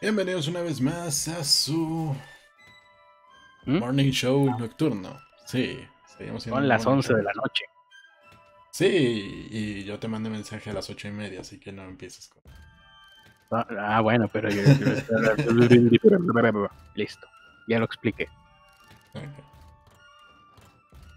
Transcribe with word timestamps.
Bienvenidos 0.00 0.48
una 0.48 0.62
vez 0.62 0.80
más 0.80 1.28
a 1.28 1.44
su 1.44 2.16
¿Mm? 3.66 3.78
morning 3.80 4.10
show 4.10 4.46
nocturno. 4.58 5.20
Sí, 5.44 5.78
seguimos 6.16 6.42
siendo 6.42 6.58
Son 6.58 6.68
las 6.68 6.86
morning 6.86 7.00
11 7.00 7.14
de 7.16 7.22
la 7.22 7.32
noche. 7.34 7.64
Sí, 8.70 9.48
y 9.50 9.84
yo 9.84 9.98
te 9.98 10.08
mandé 10.08 10.30
mensaje 10.30 10.70
a 10.70 10.72
las 10.72 10.88
ocho 10.88 11.06
y 11.06 11.10
media, 11.10 11.42
así 11.42 11.60
que 11.60 11.70
no 11.70 11.82
empieces 11.82 12.28
con. 12.28 12.42
Ah, 13.50 13.66
ah, 13.78 14.00
bueno, 14.00 14.26
pero 14.32 14.48
yo... 14.48 14.62
Listo, 16.94 17.26
ya 17.68 17.78
lo 17.78 17.84
expliqué. 17.84 18.26
Ok. 19.12 19.22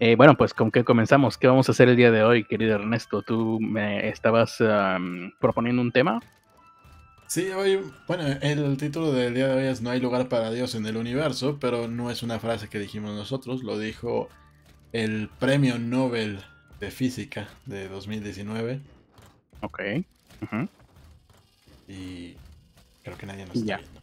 Eh, 0.00 0.14
bueno, 0.16 0.36
pues 0.36 0.52
con 0.52 0.70
qué 0.70 0.84
comenzamos. 0.84 1.38
¿Qué 1.38 1.46
vamos 1.46 1.70
a 1.70 1.72
hacer 1.72 1.88
el 1.88 1.96
día 1.96 2.10
de 2.10 2.22
hoy, 2.22 2.44
querido 2.44 2.74
Ernesto? 2.74 3.22
Tú 3.22 3.60
me 3.62 4.10
estabas 4.10 4.62
proponiendo 5.40 5.80
un 5.80 5.90
tema. 5.90 6.20
Sí, 7.34 7.50
hoy, 7.50 7.80
bueno, 8.06 8.28
el 8.42 8.76
título 8.76 9.10
del 9.12 9.34
día 9.34 9.48
de 9.48 9.54
hoy 9.56 9.64
es 9.66 9.82
No 9.82 9.90
hay 9.90 9.98
lugar 9.98 10.28
para 10.28 10.52
Dios 10.52 10.76
en 10.76 10.86
el 10.86 10.96
universo, 10.96 11.58
pero 11.60 11.88
no 11.88 12.08
es 12.12 12.22
una 12.22 12.38
frase 12.38 12.68
que 12.68 12.78
dijimos 12.78 13.12
nosotros, 13.16 13.64
lo 13.64 13.76
dijo 13.76 14.28
el 14.92 15.28
premio 15.40 15.76
Nobel 15.80 16.38
de 16.78 16.92
Física 16.92 17.48
de 17.66 17.88
2019 17.88 18.80
Ok. 19.62 19.80
ujú. 20.42 20.68
y 21.88 22.36
creo 23.02 23.18
que 23.18 23.26
nadie 23.26 23.46
nos 23.46 23.56
está 23.56 23.66
Ya. 23.66 23.76
viendo. 23.78 24.00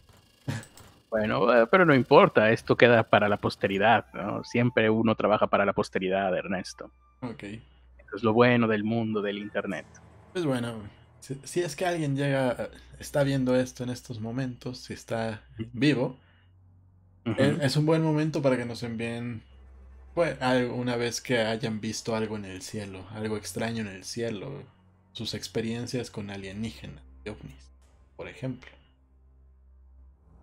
Bueno, 1.10 1.54
eh, 1.54 1.68
pero 1.72 1.86
no 1.86 1.96
importa, 1.96 2.52
esto 2.52 2.76
queda 2.76 3.04
para 3.04 3.30
la 3.30 3.38
posteridad, 3.38 4.08
¿no? 4.14 4.44
Siempre 4.44 4.90
uno 4.90 5.16
trabaja 5.16 5.48
para 5.48 5.64
la 5.66 5.72
posteridad, 5.72 6.36
Ernesto. 6.38 6.92
Ok. 7.22 7.44
Eso 7.44 8.16
es 8.18 8.24
lo 8.24 8.34
bueno 8.34 8.68
del 8.68 8.84
mundo 8.84 9.22
del 9.22 9.38
Internet. 9.38 9.86
Pues 10.34 10.46
bueno, 10.46 10.82
si, 11.22 11.40
si 11.44 11.62
es 11.62 11.76
que 11.76 11.86
alguien 11.86 12.16
llega, 12.16 12.70
está 13.00 13.24
viendo 13.24 13.56
esto 13.56 13.84
en 13.84 13.90
estos 13.90 14.20
momentos, 14.20 14.80
si 14.80 14.94
está 14.94 15.42
vivo, 15.72 16.18
es, 17.38 17.60
es 17.62 17.78
un 17.78 17.86
buen 17.86 18.02
momento 18.02 18.42
para 18.42 18.58
que 18.58 18.66
nos 18.66 18.84
envíen, 18.84 19.44
pues, 20.14 20.38
una 20.74 20.96
vez 20.98 21.22
que 21.22 21.40
hayan 21.40 21.80
visto 21.80 22.16
algo 22.16 22.36
en 22.36 22.46
el 22.46 22.62
cielo, 22.62 23.06
algo 23.12 23.38
extraño 23.38 23.82
en 23.82 23.88
el 23.88 24.04
cielo, 24.04 24.64
sus 25.14 25.34
experiencias 25.34 26.10
con 26.10 26.30
alienígenas, 26.30 27.04
y 27.24 27.30
ovnis, 27.30 27.72
por 28.18 28.28
ejemplo. 28.28 28.72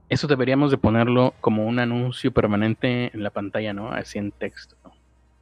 Eso 0.09 0.27
deberíamos 0.27 0.71
de 0.71 0.79
ponerlo 0.79 1.35
como 1.41 1.67
un 1.67 1.79
anuncio 1.79 2.33
permanente 2.33 3.11
en 3.13 3.23
la 3.23 3.31
pantalla, 3.31 3.75
¿no? 3.75 3.93
Así 3.93 4.19
en 4.19 4.33
texto. 4.33 4.75
¿no? 4.85 4.93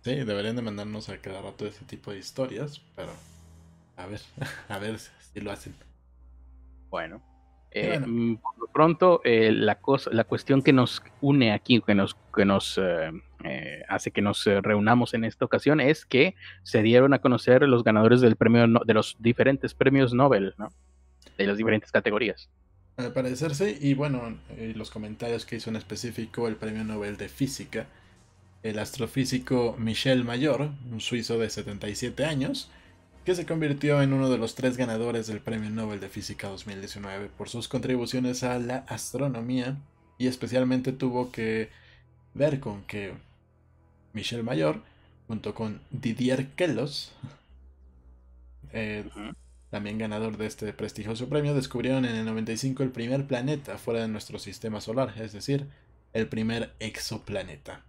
Sí, 0.03 0.15
deberían 0.17 0.57
de 0.57 0.63
mandarnos 0.63 1.09
a 1.09 1.19
cada 1.19 1.41
rato 1.43 1.67
ese 1.67 1.85
tipo 1.85 2.11
de 2.11 2.19
historias, 2.19 2.81
pero 2.97 3.13
a 3.97 4.07
ver, 4.07 4.21
a 4.69 4.79
ver 4.79 4.99
si 5.37 5.43
lo 5.43 5.51
hacen. 5.53 5.75
Bueno. 6.89 7.23
Eh, 7.71 7.99
bueno. 7.99 8.07
mm, 8.09 8.37
por 8.39 8.59
lo 8.59 8.67
pronto, 8.73 9.21
eh, 9.25 9.53
la, 9.53 9.75
cosa, 9.81 10.09
la 10.11 10.25
cuestión 10.25 10.63
que 10.63 10.73
nos 10.73 11.03
une 11.21 11.53
aquí, 11.53 11.83
que 11.83 11.95
nos, 11.95 12.17
que 12.35 12.47
nos 12.47 12.81
eh, 12.83 13.83
hace 13.89 14.11
que 14.13 14.23
nos 14.23 14.47
reunamos 14.47 15.13
en 15.13 15.25
esta 15.25 15.45
ocasión, 15.45 15.81
es 15.81 16.07
que 16.07 16.35
se 16.63 16.81
dieron 16.83 17.13
a 17.13 17.19
conocer 17.19 17.63
los 17.69 17.85
ganadores 17.85 18.23
del 18.23 18.37
premio 18.37 18.67
no- 18.67 18.81
de 18.87 18.95
los 18.95 19.17
diferentes 19.19 19.75
premios 19.75 20.15
Nobel, 20.15 20.55
¿no? 20.57 20.73
De 21.37 21.47
las 21.47 21.59
diferentes 21.59 21.93
categorías. 21.93 22.49
Al 22.97 23.13
parecer 23.13 23.55
sí, 23.55 23.77
y 23.79 23.93
bueno, 23.93 24.39
eh, 24.57 24.73
los 24.75 24.91
comentarios 24.91 25.45
que 25.45 25.57
hizo 25.57 25.69
en 25.69 25.77
específico 25.77 26.49
el 26.49 26.57
premio 26.57 26.83
Nobel 26.83 27.19
de 27.19 27.29
Física, 27.29 27.89
el 28.63 28.79
astrofísico 28.79 29.77
Michel 29.79 30.25
Mayor, 30.25 30.71
un 30.91 31.01
suizo 31.03 31.39
de 31.39 31.51
77 31.51 32.25
años, 32.25 32.71
que 33.27 33.35
se 33.35 33.45
convirtió 33.45 34.03
en 34.03 34.13
uno 34.13 34.31
de 34.31 34.39
los 34.39 34.55
tres 34.55 34.77
ganadores 34.77 35.27
del 35.27 35.41
premio 35.41 35.69
Nobel 35.69 35.99
de 35.99 36.09
Física 36.09 36.47
2019 36.47 37.29
por 37.37 37.49
sus 37.49 37.67
contribuciones 37.67 38.45
a 38.45 38.57
la 38.61 38.85
astronomía, 38.87 39.77
y 40.17 40.29
especialmente 40.29 40.93
tuvo 40.93 41.33
que 41.33 41.69
ver 42.35 42.61
con 42.61 42.85
que 42.85 43.15
Michel 44.13 44.45
Mayor, 44.45 44.81
junto 45.27 45.57
con 45.57 45.81
Didier 45.91 46.51
Queloz, 46.51 47.11
eh, 48.73 49.05
también 49.71 49.99
ganador 49.99 50.37
de 50.37 50.47
este 50.47 50.73
prestigioso 50.73 51.29
premio, 51.29 51.53
descubrieron 51.53 52.05
en 52.05 52.15
el 52.15 52.27
95 52.27 52.85
el 52.85 52.91
primer 52.91 53.27
planeta 53.27 53.77
fuera 53.77 54.03
de 54.03 54.09
nuestro 54.09 54.39
sistema 54.39 54.81
solar, 54.81 55.15
es 55.21 55.33
decir, 55.33 55.67
el 56.13 56.29
primer 56.29 56.75
exoplaneta. 56.79 57.85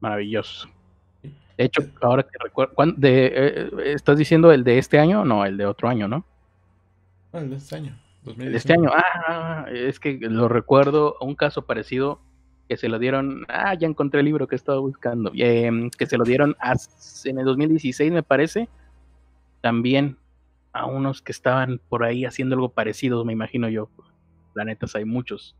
Maravilloso. 0.00 0.81
De 1.58 1.64
hecho, 1.64 1.82
ahora 2.00 2.22
que 2.22 2.30
recuerdo, 2.42 2.74
¿cuán- 2.74 2.94
de, 2.96 3.26
eh, 3.26 3.32
eh, 3.34 3.70
¿estás 3.94 4.16
diciendo 4.18 4.52
el 4.52 4.64
de 4.64 4.78
este 4.78 4.98
año? 4.98 5.24
No, 5.24 5.44
el 5.44 5.56
de 5.56 5.66
otro 5.66 5.88
año, 5.88 6.08
¿no? 6.08 6.24
Bueno, 7.30 7.44
el 7.46 7.50
de 7.50 7.56
este 7.56 7.76
año, 7.76 7.98
El 8.26 8.36
de 8.52 8.56
este 8.56 8.74
2019. 8.74 8.86
año, 8.88 8.90
ah, 9.26 9.66
es 9.72 10.00
que 10.00 10.18
lo 10.20 10.48
recuerdo, 10.48 11.16
un 11.20 11.34
caso 11.34 11.66
parecido 11.66 12.20
que 12.68 12.76
se 12.76 12.88
lo 12.88 12.98
dieron, 12.98 13.44
ah, 13.48 13.74
ya 13.74 13.86
encontré 13.86 14.20
el 14.20 14.26
libro 14.26 14.46
que 14.46 14.56
estaba 14.56 14.78
buscando, 14.78 15.30
em, 15.34 15.90
que 15.90 16.06
se 16.06 16.16
lo 16.16 16.24
dieron 16.24 16.56
as- 16.58 17.26
en 17.26 17.38
el 17.38 17.44
2016, 17.44 18.12
me 18.12 18.22
parece, 18.22 18.68
también 19.60 20.16
a 20.72 20.86
unos 20.86 21.20
que 21.20 21.32
estaban 21.32 21.80
por 21.88 22.04
ahí 22.04 22.24
haciendo 22.24 22.54
algo 22.54 22.70
parecido, 22.70 23.24
me 23.24 23.32
imagino 23.32 23.68
yo. 23.68 23.90
Planetas 24.54 24.94
hay 24.94 25.04
muchos 25.04 25.54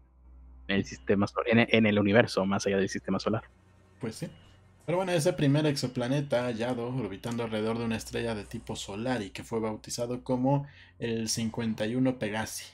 en 0.69 0.77
el 0.77 0.85
sistema 0.85 1.27
en 1.47 1.87
el 1.87 1.99
universo, 1.99 2.47
más 2.47 2.67
allá 2.67 2.79
del 2.79 2.89
sistema 2.89 3.19
solar. 3.19 3.43
Pues 4.01 4.15
sí. 4.15 4.29
Pero 4.85 4.99
bueno, 4.99 5.13
ese 5.13 5.33
primer 5.33 5.67
exoplaneta 5.67 6.45
hallado 6.45 6.89
orbitando 6.89 7.45
alrededor 7.45 7.79
de 7.79 7.85
una 7.85 7.97
estrella 7.97 8.35
de 8.35 8.45
tipo 8.45 8.77
solar 8.77 9.23
y 9.23 9.31
que 9.31 9.45
fue 9.45 9.61
bautizado 9.61 10.23
como 10.25 10.67
el 10.99 11.29
51 11.29 12.19
Pegasi. 12.19 12.65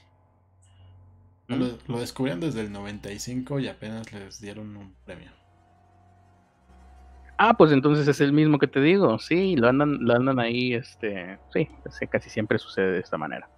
¿Mm? 1.47 1.55
Lo, 1.55 1.77
lo 1.87 1.99
descubrieron 1.99 2.39
desde 2.41 2.61
el 2.61 2.71
95 2.71 3.59
y 3.59 3.67
apenas 3.67 4.11
les 4.13 4.39
dieron 4.41 4.75
un 4.75 4.95
premio. 5.05 5.31
Ah, 7.37 7.53
pues 7.57 7.71
entonces 7.71 8.07
es 8.07 8.19
el 8.19 8.33
mismo 8.33 8.59
que 8.59 8.67
te 8.67 8.81
digo, 8.81 9.17
sí, 9.17 9.55
lo 9.55 9.69
andan, 9.69 9.97
lo 10.01 10.13
andan 10.13 10.39
ahí, 10.39 10.73
este, 10.73 11.39
sí, 11.53 11.69
casi 12.09 12.29
siempre 12.29 12.59
sucede 12.59 12.91
de 12.91 12.99
esta 12.99 13.17
manera. 13.17 13.49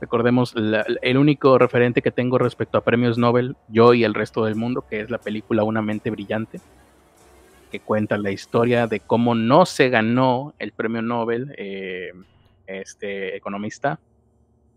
Recordemos 0.00 0.54
la- 0.56 0.84
el 1.02 1.16
único 1.18 1.56
referente 1.58 2.02
que 2.02 2.10
tengo 2.10 2.38
respecto 2.38 2.78
a 2.78 2.84
premios 2.84 3.16
Nobel, 3.16 3.56
yo 3.68 3.94
y 3.94 4.02
el 4.04 4.14
resto 4.14 4.44
del 4.44 4.56
mundo, 4.56 4.84
que 4.88 5.00
es 5.00 5.10
la 5.10 5.18
película 5.18 5.62
Una 5.62 5.82
mente 5.82 6.10
brillante, 6.10 6.62
que 7.68 7.80
cuenta 7.80 8.18
la 8.18 8.30
historia 8.30 8.86
de 8.86 9.00
cómo 9.00 9.34
no 9.34 9.66
se 9.66 9.88
ganó 9.88 10.54
el 10.58 10.72
premio 10.72 11.02
Nobel 11.02 11.54
eh, 11.56 12.12
este 12.66 13.36
economista 13.36 14.00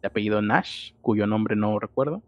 de 0.02 0.08
apellido 0.08 0.42
Nash, 0.42 0.94
cuyo 1.02 1.28
nombre 1.28 1.56
no 1.56 1.78
recuerdo, 1.80 2.22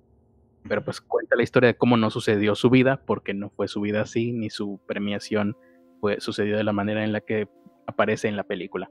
pero 0.68 0.84
pues 0.84 1.02
cuenta 1.02 1.35
la 1.35 1.44
historia 1.44 1.68
de 1.68 1.75
cómo 1.75 1.97
no 1.97 2.09
sucedió 2.09 2.56
su 2.56 2.69
vida, 2.69 3.02
porque 3.06 3.34
no 3.34 3.50
fue 3.50 3.68
su 3.68 3.81
vida 3.81 4.02
así, 4.02 4.31
ni 4.31 4.50
su 4.50 4.79
premiación 4.85 5.57
fue, 6.00 6.19
sucedió 6.22 6.57
de 6.57 6.63
la 6.63 6.73
manera 6.73 7.03
en 7.03 7.12
la 7.12 7.22
que 7.22 7.47
aparece 7.88 8.28
en 8.28 8.35
la 8.35 8.44
película. 8.44 8.90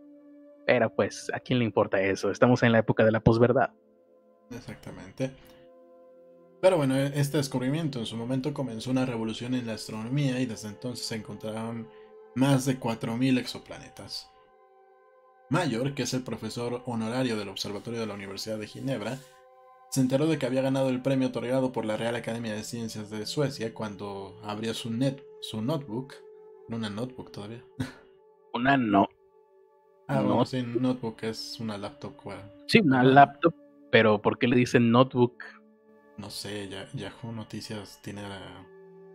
Pero 0.66 0.94
pues, 0.94 1.30
¿a 1.34 1.40
quién 1.40 1.58
le 1.58 1.64
importa 1.64 2.00
eso? 2.00 2.30
Estamos 2.30 2.62
en 2.62 2.72
la 2.72 2.78
época 2.78 3.04
de 3.04 3.12
la 3.12 3.20
posverdad. 3.20 3.70
Exactamente. 4.50 5.30
Pero 6.62 6.76
bueno, 6.76 6.96
e- 6.96 7.12
este 7.20 7.38
descubrimiento 7.38 7.98
en 7.98 8.06
su 8.06 8.16
momento 8.16 8.54
comenzó 8.54 8.90
una 8.92 9.04
revolución 9.04 9.54
en 9.54 9.66
la 9.66 9.74
astronomía 9.74 10.40
y 10.40 10.46
desde 10.46 10.68
entonces 10.68 11.04
se 11.04 11.16
encontraron 11.16 11.88
más 12.36 12.64
de 12.64 12.78
4.000 12.78 13.36
exoplanetas. 13.38 14.30
Mayor, 15.50 15.94
que 15.94 16.04
es 16.04 16.14
el 16.14 16.22
profesor 16.22 16.82
honorario 16.86 17.36
del 17.36 17.48
Observatorio 17.48 18.00
de 18.00 18.06
la 18.06 18.14
Universidad 18.14 18.58
de 18.58 18.68
Ginebra, 18.68 19.18
se 19.90 20.00
enteró 20.00 20.26
de 20.26 20.38
que 20.38 20.46
había 20.46 20.62
ganado 20.62 20.88
el 20.88 21.02
premio 21.02 21.28
otorgado 21.28 21.72
por 21.72 21.84
la 21.84 21.96
Real 21.98 22.14
Academia 22.16 22.54
de 22.54 22.62
Ciencias 22.62 23.10
de 23.10 23.26
Suecia 23.26 23.74
cuando 23.74 24.40
abrió 24.44 24.72
su, 24.72 24.90
net, 24.90 25.20
su 25.42 25.60
notebook. 25.60 26.14
No 26.68 26.76
una 26.76 26.88
notebook 26.88 27.32
todavía. 27.32 27.62
Una 28.54 28.76
no. 28.76 29.08
Ah, 30.08 30.20
bueno, 30.20 30.36
No. 30.36 30.44
sí, 30.44 30.62
notebook 30.62 31.22
es 31.24 31.58
una 31.58 31.76
laptop. 31.78 32.12
bueno, 32.22 32.42
Sí, 32.68 32.80
una 32.80 33.02
laptop, 33.02 33.54
pero 33.90 34.20
¿por 34.20 34.38
qué 34.38 34.46
le 34.46 34.56
dicen 34.56 34.90
notebook? 34.90 35.42
No 36.18 36.30
sé, 36.30 36.68
Ya- 36.68 36.88
Yahoo 36.92 37.32
Noticias 37.32 38.00
tiene 38.02 38.22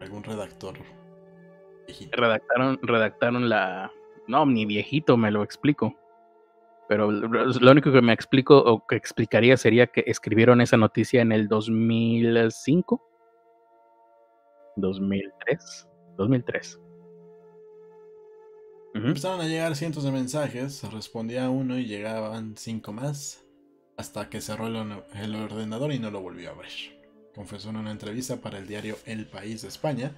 algún 0.01 0.23
redactor 0.23 0.77
viejito. 1.85 2.17
Redactaron, 2.19 2.79
redactaron 2.81 3.49
la... 3.49 3.91
No, 4.27 4.45
ni 4.45 4.65
viejito, 4.65 5.15
me 5.17 5.31
lo 5.31 5.43
explico. 5.43 5.95
Pero 6.89 7.11
lo 7.11 7.71
único 7.71 7.91
que 7.91 8.01
me 8.01 8.13
explico 8.13 8.57
o 8.57 8.85
que 8.87 8.95
explicaría 8.95 9.57
sería 9.57 9.87
que 9.87 10.03
escribieron 10.07 10.61
esa 10.61 10.77
noticia 10.77 11.21
en 11.21 11.31
el 11.33 11.47
2005. 11.47 13.01
2003. 14.77 15.87
2003. 16.17 16.79
Ujú. 18.95 19.07
Empezaron 19.07 19.41
a 19.41 19.45
llegar 19.47 19.75
cientos 19.75 20.03
de 20.03 20.11
mensajes, 20.11 20.81
respondía 20.91 21.49
uno 21.49 21.77
y 21.77 21.85
llegaban 21.85 22.55
cinco 22.57 22.93
más, 22.93 23.45
hasta 23.97 24.29
que 24.29 24.41
cerró 24.41 24.67
el, 24.67 25.35
ordenador 25.35 25.91
y 25.91 25.99
no 25.99 26.11
lo 26.11 26.21
volvió 26.21 26.49
a 26.49 26.53
abrir. 26.53 26.95
Confesó 27.33 27.71
en 27.71 27.77
una 27.77 27.91
entrevista 27.91 28.37
para 28.37 28.59
el 28.59 28.67
diario 28.67 28.95
El 29.05 29.27
País 29.27 29.63
de 29.63 29.67
España, 29.67 30.15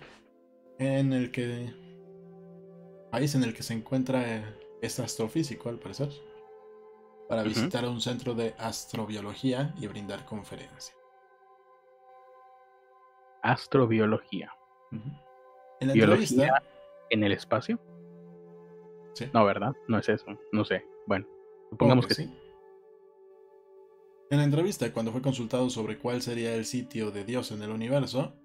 en 0.78 1.14
el 1.14 1.32
que... 1.32 1.74
país 3.10 3.36
en 3.36 3.44
el 3.44 3.54
que 3.54 3.64
se 3.64 3.74
encuentra 3.74 4.36
eh, 4.36 4.44
este 4.82 5.02
astrofísico, 5.02 5.70
al 5.70 5.80
parecer. 5.80 6.10
para 7.30 7.44
visitar 7.44 7.86
un 7.86 8.02
centro 8.02 8.34
de 8.34 8.54
astrobiología 8.58 9.74
y 9.80 9.88
brindar 9.88 10.26
conferencia. 10.26 10.94
Astrobiología. 13.42 14.52
En 15.80 15.88
la 15.88 15.94
¿Biología 15.94 16.28
entrevista, 16.28 16.64
en 17.10 17.24
el 17.24 17.32
espacio? 17.32 17.80
Sí. 19.14 19.30
No, 19.34 19.46
¿verdad? 19.46 19.74
No 19.88 20.00
es 20.00 20.10
eso. 20.10 20.26
No 20.52 20.66
sé. 20.66 20.86
Bueno, 21.08 21.26
supongamos 21.70 22.06
que 22.06 22.14
sí. 22.14 22.30
En 24.32 24.38
la 24.38 24.44
entrevista, 24.44 24.92
cuando 24.94 25.12
fue 25.12 25.22
consultado 25.22 25.70
sobre 25.70 25.98
cuál 25.98 26.22
sería 26.22 26.54
el 26.54 26.66
sitio 26.66 27.10
de 27.10 27.24
Dios 27.24 27.52
en 27.52 27.64
el 27.64 27.72
universo, 27.72 28.36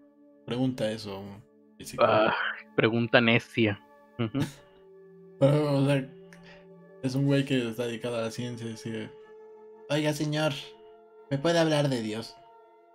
pregunta 0.47 0.91
eso. 0.91 1.23
Ah, 1.99 2.35
pregunta 2.75 3.21
necia. 3.21 3.79
Pero, 5.39 5.77
o 5.77 5.87
sea, 5.87 6.09
es 7.03 7.15
un 7.15 7.27
güey 7.27 7.45
que 7.45 7.69
está 7.69 7.87
dedicado 7.87 8.17
a 8.17 8.23
la 8.23 8.31
ciencia 8.31 8.67
y 8.67 8.71
dice, 8.71 9.11
Oiga, 9.91 10.15
señor, 10.15 10.55
¿me 11.31 11.37
puede 11.37 11.59
hablar 11.59 11.91
de 11.91 12.01
Dios? 12.01 12.35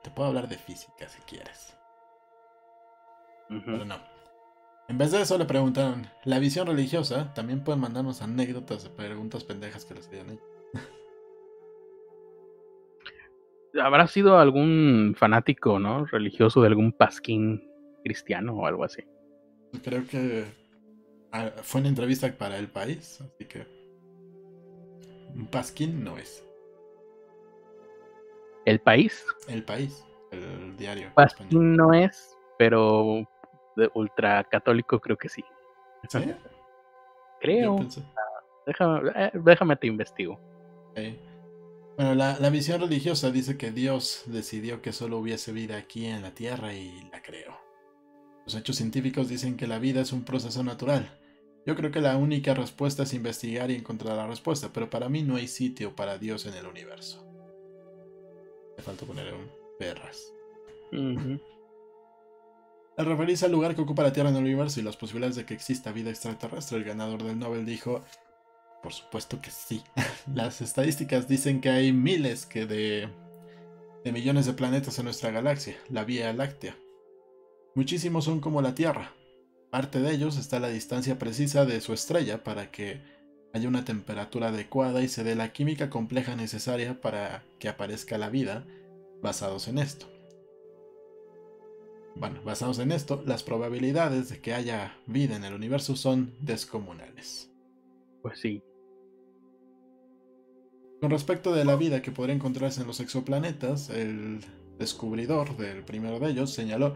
Te 0.03 0.09
puedo 0.09 0.29
hablar 0.29 0.47
de 0.47 0.57
física 0.57 1.07
si 1.09 1.21
quieres. 1.21 1.77
Pero 3.49 3.85
no. 3.85 3.97
En 4.87 4.97
vez 4.97 5.11
de 5.11 5.21
eso 5.21 5.37
le 5.37 5.45
preguntaron, 5.45 6.07
¿la 6.23 6.39
visión 6.39 6.65
religiosa? 6.65 7.31
También 7.35 7.63
pueden 7.63 7.81
mandarnos 7.81 8.23
anécdotas 8.23 8.83
de 8.83 8.89
preguntas 8.89 9.43
pendejas 9.43 9.85
que 9.85 9.93
les 9.93 10.07
hayan 10.07 10.31
hecho. 10.31 10.48
Habrá 13.81 14.07
sido 14.07 14.37
algún 14.39 15.13
fanático, 15.17 15.79
¿no? 15.79 16.05
Religioso 16.05 16.61
de 16.61 16.67
algún 16.67 16.91
pasquín 16.91 17.69
cristiano 18.03 18.53
o 18.55 18.65
algo 18.65 18.83
así. 18.83 19.03
Creo 19.83 20.05
que 20.07 20.45
ah, 21.31 21.51
fue 21.61 21.81
una 21.81 21.89
entrevista 21.89 22.31
para 22.37 22.57
El 22.57 22.67
País, 22.69 23.21
así 23.21 23.45
que... 23.45 23.67
Un 25.35 25.45
pasquín 25.47 26.03
no 26.03 26.17
es. 26.17 26.43
El 28.65 28.79
país, 28.79 29.25
El 29.47 29.63
País, 29.63 30.03
el 30.31 30.75
diario. 30.75 31.07
español. 31.07 31.15
pasquín 31.15 31.75
no 31.75 31.93
es, 31.93 32.37
pero 32.57 33.23
de 33.75 33.89
ultra 33.93 34.43
católico 34.45 34.99
creo 34.99 35.17
que 35.17 35.29
sí. 35.29 35.43
¿Sí? 36.07 36.33
Creo. 37.39 37.77
pensé- 37.77 38.03
Déjame, 38.65 39.11
eh, 39.15 39.31
déjame 39.33 39.75
te 39.77 39.87
investigo. 39.87 40.33
Ok. 40.91 40.99
Bueno, 41.99 42.15
la, 42.15 42.39
la 42.39 42.49
visión 42.49 42.79
religiosa 42.79 43.29
dice 43.29 43.57
que 43.57 43.71
Dios 43.71 44.23
decidió 44.27 44.81
que 44.81 44.93
solo 44.93 45.17
hubiese 45.17 45.51
vida 45.51 45.75
aquí 45.75 46.05
en 46.05 46.21
la 46.21 46.33
Tierra 46.33 46.73
y 46.73 47.09
la 47.11 47.21
creó. 47.21 47.59
Los 48.45 48.55
hechos 48.55 48.77
científicos 48.77 49.27
dicen 49.27 49.57
que 49.57 49.67
la 49.67 49.79
vida 49.79 49.99
es 49.99 50.13
un 50.13 50.23
proceso 50.23 50.63
natural. 50.63 51.19
Yo 51.65 51.75
creo 51.75 51.91
que 51.91 51.99
la 51.99 52.15
única 52.15 52.53
respuesta 52.53 53.03
es 53.03 53.13
investigar 53.13 53.69
y 53.69 53.75
encontrar 53.75 54.15
la 54.15 54.27
respuesta, 54.27 54.71
pero 54.71 54.89
para 54.89 55.09
mí 55.09 55.23
no 55.23 55.35
hay 55.35 55.49
sitio 55.49 55.93
para 55.93 56.17
Dios 56.17 56.45
en 56.45 56.53
el 56.53 56.67
universo. 56.67 57.21
Me 58.77 58.81
falta 58.81 59.05
poner 59.05 59.33
un 59.33 59.51
perras. 59.77 60.31
Al 62.95 63.05
referirse 63.05 63.45
al 63.45 63.51
lugar 63.51 63.75
que 63.75 63.81
ocupa 63.81 64.03
la 64.03 64.13
Tierra 64.13 64.29
en 64.29 64.37
el 64.37 64.43
universo 64.43 64.79
y 64.79 64.83
las 64.83 64.95
posibilidades 64.95 65.35
de 65.35 65.45
que 65.45 65.53
exista 65.53 65.91
vida 65.91 66.11
extraterrestre, 66.11 66.77
el 66.77 66.85
ganador 66.85 67.23
del 67.23 67.37
Nobel 67.37 67.65
dijo, 67.65 68.05
por 68.81 68.93
supuesto 68.93 69.41
que 69.41 69.51
sí. 69.51 69.83
Las 70.33 70.61
estadísticas 70.61 71.27
dicen 71.27 71.61
que 71.61 71.69
hay 71.69 71.93
miles 71.93 72.45
que 72.45 72.65
de, 72.65 73.09
de 74.03 74.11
millones 74.11 74.45
de 74.45 74.53
planetas 74.53 74.97
en 74.99 75.05
nuestra 75.05 75.31
galaxia, 75.31 75.75
la 75.89 76.03
Vía 76.03 76.31
Láctea. 76.33 76.77
Muchísimos 77.75 78.25
son 78.25 78.41
como 78.41 78.61
la 78.61 78.75
Tierra. 78.75 79.13
Parte 79.69 79.99
de 80.01 80.11
ellos 80.11 80.37
está 80.37 80.57
a 80.57 80.61
la 80.61 80.69
distancia 80.69 81.19
precisa 81.19 81.65
de 81.65 81.79
su 81.81 81.93
estrella 81.93 82.43
para 82.43 82.71
que 82.71 83.01
haya 83.53 83.67
una 83.67 83.85
temperatura 83.85 84.49
adecuada 84.49 85.01
y 85.01 85.07
se 85.07 85.23
dé 85.23 85.35
la 85.35 85.53
química 85.53 85.89
compleja 85.89 86.35
necesaria 86.35 87.01
para 87.01 87.43
que 87.59 87.69
aparezca 87.69 88.17
la 88.17 88.29
vida 88.29 88.65
basados 89.21 89.67
en 89.67 89.77
esto. 89.77 90.07
Bueno, 92.15 92.41
basados 92.43 92.79
en 92.79 92.91
esto, 92.91 93.23
las 93.25 93.43
probabilidades 93.43 94.29
de 94.29 94.41
que 94.41 94.53
haya 94.53 94.97
vida 95.05 95.35
en 95.35 95.45
el 95.45 95.53
universo 95.53 95.95
son 95.95 96.35
descomunales. 96.41 97.49
Pues 98.21 98.39
sí. 98.39 98.61
Con 100.99 101.11
respecto 101.11 101.53
de 101.53 101.63
la 101.65 101.75
vida 101.75 102.01
que 102.01 102.11
podría 102.11 102.35
encontrarse 102.35 102.81
en 102.81 102.87
los 102.87 102.99
exoplanetas, 102.99 103.89
el 103.89 104.39
descubridor 104.77 105.55
del 105.57 105.83
primero 105.83 106.19
de 106.19 106.31
ellos 106.31 106.51
señaló, 106.51 106.95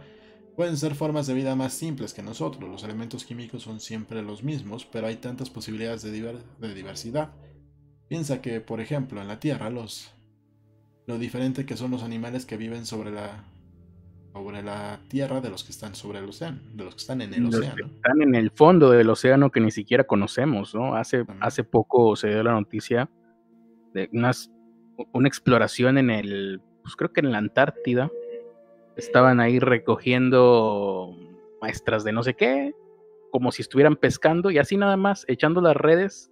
pueden 0.55 0.77
ser 0.77 0.93
formas 0.95 1.25
de 1.25 1.33
vida 1.33 1.55
más 1.55 1.73
simples 1.73 2.13
que 2.13 2.21
nosotros, 2.21 2.69
los 2.69 2.83
elementos 2.83 3.25
químicos 3.25 3.63
son 3.63 3.79
siempre 3.79 4.21
los 4.21 4.43
mismos, 4.43 4.85
pero 4.85 5.07
hay 5.07 5.15
tantas 5.15 5.49
posibilidades 5.49 6.03
de, 6.03 6.11
diver- 6.13 6.43
de 6.59 6.73
diversidad. 6.73 7.31
Piensa 8.09 8.41
que, 8.41 8.59
por 8.61 8.79
ejemplo, 8.81 9.21
en 9.21 9.27
la 9.27 9.39
Tierra, 9.39 9.69
los 9.69 10.11
lo 11.05 11.17
diferente 11.17 11.65
que 11.65 11.75
son 11.75 11.91
los 11.91 12.01
animales 12.03 12.45
que 12.45 12.55
viven 12.55 12.85
sobre 12.85 13.11
la 13.11 13.43
sobre 14.33 14.63
la 14.63 14.99
Tierra 15.09 15.41
de 15.41 15.49
los 15.49 15.63
que 15.63 15.71
están 15.71 15.95
sobre 15.95 16.19
el 16.19 16.25
océano, 16.25 16.59
de 16.73 16.83
los 16.85 16.95
que 16.95 17.01
están 17.01 17.21
en 17.21 17.33
el 17.33 17.43
Los 17.43 17.51
que 17.59 17.67
océano. 17.67 17.85
están 17.87 18.21
en 18.21 18.35
el 18.35 18.51
fondo 18.51 18.89
del 18.89 19.09
océano 19.09 19.51
que 19.51 19.59
ni 19.59 19.69
siquiera 19.71 20.05
conocemos, 20.05 20.73
¿no? 20.73 20.95
Hace, 20.95 21.25
hace 21.39 21.63
poco 21.63 22.15
se 22.15 22.29
dio 22.29 22.41
la 22.43 22.53
noticia 22.53 23.09
de 23.93 24.09
unas, 24.13 24.51
una 25.13 25.27
exploración 25.27 25.97
en 25.97 26.09
el, 26.09 26.61
pues 26.81 26.95
creo 26.95 27.11
que 27.13 27.21
en 27.21 27.31
la 27.31 27.37
Antártida. 27.37 28.11
Estaban 28.95 29.39
ahí 29.39 29.57
recogiendo 29.59 31.17
maestras 31.61 32.03
de 32.03 32.11
no 32.11 32.21
sé 32.21 32.35
qué, 32.35 32.75
como 33.31 33.51
si 33.51 33.63
estuvieran 33.63 33.95
pescando 33.95 34.51
y 34.51 34.59
así 34.59 34.77
nada 34.77 34.97
más, 34.97 35.25
echando 35.27 35.61
las 35.61 35.75
redes. 35.75 36.31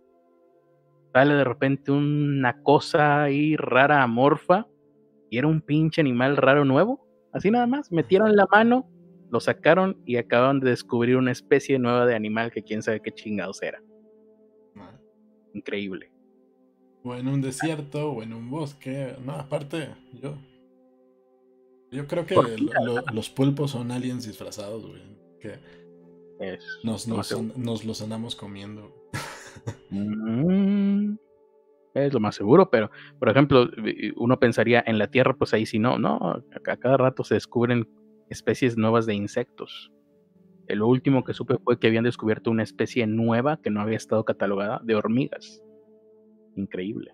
Sale 1.13 1.33
de 1.33 1.43
repente 1.43 1.91
una 1.91 2.61
cosa 2.61 3.23
ahí 3.23 3.55
rara, 3.55 4.03
amorfa, 4.03 4.67
y 5.29 5.37
era 5.37 5.47
un 5.47 5.61
pinche 5.61 6.01
animal 6.01 6.37
raro 6.37 6.63
nuevo. 6.65 7.07
Así 7.33 7.49
nada 7.49 7.65
más, 7.65 7.91
metieron 7.91 8.35
la 8.35 8.45
mano, 8.51 8.87
lo 9.31 9.39
sacaron 9.39 9.97
y 10.05 10.17
acaban 10.17 10.59
de 10.59 10.69
descubrir 10.69 11.15
una 11.17 11.31
especie 11.31 11.79
nueva 11.79 12.05
de 12.05 12.15
animal 12.15 12.51
que 12.51 12.63
quién 12.63 12.83
sabe 12.83 13.01
qué 13.01 13.11
chingados 13.11 13.61
era. 13.63 13.81
Increíble. 15.53 16.10
O 17.03 17.15
en 17.15 17.27
un 17.27 17.41
desierto, 17.41 18.11
o 18.11 18.23
en 18.23 18.33
un 18.33 18.49
bosque. 18.49 19.15
No, 19.25 19.33
aparte, 19.33 19.89
yo. 20.21 20.35
Yo 21.91 22.07
creo 22.07 22.25
que 22.25 22.35
Por 22.35 22.49
lo- 22.61 22.83
lo- 22.83 23.01
los 23.13 23.29
pulpos 23.29 23.71
son 23.71 23.91
aliens 23.91 24.25
disfrazados, 24.25 24.85
güey. 24.85 25.01
Que 25.39 25.59
Es 26.39 26.63
nos, 26.83 27.07
lo 27.07 27.17
nos, 27.17 27.57
nos 27.57 27.85
los 27.85 28.01
andamos 28.01 28.35
comiendo. 28.35 28.93
Mm, 29.89 31.15
es 31.93 32.13
lo 32.13 32.19
más 32.19 32.35
seguro, 32.35 32.69
pero 32.69 32.89
por 33.19 33.29
ejemplo, 33.29 33.67
uno 34.15 34.39
pensaría 34.39 34.83
en 34.85 34.97
la 34.97 35.09
Tierra, 35.11 35.35
pues 35.35 35.53
ahí 35.53 35.65
sí 35.65 35.79
no, 35.79 35.97
no, 35.99 36.17
a, 36.17 36.43
cada 36.77 36.97
rato 36.97 37.23
se 37.23 37.33
descubren 37.35 37.87
especies 38.29 38.77
nuevas 38.77 39.05
de 39.05 39.15
insectos. 39.15 39.91
Lo 40.67 40.87
último 40.87 41.23
que 41.25 41.33
supe 41.33 41.57
fue 41.63 41.79
que 41.79 41.87
habían 41.87 42.05
descubierto 42.05 42.49
una 42.49 42.63
especie 42.63 43.05
nueva 43.07 43.59
que 43.61 43.69
no 43.71 43.81
había 43.81 43.97
estado 43.97 44.23
catalogada 44.23 44.79
de 44.85 44.95
hormigas. 44.95 45.61
Increíble. 46.55 47.13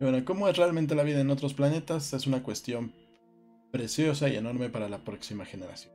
Bueno, 0.00 0.24
¿cómo 0.24 0.48
es 0.48 0.56
realmente 0.56 0.94
la 0.94 1.02
vida 1.02 1.20
en 1.20 1.30
otros 1.30 1.54
planetas? 1.54 2.12
Es 2.12 2.26
una 2.26 2.42
cuestión 2.42 2.92
preciosa 3.70 4.28
y 4.28 4.36
enorme 4.36 4.68
para 4.68 4.88
la 4.88 5.04
próxima 5.04 5.44
generación. 5.44 5.92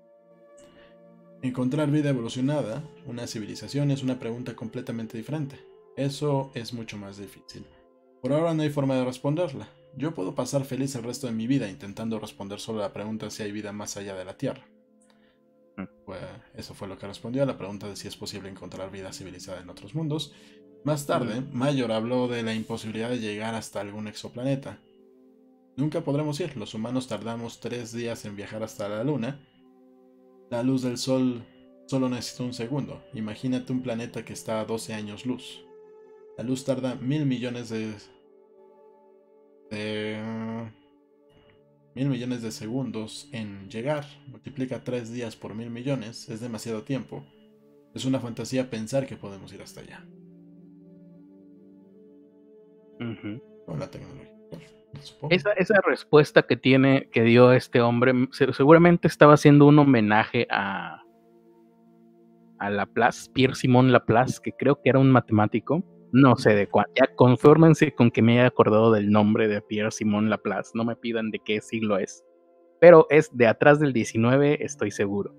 Encontrar 1.42 1.90
vida 1.92 2.10
evolucionada, 2.10 2.84
una 3.06 3.26
civilización, 3.26 3.92
es 3.92 4.04
una 4.04 4.20
pregunta 4.20 4.56
completamente 4.56 5.18
diferente. 5.18 5.60
Eso 5.96 6.52
es 6.54 6.74
mucho 6.74 6.98
más 6.98 7.18
difícil. 7.18 7.66
Por 8.22 8.34
ahora 8.34 8.54
no 8.54 8.64
hay 8.64 8.70
forma 8.70 8.96
de 8.96 9.06
responderla. 9.06 9.70
Yo 9.96 10.14
puedo 10.14 10.36
pasar 10.36 10.66
feliz 10.66 10.96
el 10.96 11.04
resto 11.04 11.28
de 11.28 11.34
mi 11.34 11.48
vida 11.48 11.70
intentando 11.70 12.20
responder 12.20 12.60
solo 12.60 12.80
a 12.80 12.88
la 12.88 12.94
pregunta 12.94 13.30
si 13.30 13.44
hay 13.44 13.52
vida 13.52 13.72
más 13.72 13.96
allá 13.96 14.16
de 14.16 14.26
la 14.26 14.38
Tierra. 14.38 14.68
Pues 16.06 16.20
eso 16.56 16.74
fue 16.74 16.88
lo 16.88 16.98
que 16.98 17.08
respondió 17.08 17.44
a 17.44 17.46
la 17.46 17.58
pregunta 17.58 17.88
de 17.88 17.96
si 17.96 18.08
es 18.08 18.18
posible 18.18 18.50
encontrar 18.50 18.92
vida 18.92 19.14
civilizada 19.14 19.62
en 19.62 19.70
otros 19.70 19.96
mundos. 19.96 20.34
Más 20.84 21.06
tarde, 21.06 21.42
Mayor 21.52 21.92
habló 21.92 22.28
de 22.28 22.42
la 22.42 22.54
imposibilidad 22.54 23.10
de 23.10 23.20
llegar 23.20 23.54
hasta 23.54 23.82
algún 23.82 24.08
exoplaneta. 24.08 24.80
Nunca 25.76 26.02
podremos 26.02 26.40
ir, 26.40 26.56
los 26.56 26.74
humanos 26.74 27.08
tardamos 27.08 27.60
tres 27.60 27.92
días 27.92 28.24
en 28.26 28.36
viajar 28.36 28.64
hasta 28.64 28.88
la 28.88 29.04
Luna. 29.04 29.40
La 30.50 30.64
luz 30.64 30.82
del 30.82 30.98
Sol 30.98 31.46
solo 31.88 32.08
necesita 32.08 32.44
un 32.44 32.54
segundo. 32.54 33.04
Imagínate 33.14 33.74
un 33.74 33.82
planeta 33.82 34.24
que 34.24 34.34
está 34.34 34.62
a 34.62 34.66
12 34.66 34.94
años 34.94 35.26
luz. 35.26 35.64
La 36.38 36.44
luz 36.44 36.64
tarda 36.64 36.96
mil 36.96 37.26
millones 37.26 37.70
de... 37.70 37.94
de 39.70 40.72
mil 41.94 42.08
millones 42.08 42.42
de 42.42 42.52
segundos 42.52 43.28
en 43.32 43.70
llegar. 43.70 44.06
Multiplica 44.28 44.84
tres 44.84 45.12
días 45.12 45.36
por 45.36 45.56
mil 45.56 45.70
millones. 45.70 46.30
Es 46.30 46.40
demasiado 46.40 46.84
tiempo. 46.84 47.26
Es 47.94 48.06
una 48.06 48.20
fantasía 48.20 48.70
pensar 48.70 49.06
que 49.08 49.18
podemos 49.18 49.52
ir 49.52 49.62
hasta 49.62 49.82
allá. 49.82 50.06
Ujú. 53.00 53.42
Con 53.66 53.80
la 53.80 53.90
tecnología. 53.90 54.30
supongo. 55.02 55.34
Esa, 55.34 55.54
esa 55.54 55.80
respuesta 55.86 56.44
que 56.44 56.58
tiene, 56.58 57.10
que 57.12 57.24
dio 57.24 57.52
este 57.54 57.82
hombre, 57.82 58.14
seguramente 58.32 59.08
estaba 59.08 59.34
haciendo 59.34 59.66
un 59.66 59.80
homenaje 59.80 60.48
a, 60.50 61.04
a 62.60 62.70
Laplace, 62.70 63.30
Pierre 63.32 63.56
Simon 63.56 63.92
Laplace, 63.92 64.40
que 64.44 64.52
creo 64.52 64.82
que 64.82 64.90
era 64.90 65.00
un 65.00 65.12
matemático, 65.12 65.84
No 66.12 66.36
sé 66.36 66.56
de 66.56 66.68
cuál. 66.68 66.88
Ya 66.96 67.08
confórmense 67.16 67.94
con 67.94 68.12
que 68.12 68.22
me 68.22 68.40
haya 68.40 68.48
acordado 68.48 68.92
del 68.92 69.10
nombre 69.12 69.48
de 69.48 69.62
Pierre 69.62 69.92
Simón 69.92 70.30
Laplace. 70.30 70.72
No 70.74 70.84
me 70.84 70.96
pidan 70.96 71.32
de 71.32 71.40
qué 71.40 71.62
siglo 71.62 71.98
es. 71.98 72.24
Pero 72.82 73.06
es 73.10 73.30
de 73.36 73.48
atrás 73.48 73.80
del 73.80 73.94
19, 73.94 74.64
estoy 74.64 74.92
seguro. 74.92 75.36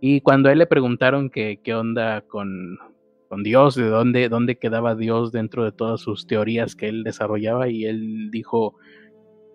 Y 0.00 0.20
cuando 0.20 0.48
a 0.48 0.52
él 0.52 0.58
le 0.58 0.66
preguntaron 0.66 1.30
que, 1.30 1.60
qué 1.62 1.74
onda 1.74 2.20
con, 2.20 2.78
con 3.28 3.42
Dios, 3.42 3.74
de 3.74 3.88
dónde, 3.88 4.28
dónde 4.28 4.58
quedaba 4.58 4.94
Dios 4.94 5.32
dentro 5.32 5.64
de 5.64 5.72
todas 5.72 6.00
sus 6.00 6.26
teorías 6.26 6.74
que 6.74 6.88
él 6.88 7.04
desarrollaba, 7.04 7.68
y 7.68 7.84
él 7.84 8.30
dijo, 8.30 8.76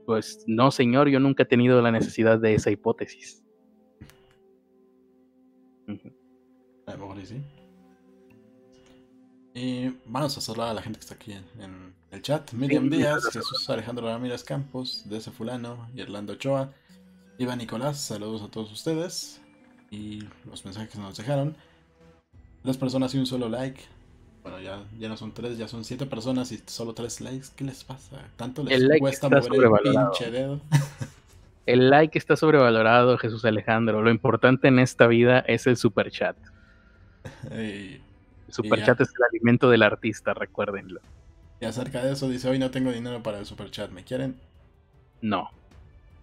pues 0.05 0.43
no, 0.47 0.71
señor, 0.71 1.09
yo 1.09 1.19
nunca 1.19 1.43
he 1.43 1.45
tenido 1.45 1.81
la 1.81 1.91
necesidad 1.91 2.39
de 2.39 2.55
esa 2.55 2.71
hipótesis. 2.71 3.43
A 5.87 6.91
lo 6.93 6.97
mejor 6.97 7.25
sí. 7.25 7.41
Y 9.53 9.89
vamos 10.05 10.37
a 10.37 10.41
saludar 10.41 10.69
a 10.69 10.73
la 10.73 10.81
gente 10.81 10.99
que 10.99 11.03
está 11.03 11.15
aquí 11.15 11.33
en, 11.33 11.93
el 12.11 12.21
chat. 12.21 12.53
Miriam 12.53 12.89
Díaz, 12.89 13.23
Jesús 13.31 13.69
Alejandro 13.69 14.07
Ramírez 14.07 14.43
Campos, 14.43 15.05
ese 15.09 15.31
Fulano, 15.31 15.89
y 15.93 16.01
Orlando 16.01 16.33
Ochoa, 16.33 16.73
Iván 17.37 17.59
Nicolás, 17.59 17.99
saludos 17.99 18.41
a 18.41 18.49
todos 18.49 18.71
ustedes. 18.71 19.41
Y 19.89 20.23
los 20.45 20.63
mensajes 20.63 20.89
que 20.89 20.99
nos 20.99 21.17
dejaron. 21.17 21.55
Las 22.63 22.77
personas 22.77 23.13
y 23.15 23.17
un 23.17 23.25
solo 23.25 23.49
like. 23.49 23.81
Bueno, 24.43 24.59
ya, 24.59 24.83
ya 24.99 25.07
no 25.07 25.17
son 25.17 25.33
tres, 25.33 25.57
ya 25.57 25.67
son 25.67 25.83
siete 25.83 26.05
personas 26.05 26.51
y 26.51 26.61
solo 26.65 26.93
tres 26.93 27.21
likes. 27.21 27.47
¿Qué 27.55 27.63
les 27.63 27.83
pasa? 27.83 28.17
¿Tanto 28.37 28.63
les 28.63 28.99
cuesta 28.99 29.29
mover 29.29 29.71
el 29.83 29.91
pinche 29.91 30.31
dedo? 30.31 30.59
el 31.65 31.89
like 31.89 32.17
está 32.17 32.35
sobrevalorado, 32.35 33.17
Jesús 33.17 33.45
Alejandro. 33.45 34.01
Lo 34.01 34.09
importante 34.09 34.67
en 34.67 34.79
esta 34.79 35.07
vida 35.07 35.39
es 35.39 35.67
el 35.67 35.77
super 35.77 36.09
chat. 36.09 36.35
Superchat 38.49 38.99
es 39.01 39.09
el 39.09 39.23
alimento 39.29 39.69
del 39.69 39.83
artista, 39.83 40.33
recuérdenlo. 40.33 41.01
Y 41.59 41.65
acerca 41.65 42.03
de 42.03 42.13
eso 42.13 42.27
dice, 42.27 42.49
hoy 42.49 42.57
no 42.57 42.71
tengo 42.71 42.91
dinero 42.91 43.21
para 43.21 43.37
el 43.37 43.45
superchat, 43.45 43.91
¿me 43.91 44.03
quieren? 44.03 44.35
No. 45.21 45.51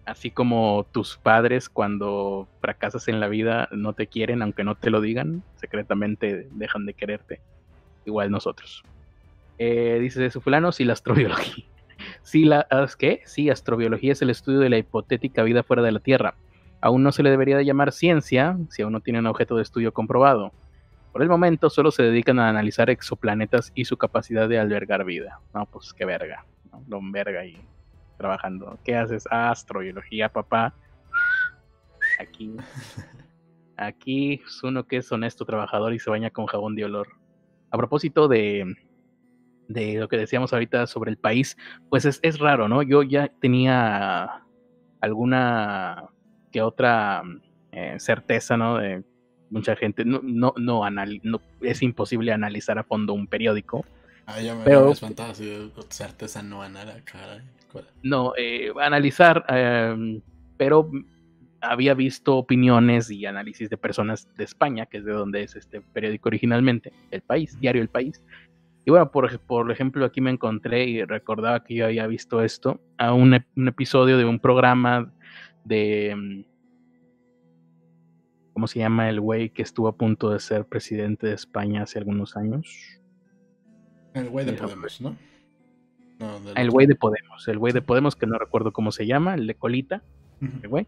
Así 0.09 0.31
como 0.31 0.87
tus 0.91 1.17
padres 1.17 1.69
cuando 1.69 2.47
fracasas 2.61 3.07
en 3.09 3.19
la 3.19 3.27
vida 3.27 3.69
no 3.71 3.93
te 3.93 4.07
quieren, 4.07 4.41
aunque 4.41 4.63
no 4.63 4.73
te 4.73 4.89
lo 4.89 5.01
digan, 5.01 5.43
secretamente 5.57 6.47
dejan 6.51 6.87
de 6.87 6.95
quererte. 6.95 7.41
Igual 8.05 8.31
nosotros. 8.31 8.83
Eh, 9.59 9.99
dice 10.01 10.31
su 10.31 10.41
fulano, 10.41 10.71
sí, 10.71 10.83
la 10.83 10.93
astrobiología. 10.93 11.63
sí, 12.23 12.45
la, 12.45 12.67
¿qué? 12.97 13.21
Sí, 13.25 13.51
astrobiología 13.51 14.13
es 14.13 14.21
el 14.23 14.31
estudio 14.31 14.57
de 14.57 14.71
la 14.71 14.79
hipotética 14.79 15.43
vida 15.43 15.61
fuera 15.61 15.83
de 15.83 15.91
la 15.91 15.99
Tierra. 15.99 16.33
Aún 16.81 17.03
no 17.03 17.11
se 17.11 17.21
le 17.21 17.29
debería 17.29 17.57
de 17.57 17.65
llamar 17.65 17.91
ciencia 17.91 18.57
si 18.71 18.81
aún 18.81 18.93
no 18.93 19.01
tiene 19.01 19.19
un 19.19 19.27
objeto 19.27 19.57
de 19.57 19.61
estudio 19.61 19.93
comprobado. 19.93 20.51
Por 21.11 21.21
el 21.21 21.29
momento 21.29 21.69
solo 21.69 21.91
se 21.91 22.01
dedican 22.01 22.39
a 22.39 22.49
analizar 22.49 22.89
exoplanetas 22.89 23.71
y 23.75 23.85
su 23.85 23.95
capacidad 23.95 24.49
de 24.49 24.57
albergar 24.57 25.05
vida. 25.05 25.39
No, 25.53 25.67
pues 25.67 25.93
qué 25.93 26.05
verga. 26.05 26.45
¿no? 26.71 26.81
Don 26.87 27.11
verga 27.11 27.41
ahí 27.41 27.61
trabajando. 28.19 28.77
¿Qué 28.83 28.95
haces? 28.95 29.23
Ah, 29.31 29.49
astrobiología, 29.49 30.29
papá. 30.29 30.75
Aquí. 32.19 32.55
Aquí 33.77 34.41
es 34.45 34.61
uno 34.61 34.85
que 34.85 34.97
es 34.97 35.11
honesto 35.11 35.45
trabajador 35.45 35.93
y 35.93 35.99
se 35.99 36.09
baña 36.09 36.29
con 36.29 36.45
jabón 36.45 36.75
de 36.75 36.85
olor. 36.85 37.07
A 37.71 37.77
propósito 37.77 38.27
de, 38.27 38.75
de 39.69 39.95
lo 39.95 40.09
que 40.09 40.17
decíamos 40.17 40.51
ahorita 40.51 40.85
sobre 40.85 41.11
el 41.11 41.17
país, 41.17 41.55
pues 41.89 42.03
es, 42.03 42.19
es 42.21 42.39
raro, 42.39 42.67
¿no? 42.67 42.83
Yo 42.83 43.03
ya 43.03 43.29
tenía 43.39 44.43
alguna 44.99 46.09
que 46.51 46.61
otra 46.61 47.23
eh, 47.71 47.95
certeza, 47.99 48.57
¿no? 48.57 48.79
De 48.79 49.03
mucha 49.49 49.77
gente 49.77 50.03
no, 50.03 50.21
no, 50.23 50.53
no, 50.57 50.83
es 51.61 51.81
imposible 51.81 52.33
analizar 52.33 52.77
a 52.79 52.83
fondo 52.83 53.13
un 53.13 53.27
periódico. 53.27 53.85
Ah, 54.25 54.41
ya 54.41 54.55
me 54.55 54.63
pero, 54.65 54.93
certeza 55.89 56.43
no 56.43 56.63
No, 58.03 58.33
eh, 58.37 58.71
analizar, 58.81 59.45
em, 59.49 60.21
pero 60.57 60.89
había 61.61 61.93
visto 61.93 62.37
opiniones 62.37 63.11
y 63.11 63.25
análisis 63.25 63.69
de 63.69 63.77
personas 63.77 64.27
de 64.35 64.43
España, 64.43 64.85
que 64.85 64.97
es 64.97 65.05
de 65.05 65.11
donde 65.11 65.43
es 65.43 65.55
este 65.55 65.81
periódico 65.81 66.29
originalmente, 66.29 66.93
El 67.11 67.21
País, 67.21 67.59
Diario 67.59 67.81
El 67.81 67.89
País. 67.89 68.23
Y 68.85 68.91
bueno, 68.91 69.11
por, 69.11 69.39
por 69.41 69.69
ejemplo, 69.71 70.05
aquí 70.05 70.21
me 70.21 70.31
encontré 70.31 70.85
y 70.85 71.03
recordaba 71.03 71.63
que 71.63 71.75
yo 71.75 71.85
había 71.85 72.07
visto 72.07 72.41
esto, 72.41 72.79
a 72.97 73.13
un, 73.13 73.37
un 73.55 73.67
episodio 73.67 74.17
de 74.17 74.25
un 74.25 74.39
programa 74.39 75.11
de 75.65 76.11
em, 76.11 76.45
¿Cómo 78.59 78.67
se 78.67 78.79
llama 78.79 79.07
el 79.07 79.21
güey 79.21 79.51
que 79.51 79.61
estuvo 79.61 79.87
a 79.87 79.95
punto 79.95 80.31
de 80.31 80.39
ser 80.41 80.65
presidente 80.65 81.27
de 81.27 81.33
España 81.33 81.83
hace 81.83 81.97
algunos 81.97 82.35
años? 82.35 82.99
El 84.13 84.27
güey 84.27 84.45
de 84.45 84.51
Podemos, 84.51 84.99
¿no? 84.99 85.15
El 86.55 86.69
güey 86.69 86.87
de 86.87 86.95
Podemos, 86.95 87.47
el 87.47 87.57
güey 87.57 87.73
de 87.73 87.81
Podemos 87.81 88.15
que 88.15 88.27
no 88.27 88.37
recuerdo 88.37 88.73
cómo 88.73 88.91
se 88.91 89.05
llama, 89.05 89.35
el 89.35 89.47
de 89.47 89.55
Colita, 89.55 90.03
el 90.41 90.67
güey. 90.67 90.87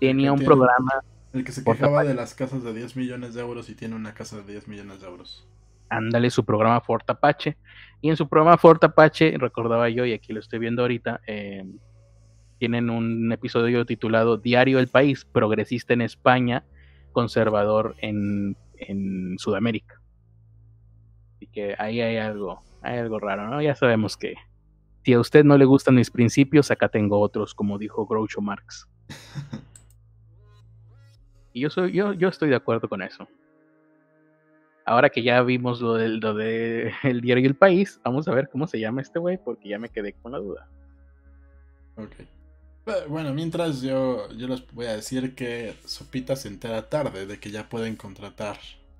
Tenía 0.00 0.32
un 0.32 0.40
programa. 0.40 1.02
El 1.32 1.44
que 1.44 1.52
se 1.52 1.64
quejaba 1.64 2.04
de 2.04 2.14
las 2.14 2.34
casas 2.34 2.62
de 2.64 2.74
10 2.74 2.96
millones 2.96 3.34
de 3.34 3.40
euros 3.40 3.70
y 3.70 3.74
tiene 3.74 3.94
una 3.94 4.12
casa 4.12 4.36
de 4.42 4.52
10 4.52 4.68
millones 4.68 5.00
de 5.00 5.06
euros. 5.06 5.48
Ándale, 5.88 6.30
su 6.30 6.44
programa 6.44 6.80
Fort 6.80 7.08
Apache. 7.08 7.56
Y 8.00 8.10
en 8.10 8.16
su 8.16 8.28
programa 8.28 8.58
Fort 8.58 8.82
Apache, 8.82 9.36
recordaba 9.38 9.88
yo, 9.88 10.04
y 10.04 10.12
aquí 10.12 10.32
lo 10.32 10.40
estoy 10.40 10.58
viendo 10.58 10.82
ahorita, 10.82 11.20
eh, 11.26 11.64
tienen 12.58 12.90
un 12.90 13.30
episodio 13.32 13.86
titulado 13.86 14.38
Diario 14.38 14.78
El 14.78 14.88
País, 14.88 15.24
progresista 15.24 15.94
en 15.94 16.02
España, 16.02 16.64
conservador 17.12 17.94
en, 17.98 18.56
en 18.76 19.38
Sudamérica. 19.38 20.00
Así 21.36 21.46
que 21.46 21.74
ahí 21.78 22.00
hay 22.00 22.16
algo, 22.16 22.62
hay 22.82 22.98
algo 22.98 23.18
raro, 23.20 23.48
¿no? 23.48 23.62
Ya 23.62 23.74
sabemos 23.74 24.16
que 24.16 24.34
si 25.04 25.12
a 25.12 25.20
usted 25.20 25.44
no 25.44 25.58
le 25.58 25.64
gustan 25.64 25.96
mis 25.96 26.10
principios, 26.10 26.70
acá 26.70 26.88
tengo 26.88 27.20
otros, 27.20 27.54
como 27.54 27.78
dijo 27.78 28.06
Groucho 28.06 28.40
Marx. 28.40 28.88
y 31.52 31.60
yo 31.60 31.70
soy, 31.70 31.92
yo, 31.92 32.12
yo 32.12 32.28
estoy 32.28 32.50
de 32.50 32.56
acuerdo 32.56 32.88
con 32.88 33.02
eso. 33.02 33.26
Ahora 34.84 35.10
que 35.10 35.22
ya 35.22 35.42
vimos 35.42 35.80
lo 35.80 35.94
del 35.94 36.18
lo 36.18 36.34
de 36.34 36.92
el 37.02 37.20
diario 37.20 37.46
El 37.46 37.56
País, 37.56 38.00
vamos 38.04 38.28
a 38.28 38.34
ver 38.34 38.48
cómo 38.48 38.66
se 38.66 38.80
llama 38.80 39.02
este 39.02 39.18
güey, 39.18 39.38
porque 39.38 39.68
ya 39.68 39.78
me 39.78 39.88
quedé 39.88 40.12
con 40.14 40.32
la 40.32 40.38
duda. 40.38 40.68
Ok. 41.96 42.12
Bueno, 43.08 43.32
mientras 43.32 43.80
yo, 43.80 44.28
yo 44.32 44.48
les 44.48 44.66
voy 44.72 44.86
a 44.86 44.96
decir 44.96 45.36
que 45.36 45.76
Sopitas 45.84 46.42
se 46.42 46.48
entera 46.48 46.88
tarde 46.88 47.26
de 47.26 47.38
que 47.38 47.52
ya 47.52 47.68
pueden 47.68 47.94
contratar 47.94 48.58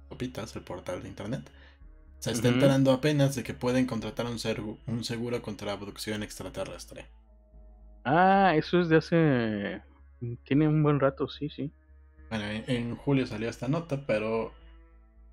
Sopitas, 0.09 0.55
el 0.55 0.63
portal 0.63 1.03
de 1.03 1.09
internet. 1.09 1.51
Se 2.23 2.31
está 2.31 2.51
enterando 2.51 2.93
apenas 2.93 3.35
de 3.35 3.43
que 3.43 3.53
pueden 3.53 3.85
contratar 3.85 4.27
un, 4.27 4.39
un 4.87 5.03
seguro 5.03 5.43
contra 5.43 5.73
abducción 5.73 6.23
extraterrestre. 6.23 7.07
Ah, 8.05 8.53
eso 8.55 8.81
es 8.81 8.89
de 8.89 8.97
hace... 8.97 9.83
Tiene 10.45 10.69
un 10.69 10.85
buen 10.85 11.01
rato, 11.01 11.29
sí, 11.29 11.49
sí. 11.49 11.73
Bueno, 12.31 12.45
en, 12.69 12.95
julio 12.95 13.27
salió 13.27 13.49
esta 13.49 13.67
nota, 13.67 14.07
pero... 14.07 14.53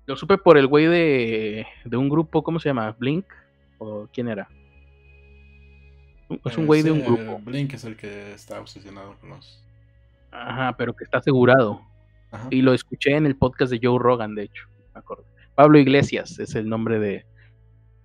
Lo 0.06 0.16
supe 0.16 0.36
por 0.36 0.58
el 0.58 0.66
güey 0.66 0.86
de, 0.86 1.64
de 1.84 1.96
un 1.96 2.08
grupo, 2.08 2.42
¿cómo 2.42 2.58
se 2.58 2.70
llama? 2.70 2.90
¿Blink? 2.98 3.26
¿O 3.78 4.08
quién 4.12 4.26
era? 4.26 4.48
Es 6.44 6.58
un 6.58 6.66
güey 6.66 6.82
de 6.82 6.90
un 6.90 7.04
grupo. 7.04 7.38
Blink 7.38 7.72
es 7.74 7.84
el 7.84 7.96
que 7.96 8.32
está 8.32 8.60
obsesionado 8.60 9.16
con 9.20 9.30
los. 9.30 9.62
Ajá, 10.32 10.76
pero 10.76 10.96
que 10.96 11.04
está 11.04 11.18
asegurado. 11.18 11.82
Y 12.50 12.62
lo 12.62 12.74
escuché 12.74 13.14
en 13.14 13.26
el 13.26 13.36
podcast 13.36 13.70
de 13.70 13.78
Joe 13.80 14.00
Rogan, 14.00 14.34
de 14.34 14.42
hecho. 14.42 14.66
Me 14.92 14.98
acuerdo. 14.98 15.24
Pablo 15.60 15.78
Iglesias 15.78 16.38
es 16.38 16.54
el 16.54 16.70
nombre 16.70 16.98
de 16.98 17.26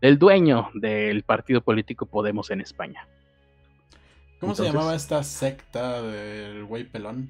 del 0.01 0.19
dueño 0.19 0.71
del 0.73 1.23
partido 1.23 1.61
político 1.61 2.05
Podemos 2.05 2.51
en 2.51 2.59
España. 2.59 3.07
¿Cómo 4.41 4.53
se 4.53 4.65
llamaba 4.65 4.93
esta 4.93 5.23
secta 5.23 6.01
del 6.01 6.65
güey 6.65 6.83
pelón? 6.83 7.29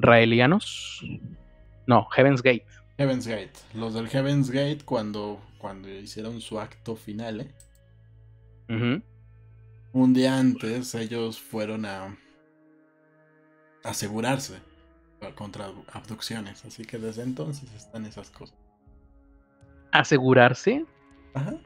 ¿Raelianos? 0.00 1.04
No, 1.86 2.06
Heaven's 2.06 2.42
Gate. 2.42 2.66
Heaven's 2.96 3.28
Gate. 3.28 3.52
Los 3.72 3.94
del 3.94 4.08
Heaven's 4.08 4.50
Gate 4.50 4.80
cuando, 4.84 5.40
cuando 5.58 5.88
hicieron 5.88 6.40
su 6.40 6.58
acto 6.58 6.96
final, 6.96 7.42
¿eh? 8.68 9.00
un 9.92 10.12
día 10.12 10.36
antes 10.36 10.96
ellos 10.96 11.38
fueron 11.38 11.86
a 11.86 12.18
asegurarse 13.84 14.58
contra 15.36 15.70
abducciones, 15.92 16.64
así 16.64 16.84
que 16.84 16.98
desde 16.98 17.22
entonces 17.22 17.72
están 17.76 18.04
esas 18.04 18.30
cosas. 18.30 18.57
¿Asegurarse? 19.92 20.84
Ajá. 21.34 21.56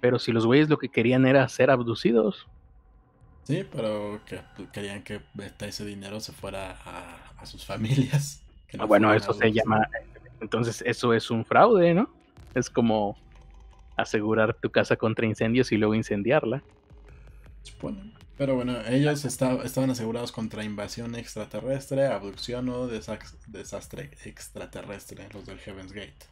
Pero 0.00 0.18
si 0.18 0.32
los 0.32 0.46
güeyes 0.46 0.68
lo 0.68 0.78
que 0.78 0.88
querían 0.88 1.26
era 1.26 1.48
ser 1.48 1.70
abducidos. 1.70 2.46
Sí, 3.44 3.66
pero 3.70 4.20
que 4.26 4.40
querían 4.72 5.02
que 5.02 5.22
ese 5.60 5.84
dinero 5.84 6.20
se 6.20 6.32
fuera 6.32 6.76
a, 6.84 7.46
sus 7.46 7.64
familias. 7.64 8.42
Ah, 8.78 8.84
bueno, 8.84 9.14
eso 9.14 9.32
se 9.32 9.50
llama. 9.50 9.88
Entonces, 10.40 10.82
eso 10.86 11.14
es 11.14 11.30
un 11.30 11.44
fraude, 11.44 11.94
¿no? 11.94 12.10
Es 12.54 12.68
como 12.68 13.16
asegurar 13.96 14.54
tu 14.54 14.70
casa 14.70 14.96
contra 14.96 15.26
incendios 15.26 15.72
y 15.72 15.78
luego 15.78 15.94
incendiarla. 15.94 16.62
Pero 18.36 18.54
bueno, 18.54 18.76
ellos 18.86 19.24
estaban 19.24 19.90
asegurados 19.90 20.30
contra 20.30 20.62
invasión 20.62 21.16
extraterrestre, 21.16 22.06
abducción 22.06 22.68
o 22.68 22.86
desastre 22.86 24.10
extraterrestre, 24.24 25.28
los 25.32 25.46
del 25.46 25.58
Heaven's 25.58 25.92
Gate. 25.92 26.26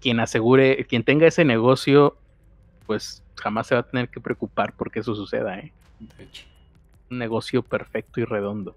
Quien 0.00 0.20
asegure, 0.20 0.84
quien 0.86 1.04
tenga 1.04 1.26
ese 1.26 1.44
negocio, 1.44 2.16
pues 2.86 3.22
jamás 3.36 3.66
se 3.66 3.74
va 3.74 3.82
a 3.82 3.86
tener 3.86 4.08
que 4.08 4.20
preocupar 4.20 4.74
porque 4.76 5.00
eso 5.00 5.14
suceda, 5.14 5.58
¿eh? 5.58 5.72
De 6.00 6.24
hecho. 6.24 6.44
Un 7.10 7.18
negocio 7.18 7.62
perfecto 7.62 8.20
y 8.20 8.24
redondo. 8.24 8.76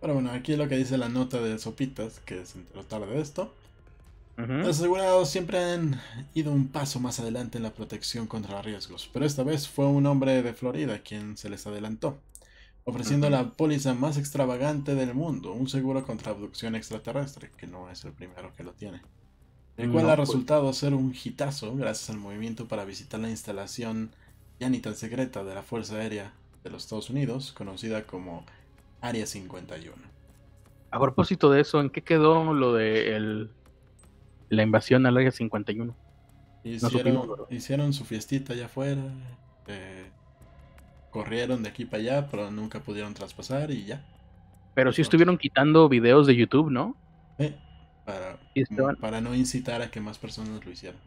Pero 0.00 0.14
bueno, 0.14 0.30
aquí 0.32 0.56
lo 0.56 0.68
que 0.68 0.76
dice 0.76 0.98
la 0.98 1.08
nota 1.08 1.40
de 1.40 1.58
Sopitas, 1.58 2.20
que 2.20 2.42
enteró 2.54 2.84
tarde 2.84 3.06
de 3.06 3.20
esto. 3.20 3.52
Los 4.36 4.80
asegurados 4.80 5.30
siempre 5.30 5.58
han 5.58 6.00
ido 6.34 6.50
un 6.50 6.66
paso 6.66 6.98
más 6.98 7.20
adelante 7.20 7.56
en 7.56 7.62
la 7.62 7.72
protección 7.72 8.26
contra 8.26 8.60
riesgos, 8.62 9.08
pero 9.12 9.24
esta 9.24 9.44
vez 9.44 9.68
fue 9.68 9.86
un 9.86 10.06
hombre 10.06 10.42
de 10.42 10.52
Florida 10.52 10.98
quien 10.98 11.36
se 11.36 11.48
les 11.48 11.68
adelantó, 11.68 12.18
ofreciendo 12.82 13.30
la 13.30 13.50
póliza 13.50 13.94
más 13.94 14.18
extravagante 14.18 14.96
del 14.96 15.14
mundo, 15.14 15.52
un 15.52 15.68
seguro 15.68 16.04
contra 16.04 16.32
abducción 16.32 16.74
extraterrestre, 16.74 17.52
que 17.56 17.68
no 17.68 17.88
es 17.88 18.04
el 18.04 18.12
primero 18.12 18.52
que 18.56 18.64
lo 18.64 18.72
tiene. 18.72 19.00
El 19.76 19.88
cual 19.88 20.06
No, 20.06 20.10
ha 20.10 20.16
pues. 20.24 20.28
resultado 20.32 20.72
ser 20.72 20.94
un 20.94 21.14
hitazo 21.14 21.76
gracias 21.76 22.10
al 22.10 22.16
movimiento 22.18 22.66
para 22.66 22.84
visitar 22.84 23.20
la 23.20 23.30
instalación 23.30 24.10
ya 24.58 24.68
ni 24.68 24.80
tan 24.80 24.96
secreta 24.96 25.44
de 25.44 25.54
la 25.54 25.62
Fuerza 25.62 25.94
Aérea 25.96 26.34
de 26.64 26.70
los 26.70 26.82
Estados 26.84 27.08
Unidos, 27.10 27.52
conocida 27.52 28.04
como 28.06 28.44
Área 29.00 29.26
51. 29.26 30.08
A 30.90 30.98
propósito 31.00 31.50
de 31.50 31.60
eso, 31.60 31.80
¿en 31.80 31.90
qué 31.90 32.02
quedó 32.02 32.54
lo 32.54 32.72
de 32.72 33.14
el- 33.16 33.54
la 34.50 34.62
invasión 34.64 35.06
al 35.06 35.16
área 35.18 35.32
51? 35.32 35.98
Hicieron, 36.64 37.12
supimos, 37.12 37.28
¿verdad? 37.28 37.46
hicieron 37.48 37.92
su 37.92 38.04
fiestita 38.04 38.52
allá 38.54 38.66
afuera. 38.66 39.02
eh, 39.66 40.10
corrieron 41.10 41.62
de 41.62 41.70
aquí 41.70 41.86
para 41.86 42.02
allá, 42.02 42.28
pero 42.30 42.50
nunca 42.50 42.82
pudieron 42.82 43.14
traspasar 43.14 43.70
y 43.70 43.86
ya. 43.86 44.04
Pero 44.74 44.92
sí 44.92 45.02
estuvieron 45.02 45.36
quitando 45.38 45.88
videos 45.88 46.26
de 46.28 46.36
YouTube, 46.36 46.70
¿no? 46.70 47.00
Eh, 47.38 47.54
para, 48.04 48.38
para 49.00 49.20
no 49.20 49.34
incitar 49.34 49.82
a 49.82 49.90
que 49.90 50.00
más 50.00 50.18
personas 50.18 50.64
lo 50.64 50.70
hicieran. 50.70 51.00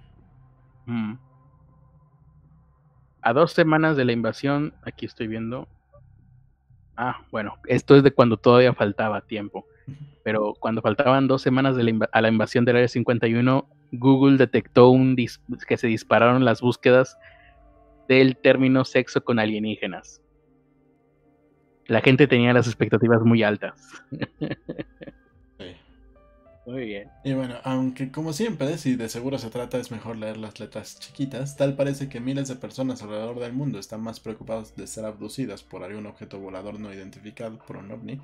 Mm. 0.85 1.13
A 3.21 3.33
dos 3.33 3.51
semanas 3.53 3.97
de 3.97 4.05
la 4.05 4.11
invasión, 4.13 4.73
aquí 4.83 5.05
estoy 5.05 5.27
viendo. 5.27 5.67
Ah, 6.95 7.25
bueno, 7.31 7.55
esto 7.65 7.95
es 7.95 8.03
de 8.03 8.11
cuando 8.11 8.37
todavía 8.37 8.73
faltaba 8.73 9.21
tiempo. 9.21 9.65
Pero 10.23 10.53
cuando 10.59 10.81
faltaban 10.81 11.27
dos 11.27 11.41
semanas 11.41 11.75
de 11.77 11.83
la 11.83 11.91
inva- 11.91 12.09
a 12.11 12.21
la 12.21 12.27
invasión 12.29 12.65
del 12.65 12.75
Área 12.77 12.87
51, 12.87 13.69
Google 13.93 14.37
detectó 14.37 14.89
un 14.89 15.15
dis- 15.15 15.39
que 15.67 15.77
se 15.77 15.87
dispararon 15.87 16.43
las 16.43 16.61
búsquedas 16.61 17.17
del 18.09 18.35
término 18.37 18.83
sexo 18.83 19.23
con 19.23 19.39
alienígenas. 19.39 20.21
La 21.85 22.01
gente 22.01 22.27
tenía 22.27 22.51
las 22.53 22.67
expectativas 22.67 23.21
muy 23.21 23.43
altas. 23.43 23.81
Muy 26.67 26.85
bien. 26.85 27.09
Y 27.23 27.33
bueno, 27.33 27.55
aunque 27.63 28.11
como 28.11 28.33
siempre, 28.33 28.77
si 28.77 28.97
de 28.97 29.07
seguro 29.07 29.37
se 29.37 29.49
trata, 29.49 29.77
es 29.77 29.89
mejor 29.89 30.17
leer 30.17 30.35
las 30.35 30.59
letras 30.59 30.99
chiquitas, 30.99 31.55
tal 31.55 31.77
parece 31.77 32.09
que 32.09 32.19
miles 32.19 32.49
de 32.49 32.55
personas 32.57 33.01
alrededor 33.01 33.39
del 33.39 33.53
mundo 33.53 33.79
están 33.79 34.01
más 34.01 34.19
preocupadas 34.19 34.75
de 34.75 34.85
ser 34.85 35.05
abducidas 35.05 35.63
por 35.63 35.83
algún 35.83 36.05
objeto 36.07 36.39
volador 36.39 36.77
no 36.77 36.93
identificado 36.93 37.57
por 37.65 37.77
un 37.77 37.89
ovni 37.91 38.19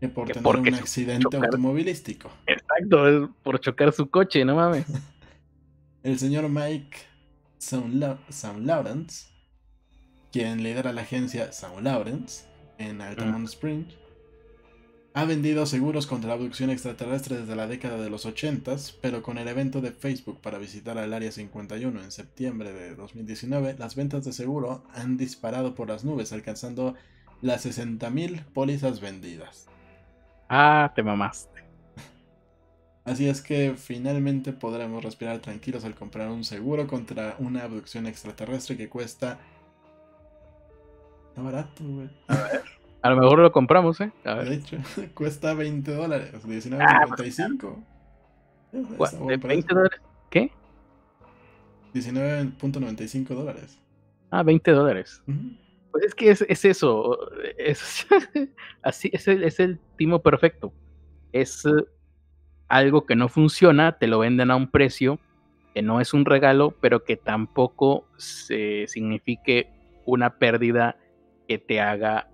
que 0.00 0.08
por 0.08 0.26
Que 0.26 0.32
tener 0.32 0.56
un 0.56 0.74
accidente 0.74 1.24
chocar- 1.30 1.44
automovilístico. 1.44 2.30
Exacto, 2.46 3.06
es 3.06 3.28
por 3.42 3.60
chocar 3.60 3.92
su 3.92 4.08
coche, 4.08 4.44
no 4.46 4.56
mames. 4.56 4.86
El 6.02 6.18
señor 6.18 6.48
Mike 6.48 6.96
Sound 7.58 8.64
Lawrence, 8.66 9.26
quien 10.32 10.62
lidera 10.62 10.92
la 10.94 11.02
agencia 11.02 11.52
Sound 11.52 11.84
Lawrence 11.84 12.46
en 12.78 13.00
Altamont 13.02 13.46
Springs, 13.46 13.94
ha 15.14 15.24
vendido 15.24 15.66
seguros 15.66 16.06
contra 16.06 16.28
la 16.28 16.34
abducción 16.34 16.70
extraterrestre 16.70 17.36
desde 17.36 17.54
la 17.54 17.66
década 17.66 17.98
de 17.98 18.08
los 18.08 18.24
80, 18.24 18.76
pero 19.02 19.22
con 19.22 19.36
el 19.36 19.46
evento 19.46 19.80
de 19.80 19.92
Facebook 19.92 20.40
para 20.40 20.58
visitar 20.58 20.96
al 20.96 21.12
Área 21.12 21.30
51 21.30 22.02
en 22.02 22.10
septiembre 22.10 22.72
de 22.72 22.94
2019, 22.94 23.76
las 23.78 23.94
ventas 23.94 24.24
de 24.24 24.32
seguro 24.32 24.84
han 24.94 25.18
disparado 25.18 25.74
por 25.74 25.88
las 25.88 26.04
nubes, 26.04 26.32
alcanzando 26.32 26.94
las 27.42 27.66
60.000 27.66 28.44
pólizas 28.54 29.00
vendidas. 29.00 29.66
Ah, 30.48 30.92
te 30.94 31.02
mamaste. 31.02 31.62
Así 33.04 33.28
es 33.28 33.42
que 33.42 33.74
finalmente 33.76 34.52
podremos 34.52 35.02
respirar 35.02 35.40
tranquilos 35.40 35.84
al 35.84 35.94
comprar 35.94 36.28
un 36.30 36.44
seguro 36.44 36.86
contra 36.86 37.36
una 37.38 37.64
abducción 37.64 38.06
extraterrestre 38.06 38.76
que 38.76 38.88
cuesta... 38.88 39.40
Está 41.30 41.42
barato, 41.42 41.82
güey. 41.82 42.10
A 42.28 42.36
lo 43.10 43.16
mejor 43.16 43.38
lo 43.40 43.50
compramos, 43.52 44.00
¿eh? 44.00 44.12
A 44.24 44.34
ver. 44.34 44.48
De 44.50 44.54
hecho, 44.56 44.76
cuesta 45.14 45.54
20 45.54 45.92
dólares, 45.94 46.30
Ah, 46.34 46.38
19.95. 46.46 47.84
Gua- 48.72 49.06
Está 49.06 49.16
¿De 49.18 49.22
buen 49.22 49.40
20 49.40 49.46
precio. 49.48 49.74
dólares? 49.74 50.00
¿Qué? 50.30 50.50
19.95 51.94 53.34
dólares. 53.34 53.78
Ah, 54.30 54.42
20 54.42 54.70
dólares. 54.70 55.22
Pues 55.90 56.04
es 56.04 56.14
que 56.14 56.30
es, 56.30 56.44
es 56.48 56.64
eso. 56.64 57.18
Es, 57.58 58.06
así, 58.82 59.10
es 59.12 59.28
el, 59.28 59.44
es 59.44 59.60
el 59.60 59.78
timo 59.96 60.20
perfecto. 60.22 60.72
Es 61.32 61.64
eh, 61.66 61.70
algo 62.68 63.04
que 63.06 63.14
no 63.14 63.28
funciona, 63.28 63.98
te 63.98 64.06
lo 64.06 64.18
venden 64.20 64.50
a 64.50 64.56
un 64.56 64.70
precio 64.70 65.18
que 65.74 65.82
no 65.82 66.00
es 66.00 66.12
un 66.12 66.24
regalo, 66.24 66.74
pero 66.80 67.04
que 67.04 67.16
tampoco 67.16 68.06
se 68.16 68.86
signifique 68.88 69.68
una 70.04 70.38
pérdida 70.38 70.96
que 71.48 71.58
te 71.58 71.80
haga 71.80 72.28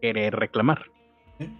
querer 0.00 0.34
reclamar. 0.36 0.84
¿Eh? 1.38 1.50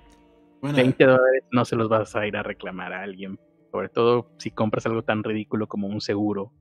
Bueno, 0.61 0.77
20 0.77 1.05
dólares 1.05 1.45
no 1.53 1.65
se 1.65 1.77
los 1.77 1.89
vas 1.89 2.15
a 2.17 2.27
ir 2.27 2.37
a 2.37 2.43
reclamar 2.43 2.93
a 2.93 3.03
alguien. 3.03 3.39
Sobre 3.71 3.89
todo 3.89 4.33
si 4.39 4.51
compras 4.51 4.87
algo 4.87 5.03
tan 5.05 5.23
ridículo 5.23 5.67
como 5.69 5.89
un 5.89 6.01
seguro 6.01 6.53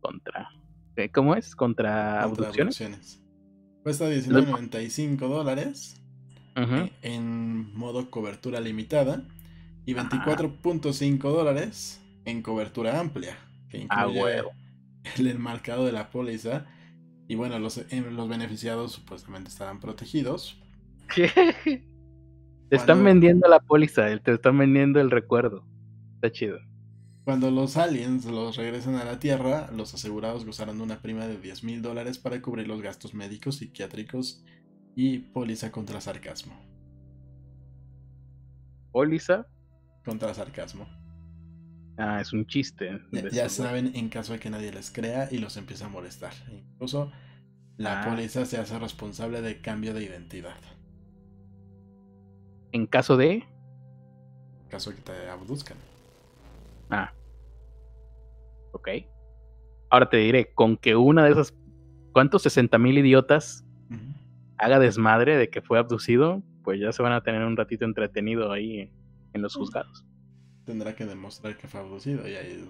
contra. 0.00 0.48
¿eh? 0.96 1.10
¿Cómo 1.10 1.34
es? 1.34 1.54
Contra, 1.54 2.22
contra 2.24 2.48
abducciones. 2.48 2.80
abducciones. 2.80 3.22
Cuesta 3.82 4.10
19.95 4.10 5.16
dólares 5.28 6.02
eh, 6.56 6.90
en 7.02 7.72
modo 7.76 8.10
cobertura 8.10 8.60
limitada 8.60 9.22
y 9.84 9.96
Ajá. 9.96 10.08
24.5 10.10 11.18
dólares 11.20 12.02
en 12.24 12.42
cobertura 12.42 12.98
amplia, 12.98 13.36
que 13.68 13.86
Ah, 13.88 14.02
incluye 14.06 14.22
huevo. 14.24 14.50
el 15.16 15.28
enmarcado 15.28 15.86
de 15.86 15.92
la 15.92 16.10
póliza. 16.10 16.66
Y 17.28 17.36
bueno, 17.36 17.58
los, 17.60 17.78
en- 17.92 18.16
los 18.16 18.28
beneficiados 18.28 18.92
supuestamente 18.92 19.48
estarán 19.48 19.78
protegidos. 19.78 20.60
¿Qué? 21.14 21.28
Te 22.68 22.76
están 22.76 22.96
Cuando- 22.98 23.04
vendiendo 23.04 23.48
la 23.48 23.60
póliza, 23.60 24.06
te 24.18 24.32
están 24.34 24.58
vendiendo 24.58 25.00
el 25.00 25.10
recuerdo. 25.10 25.64
Está 26.16 26.32
chido. 26.32 26.58
Cuando 27.24 27.50
los 27.50 27.76
aliens 27.76 28.24
los 28.24 28.56
regresen 28.56 28.94
a 28.96 29.04
la 29.04 29.18
Tierra, 29.18 29.70
los 29.72 29.92
asegurados 29.94 30.44
gozarán 30.44 30.78
de 30.78 30.84
una 30.84 31.02
prima 31.02 31.26
de 31.26 31.38
10 31.40 31.64
mil 31.64 31.82
dólares 31.82 32.18
para 32.18 32.40
cubrir 32.40 32.68
los 32.68 32.80
gastos 32.82 33.14
médicos, 33.14 33.56
psiquiátricos 33.56 34.44
y 34.94 35.18
póliza 35.18 35.72
contra 35.72 36.00
sarcasmo. 36.00 36.54
Póliza. 38.92 39.46
Contra 40.04 40.32
sarcasmo. 40.34 40.86
Ah, 41.98 42.20
es 42.20 42.32
un 42.32 42.46
chiste. 42.46 42.90
Ya, 43.12 43.22
de 43.22 43.30
ya 43.30 43.48
saben 43.48 43.92
en 43.94 44.08
caso 44.08 44.32
de 44.32 44.38
que 44.38 44.50
nadie 44.50 44.72
les 44.72 44.90
crea 44.90 45.28
y 45.30 45.38
los 45.38 45.56
empiece 45.56 45.84
a 45.84 45.88
molestar. 45.88 46.32
Incluso 46.50 47.10
la 47.76 48.02
Ah. 48.02 48.04
póliza 48.08 48.44
se 48.46 48.58
hace 48.58 48.78
responsable 48.78 49.40
de 49.42 49.60
cambio 49.60 49.94
de 49.94 50.04
identidad. 50.04 50.56
En 52.76 52.86
caso 52.86 53.16
de. 53.16 53.32
En 53.32 54.68
caso 54.68 54.90
de 54.90 54.96
que 54.96 55.02
te 55.02 55.30
abduzcan. 55.30 55.78
Ah. 56.90 57.10
Ok. 58.72 58.88
Ahora 59.88 60.10
te 60.10 60.18
diré, 60.18 60.52
con 60.52 60.76
que 60.76 60.94
una 60.94 61.24
de 61.24 61.30
esas. 61.32 61.54
¿Cuántos 62.12 62.42
60 62.42 62.76
mil 62.78 62.98
idiotas 62.98 63.64
haga 64.58 64.78
desmadre 64.78 65.36
de 65.36 65.48
que 65.50 65.60
fue 65.62 65.78
abducido? 65.78 66.42
Pues 66.64 66.80
ya 66.80 66.92
se 66.92 67.02
van 67.02 67.12
a 67.12 67.22
tener 67.22 67.42
un 67.44 67.56
ratito 67.56 67.84
entretenido 67.86 68.52
ahí 68.52 68.90
en 69.32 69.42
los 69.42 69.56
Mm. 69.56 69.58
juzgados. 69.60 70.04
Tendrá 70.64 70.94
que 70.94 71.04
demostrar 71.06 71.56
que 71.56 71.68
fue 71.68 71.80
abducido 71.80 72.26
y 72.28 72.34
ahí 72.34 72.52
es 72.52 72.60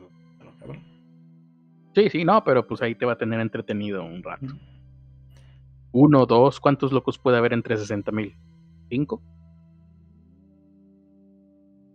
lo 0.45 0.53
cabrón. 0.61 0.83
Sí, 1.95 2.11
sí, 2.11 2.25
no, 2.25 2.45
pero 2.45 2.67
pues 2.67 2.81
ahí 2.83 2.95
te 2.95 3.07
va 3.07 3.13
a 3.15 3.19
tener 3.19 3.41
entretenido 3.41 4.05
un 4.05 4.23
rato. 4.23 4.47
Uno, 5.93 6.27
dos, 6.27 6.61
¿cuántos 6.61 6.93
locos 6.93 7.19
puede 7.19 7.39
haber 7.39 7.53
entre 7.55 7.77
60 7.77 8.13
mil? 8.13 8.37
¿Cinco? 8.91 9.23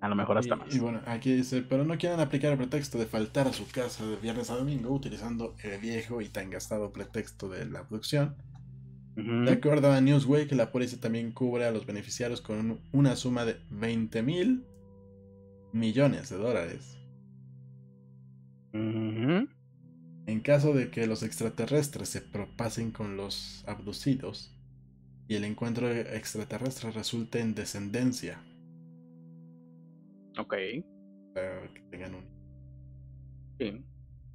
A 0.01 0.09
lo 0.09 0.15
mejor 0.15 0.37
hasta 0.39 0.55
y, 0.55 0.57
más. 0.57 0.75
y 0.75 0.79
bueno, 0.79 0.99
aquí 1.05 1.31
dice, 1.33 1.61
pero 1.61 1.85
no 1.85 1.97
quieran 1.97 2.19
aplicar 2.19 2.51
el 2.51 2.57
pretexto 2.57 2.97
de 2.97 3.05
faltar 3.05 3.47
a 3.47 3.53
su 3.53 3.67
casa 3.67 4.05
de 4.05 4.15
viernes 4.17 4.49
a 4.49 4.55
domingo 4.57 4.89
utilizando 4.91 5.55
el 5.63 5.79
viejo 5.79 6.21
y 6.21 6.27
tan 6.27 6.49
gastado 6.49 6.91
pretexto 6.91 7.47
de 7.49 7.65
la 7.67 7.79
abducción. 7.79 8.35
Ujú. 9.15 9.45
De 9.45 9.51
acuerdo 9.51 9.91
a 9.91 10.01
Newsweek, 10.01 10.51
la 10.53 10.71
póliza 10.71 10.99
también 10.99 11.31
cubre 11.31 11.65
a 11.65 11.71
los 11.71 11.85
beneficiarios 11.85 12.41
con 12.41 12.57
un- 12.57 12.79
una 12.91 13.15
suma 13.15 13.45
de 13.45 13.57
20 13.69 14.21
mil 14.23 14.65
millones 15.71 16.29
de 16.29 16.37
dólares. 16.37 16.97
En 20.27 20.39
caso 20.41 20.73
de 20.73 20.89
que 20.89 21.07
los 21.07 21.23
extraterrestres 21.23 22.09
se 22.09 22.21
propasen 22.21 22.91
con 22.91 23.17
los 23.17 23.63
abducidos 23.67 24.55
y 25.27 25.35
el 25.35 25.43
encuentro 25.43 25.89
extraterrestre 25.91 26.91
resulte 26.91 27.39
en 27.41 27.53
descendencia, 27.53 28.41
Ok. 30.37 30.53
para 31.33 31.61
que 31.73 31.81
tengan 31.89 32.15
un... 32.15 32.25
Sí. 33.59 33.83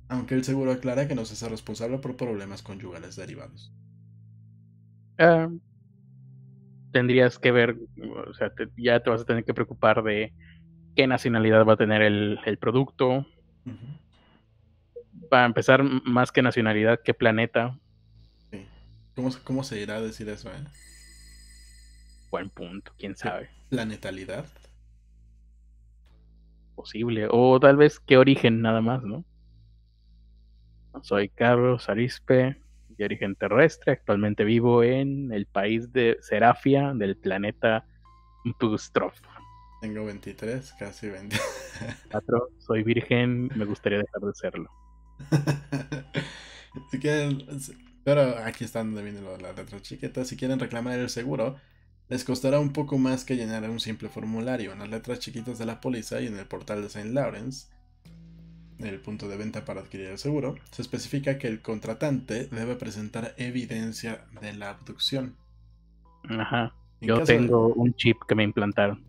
Aunque 0.08 0.34
el 0.34 0.44
seguro 0.44 0.72
aclara 0.72 1.08
que 1.08 1.14
no 1.14 1.24
se 1.24 1.34
hace 1.34 1.48
responsable 1.48 1.98
por 1.98 2.16
problemas 2.16 2.62
conyugales 2.62 3.16
derivados. 3.16 3.72
Ah, 5.18 5.48
tendrías 6.92 7.38
que 7.38 7.50
ver, 7.52 7.76
o 8.28 8.34
sea, 8.34 8.50
te- 8.50 8.68
ya 8.76 9.00
te 9.00 9.10
vas 9.10 9.22
a 9.22 9.24
tener 9.24 9.44
que 9.44 9.54
preocupar 9.54 10.02
de 10.02 10.32
qué 10.94 11.06
nacionalidad 11.06 11.64
va 11.66 11.74
a 11.74 11.76
tener 11.78 12.02
el, 12.02 12.38
el 12.44 12.58
producto. 12.58 13.26
Para 15.30 15.46
empezar, 15.46 15.82
más 15.82 16.30
que 16.32 16.42
nacionalidad, 16.42 17.00
qué 17.04 17.14
planeta. 17.14 17.78
Sí. 18.50 18.66
¿Cómo, 19.14 19.30
¿Cómo 19.44 19.64
se 19.64 19.80
irá 19.80 19.96
a 19.96 20.00
decir 20.02 20.28
eso, 20.28 20.50
eh? 20.50 20.64
Buen 22.30 22.50
punto, 22.50 22.92
quién 22.98 23.16
sabe. 23.16 23.50
Planetalidad. 23.68 24.46
Posible. 26.76 27.26
O 27.30 27.58
tal 27.58 27.76
vez 27.76 27.98
qué 27.98 28.16
origen 28.18 28.62
nada 28.62 28.80
más, 28.80 29.02
¿no? 29.02 29.24
Soy 31.02 31.28
Carlos 31.28 31.88
Arispe, 31.88 32.56
de 32.90 33.04
origen 33.04 33.34
terrestre. 33.34 33.92
Actualmente 33.92 34.44
vivo 34.44 34.84
en 34.84 35.32
el 35.32 35.46
país 35.46 35.92
de 35.92 36.18
Serafia, 36.20 36.92
del 36.94 37.16
planeta 37.16 37.84
Tustrov. 38.58 39.12
Tengo 39.80 40.04
23, 40.04 40.72
casi 40.78 41.08
20. 41.08 41.36
4. 42.10 42.48
Soy 42.58 42.82
virgen, 42.82 43.50
me 43.54 43.64
gustaría 43.64 43.98
dejar 43.98 44.20
de 44.20 44.34
serlo. 44.34 44.70
si 46.90 46.98
quieren, 46.98 47.46
pero 48.04 48.38
aquí 48.38 48.64
está 48.64 48.80
donde 48.80 49.02
viene 49.02 49.20
la 49.40 49.52
letra 49.52 49.80
chiquita. 49.80 50.24
Si 50.24 50.36
quieren 50.36 50.58
reclamar 50.58 50.98
el 50.98 51.08
seguro, 51.08 51.56
les 52.08 52.24
costará 52.24 52.60
un 52.60 52.72
poco 52.72 52.98
más 52.98 53.24
que 53.24 53.36
llenar 53.36 53.68
un 53.68 53.80
simple 53.80 54.08
formulario. 54.08 54.72
En 54.72 54.78
las 54.78 54.88
letras 54.88 55.18
chiquitas 55.18 55.58
de 55.58 55.66
la 55.66 55.80
póliza 55.80 56.20
y 56.20 56.26
en 56.26 56.36
el 56.38 56.46
portal 56.46 56.80
de 56.80 56.86
St. 56.86 57.10
Lawrence, 57.12 57.68
el 58.78 59.00
punto 59.00 59.28
de 59.28 59.36
venta 59.36 59.64
para 59.64 59.80
adquirir 59.80 60.06
el 60.08 60.18
seguro, 60.18 60.54
se 60.70 60.82
especifica 60.82 61.38
que 61.38 61.48
el 61.48 61.60
contratante 61.62 62.46
debe 62.46 62.76
presentar 62.76 63.34
evidencia 63.38 64.26
de 64.40 64.52
la 64.52 64.70
abducción. 64.70 65.36
Ajá. 66.28 66.74
En 67.00 67.08
Yo 67.08 67.18
de- 67.18 67.24
tengo 67.24 67.68
un 67.74 67.94
chip 67.94 68.18
que 68.28 68.34
me 68.34 68.44
implantaron. 68.44 69.04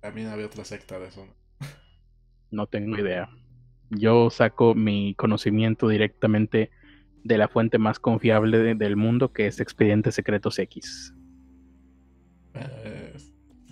También 0.00 0.28
había 0.28 0.46
otra 0.46 0.64
secta 0.64 0.98
de 0.98 1.08
eso. 1.08 1.26
No 2.50 2.66
tengo 2.66 2.98
idea. 2.98 3.30
Yo 3.90 4.28
saco 4.30 4.74
mi 4.74 5.14
conocimiento 5.14 5.88
directamente 5.88 6.70
de 7.24 7.38
la 7.38 7.48
fuente 7.48 7.78
más 7.78 7.98
confiable 7.98 8.58
de- 8.58 8.74
del 8.74 8.96
mundo, 8.96 9.32
que 9.32 9.46
es 9.46 9.58
Expedientes 9.60 10.14
Secretos 10.14 10.58
X. 10.58 11.14
Eh, 12.54 13.16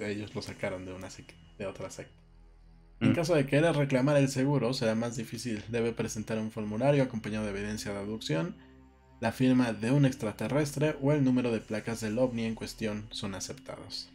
ellos 0.00 0.34
lo 0.34 0.42
sacaron 0.42 0.84
de 0.86 0.92
una 0.92 1.08
sec- 1.08 1.34
de 1.58 1.66
otra 1.66 1.90
secta. 1.90 2.14
En 3.00 3.10
Mm. 3.10 3.14
caso 3.14 3.34
de 3.34 3.46
querer 3.46 3.74
reclamar 3.76 4.16
el 4.16 4.28
seguro, 4.28 4.72
será 4.74 4.94
más 4.94 5.16
difícil. 5.16 5.62
Debe 5.68 5.92
presentar 5.92 6.38
un 6.38 6.50
formulario 6.50 7.02
acompañado 7.02 7.44
de 7.44 7.50
evidencia 7.50 7.92
de 7.92 7.98
abducción, 7.98 8.54
la 9.20 9.32
firma 9.32 9.72
de 9.72 9.90
un 9.92 10.04
extraterrestre 10.04 10.96
o 11.00 11.12
el 11.12 11.22
número 11.22 11.52
de 11.52 11.60
placas 11.60 12.00
del 12.00 12.18
ovni 12.18 12.44
en 12.44 12.54
cuestión 12.54 13.06
son 13.10 13.34
aceptados. 13.34 14.08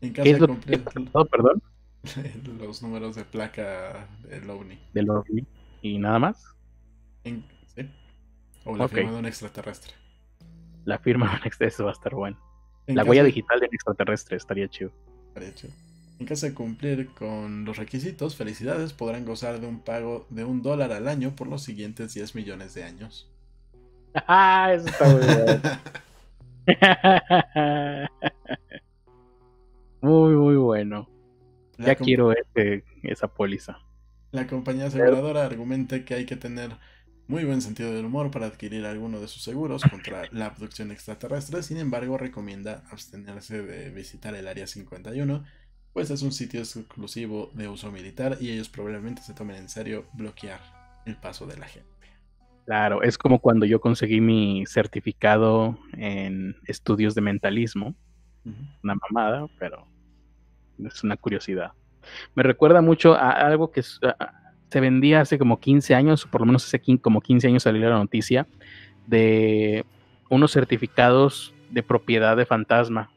En 0.00 0.12
caso 0.12 0.24
¿Qué 0.24 0.30
es 0.30 0.40
de 0.40 0.46
cumplir 0.46 0.84
Oh, 1.12 1.24
perdón, 1.24 1.62
los 2.60 2.82
números 2.82 3.16
de 3.16 3.24
placa 3.24 4.08
del 4.28 4.48
ovni. 4.50 4.78
del 4.92 5.10
ovni. 5.10 5.44
¿Y 5.82 5.98
nada 5.98 6.18
más? 6.20 6.54
O 8.64 8.76
la 8.76 8.88
firma 8.88 9.12
de 9.12 9.18
un 9.18 9.26
extraterrestre. 9.26 9.92
La 10.84 10.98
firma 10.98 11.30
de 11.30 11.36
un 11.36 11.42
ex- 11.46 11.60
eso 11.60 11.84
va 11.84 11.90
a 11.90 11.92
estar 11.94 12.14
bueno. 12.14 12.38
En 12.86 12.96
La 12.96 13.04
huella 13.04 13.22
de- 13.22 13.28
digital 13.28 13.60
de 13.60 13.66
un 13.66 13.74
extraterrestre 13.74 14.36
estaría 14.36 14.68
chido. 14.68 14.90
Estaría 15.28 15.54
chido. 15.54 15.72
En 16.18 16.26
caso 16.26 16.46
de 16.46 16.54
cumplir 16.54 17.08
con 17.14 17.64
los 17.64 17.76
requisitos, 17.76 18.34
felicidades, 18.36 18.92
podrán 18.92 19.24
gozar 19.24 19.60
de 19.60 19.66
un 19.68 19.80
pago 19.80 20.26
de 20.30 20.44
un 20.44 20.62
dólar 20.62 20.90
al 20.92 21.06
año 21.08 21.36
por 21.36 21.46
los 21.46 21.62
siguientes 21.62 22.12
10 22.14 22.34
millones 22.34 22.74
de 22.74 22.82
años. 22.84 23.30
Ah, 24.26 24.72
eso 24.74 24.88
está 24.88 25.04
muy 25.08 25.20
bueno. 25.20 25.60
muy, 30.00 30.34
muy 30.34 30.56
bueno. 30.56 31.08
La 31.76 31.86
Ya 31.88 31.94
quiero 31.94 32.32
ese, 32.32 32.84
esa 33.02 33.28
póliza. 33.28 33.78
La 34.32 34.46
compañía 34.46 34.86
aseguradora 34.86 35.44
argumenta 35.46 36.04
que 36.04 36.14
hay 36.14 36.26
que 36.26 36.36
tener 36.36 36.72
muy 37.28 37.44
buen 37.44 37.60
sentido 37.60 37.92
del 37.92 38.06
humor 38.06 38.30
para 38.30 38.46
adquirir 38.46 38.86
alguno 38.86 39.20
de 39.20 39.28
sus 39.28 39.42
seguros 39.42 39.82
contra 39.82 40.22
la 40.32 40.46
abducción 40.46 40.90
extraterrestre, 40.90 41.62
sin 41.62 41.76
embargo 41.76 42.16
recomienda 42.16 42.84
abstenerse 42.90 43.62
de 43.62 43.90
visitar 43.90 44.34
el 44.34 44.48
Área 44.48 44.66
51, 44.66 45.44
pues 45.92 46.10
es 46.10 46.22
un 46.22 46.32
sitio 46.32 46.60
exclusivo 46.60 47.50
de 47.54 47.68
uso 47.68 47.92
militar 47.92 48.38
y 48.40 48.50
ellos 48.50 48.68
probablemente 48.68 49.22
se 49.22 49.34
tomen 49.34 49.56
en 49.56 49.68
serio 49.68 50.06
bloquear 50.14 50.60
el 51.04 51.16
paso 51.16 51.46
de 51.46 51.58
la 51.58 51.66
gente. 51.66 51.88
Claro, 52.64 53.02
es 53.02 53.16
como 53.16 53.38
cuando 53.40 53.64
yo 53.66 53.80
conseguí 53.80 54.20
mi 54.20 54.64
certificado 54.66 55.78
en 55.92 56.56
estudios 56.66 57.14
de 57.14 57.20
mentalismo. 57.22 57.94
Una 58.82 58.94
mamada, 58.94 59.46
pero 59.58 59.86
es 60.78 61.02
una 61.04 61.16
curiosidad. 61.16 61.72
Me 62.34 62.42
recuerda 62.42 62.80
mucho 62.80 63.14
a 63.14 63.30
algo 63.30 63.70
que 63.70 63.82
a- 64.02 64.47
se 64.70 64.80
vendía 64.80 65.20
hace 65.20 65.38
como 65.38 65.60
15 65.60 65.94
años, 65.94 66.24
o 66.24 66.30
por 66.30 66.42
lo 66.42 66.46
menos 66.46 66.66
hace 66.66 66.80
como 66.98 67.20
15 67.20 67.48
años 67.48 67.62
salió 67.62 67.88
la 67.88 67.96
noticia, 67.96 68.46
de 69.06 69.84
unos 70.28 70.52
certificados 70.52 71.54
de 71.70 71.82
propiedad 71.82 72.36
de 72.36 72.46
fantasma. 72.46 73.10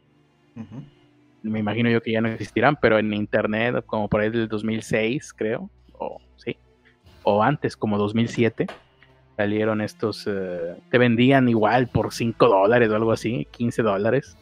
Me 1.44 1.60
imagino 1.60 1.90
yo 1.90 2.02
que 2.02 2.12
ya 2.12 2.22
no 2.22 2.30
existirán, 2.30 2.78
pero 2.82 3.00
en 3.00 3.14
internet, 3.14 3.84
como 3.86 4.08
por 4.08 4.22
ahí 4.22 4.30
del 4.30 4.48
2006, 4.48 5.34
creo, 5.34 5.70
o 5.94 6.20
sí, 6.38 6.58
o 7.24 7.42
antes, 7.44 7.76
como 7.76 7.98
2007, 7.98 8.68
salieron 9.36 9.82
estos, 9.82 10.28
eh, 10.28 10.76
te 10.90 10.98
vendían 10.98 11.50
igual 11.50 11.88
por 11.88 12.14
5 12.14 12.48
dólares 12.48 12.90
o 12.90 12.96
algo 12.96 13.12
así, 13.12 13.48
15 13.52 13.82
dólares, 13.82 14.38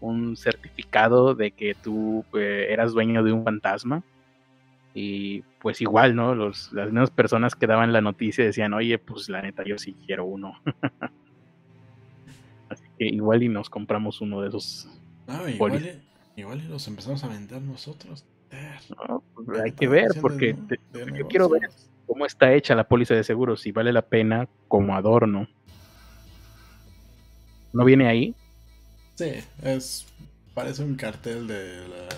un 0.00 0.36
certificado 0.36 1.34
de 1.34 1.50
que 1.52 1.74
tú 1.74 2.24
eh, 2.34 2.66
eras 2.70 2.92
dueño 2.92 3.22
de 3.24 3.32
un 3.32 3.42
fantasma. 3.42 4.02
Y 4.96 5.42
pues 5.60 5.80
igual, 5.80 6.14
¿no? 6.14 6.36
Los, 6.36 6.72
las 6.72 6.86
mismas 6.86 7.10
personas 7.10 7.56
que 7.56 7.66
daban 7.66 7.92
la 7.92 8.00
noticia 8.00 8.44
decían, 8.44 8.74
oye, 8.74 8.96
pues 8.98 9.28
la 9.28 9.42
neta, 9.42 9.64
yo 9.64 9.76
sí 9.76 9.96
quiero 10.06 10.24
uno. 10.24 10.52
Así 12.68 12.84
que 12.98 13.06
igual 13.06 13.42
y 13.42 13.48
nos 13.48 13.68
compramos 13.68 14.20
uno 14.20 14.40
de 14.40 14.48
esos. 14.48 14.88
Igual, 15.48 16.02
y, 16.36 16.40
igual 16.40 16.62
y 16.64 16.68
los 16.68 16.86
empezamos 16.88 17.22
a 17.24 17.28
vender 17.28 17.60
nosotros. 17.60 18.24
¿no? 19.08 19.22
Pues, 19.34 19.60
hay 19.60 19.72
que 19.72 19.88
ver, 19.88 20.08
porque 20.20 20.54
te- 20.68 20.78
yo 20.92 21.28
quiero 21.28 21.48
ver 21.48 21.62
cómo 22.06 22.26
está 22.26 22.52
hecha 22.52 22.74
la 22.74 22.86
póliza 22.86 23.14
de 23.14 23.24
seguro, 23.24 23.56
si 23.56 23.72
vale 23.72 23.92
la 23.92 24.02
pena 24.02 24.48
como 24.68 24.94
adorno. 24.94 25.48
¿No 27.72 27.84
viene 27.84 28.06
ahí? 28.06 28.34
Sí, 29.16 29.32
es. 29.62 30.06
Parece 30.54 30.84
un 30.84 30.94
cartel 30.94 31.48
de 31.48 31.88
la. 31.88 32.08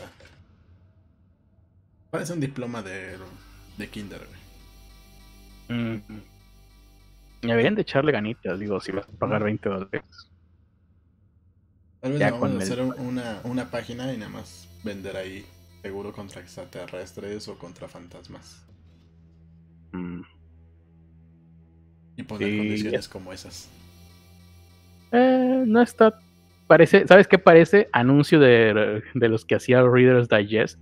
Parece 2.16 2.32
un 2.34 2.40
diploma 2.40 2.82
de, 2.82 3.16
de 3.78 3.88
Kinder. 3.88 4.20
güey. 5.68 5.78
Mm. 5.78 6.02
Deberían 7.42 7.74
de 7.74 7.82
echarle 7.82 8.12
ganitas, 8.12 8.58
digo, 8.58 8.80
si 8.80 8.92
vas 8.92 9.06
a 9.08 9.12
pagar 9.12 9.42
20 9.44 9.68
dólares. 9.68 10.02
Tal 12.00 12.12
vez 12.12 12.20
Ya 12.20 12.30
vamos 12.32 12.40
con 12.50 12.60
a 12.60 12.62
hacer 12.62 12.80
un- 12.82 12.94
una, 12.98 13.40
una 13.44 13.70
página 13.70 14.12
y 14.12 14.16
nada 14.16 14.30
más 14.30 14.68
vender 14.84 15.16
ahí 15.16 15.44
seguro 15.82 16.12
contra 16.12 16.40
extraterrestres 16.40 17.46
o 17.48 17.58
contra 17.58 17.88
fantasmas. 17.88 18.64
Mm. 19.92 20.20
Y 22.16 22.22
poner 22.22 22.48
Sí, 22.50 22.56
condiciones 22.58 23.08
como 23.08 23.32
esas. 23.32 23.68
Eh, 25.12 25.64
no 25.66 25.82
está. 25.82 26.18
Parece, 26.66 27.06
¿sabes 27.06 27.28
qué 27.28 27.38
parece? 27.38 27.88
Anuncio 27.92 28.40
de, 28.40 29.02
de 29.14 29.28
los 29.28 29.44
que 29.44 29.54
hacía 29.54 29.82
Reader's 29.82 30.28
Digest. 30.28 30.78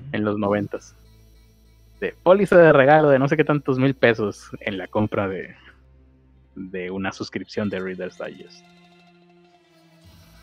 en 0.12 0.24
los 0.24 0.38
noventas. 0.38 0.94
De 2.00 2.14
póliza 2.22 2.56
de 2.56 2.72
regalo 2.72 3.10
de 3.10 3.18
no 3.18 3.28
sé 3.28 3.36
qué 3.36 3.44
tantos 3.44 3.78
mil 3.78 3.94
pesos 3.94 4.50
en 4.60 4.76
la 4.76 4.88
compra 4.88 5.28
de, 5.28 5.54
de 6.56 6.90
una 6.90 7.12
suscripción 7.12 7.68
de 7.68 7.80
Reader's 7.80 8.18
Digest. 8.18 8.64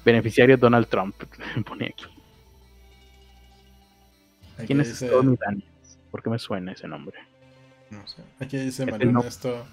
Beneficiario 0.05 0.57
Donald 0.57 0.87
Trump, 0.87 1.15
pone 1.65 1.87
aquí. 1.87 2.05
Aquí 4.57 4.67
¿Quién 4.67 4.81
es 4.81 4.89
dice, 4.89 5.07
Stormy 5.07 5.37
Daniels? 5.37 5.99
¿Por 6.11 6.23
qué 6.23 6.29
me 6.29 6.39
suena 6.39 6.71
ese 6.71 6.87
nombre? 6.87 7.17
no 7.91 8.05
sé, 8.07 8.21
aquí 8.39 8.57
dice 8.57 8.83
Este 8.83 9.05
no. 9.05 9.19
Ernesto, 9.19 9.65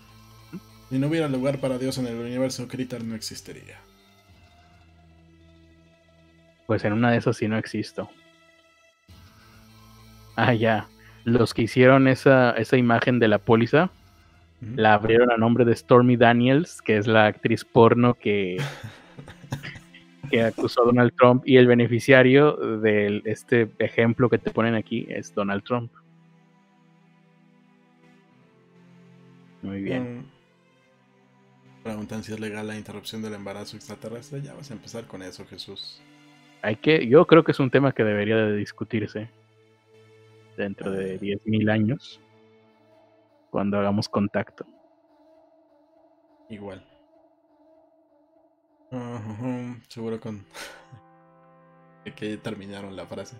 Si 0.88 0.98
no 0.98 1.08
hubiera 1.08 1.28
lugar 1.28 1.60
para 1.60 1.78
Dios 1.78 1.98
en 1.98 2.06
el 2.06 2.16
universo, 2.16 2.66
Critter 2.68 3.04
no 3.04 3.14
existiría. 3.14 3.78
Pues 6.66 6.84
en 6.84 6.92
una 6.94 7.10
de 7.12 7.18
esas 7.18 7.36
sí 7.36 7.46
no 7.46 7.58
existo. 7.58 8.10
Ah, 10.36 10.54
ya. 10.54 10.86
Los 11.24 11.54
que 11.54 11.62
hicieron 11.62 12.06
esa, 12.08 12.52
esa 12.52 12.76
imagen 12.76 13.18
de 13.18 13.28
la 13.28 13.38
póliza 13.38 13.90
la 14.60 14.94
abrieron 14.94 15.30
a 15.30 15.36
nombre 15.36 15.64
de 15.64 15.76
Stormy 15.76 16.16
Daniels, 16.16 16.80
que 16.80 16.96
es 16.96 17.06
la 17.06 17.26
actriz 17.26 17.64
porno 17.64 18.14
que, 18.14 18.56
acusó 20.46 20.82
a 20.82 20.86
Donald 20.86 21.12
Trump. 21.16 21.42
Y 21.46 21.56
el 21.56 21.66
beneficiario 21.66 22.56
de 22.56 23.22
este 23.26 23.70
ejemplo 23.78 24.30
que 24.30 24.38
te 24.38 24.50
ponen 24.50 24.74
aquí 24.74 25.06
es 25.08 25.34
Donald 25.34 25.62
Trump. 25.62 25.92
Muy 29.62 29.82
bien. 29.82 30.18
Mm. 30.18 30.24
Preguntan 31.82 32.24
si 32.24 32.32
es 32.32 32.40
legal 32.40 32.66
la 32.66 32.76
interrupción 32.76 33.22
del 33.22 33.34
embarazo 33.34 33.76
extraterrestre. 33.76 34.42
Ya 34.42 34.54
vas 34.54 34.70
a 34.70 34.74
empezar 34.74 35.04
con 35.04 35.22
eso, 35.22 35.44
Jesús. 35.46 36.00
Hay 36.62 36.76
que, 36.76 37.06
yo 37.06 37.26
creo 37.26 37.44
que 37.44 37.52
es 37.52 37.60
un 37.60 37.70
tema 37.70 37.92
que 37.92 38.02
debería 38.02 38.36
de 38.36 38.56
discutirse 38.56 39.28
dentro 40.56 40.90
de 40.90 41.20
10.000 41.20 41.70
años, 41.70 42.20
cuando 43.50 43.78
hagamos 43.78 44.08
contacto. 44.08 44.66
Igual. 46.48 46.84
seguro 49.88 50.20
con 50.20 50.44
que 52.16 52.36
terminaron 52.38 52.94
la 52.96 53.06
frase. 53.06 53.36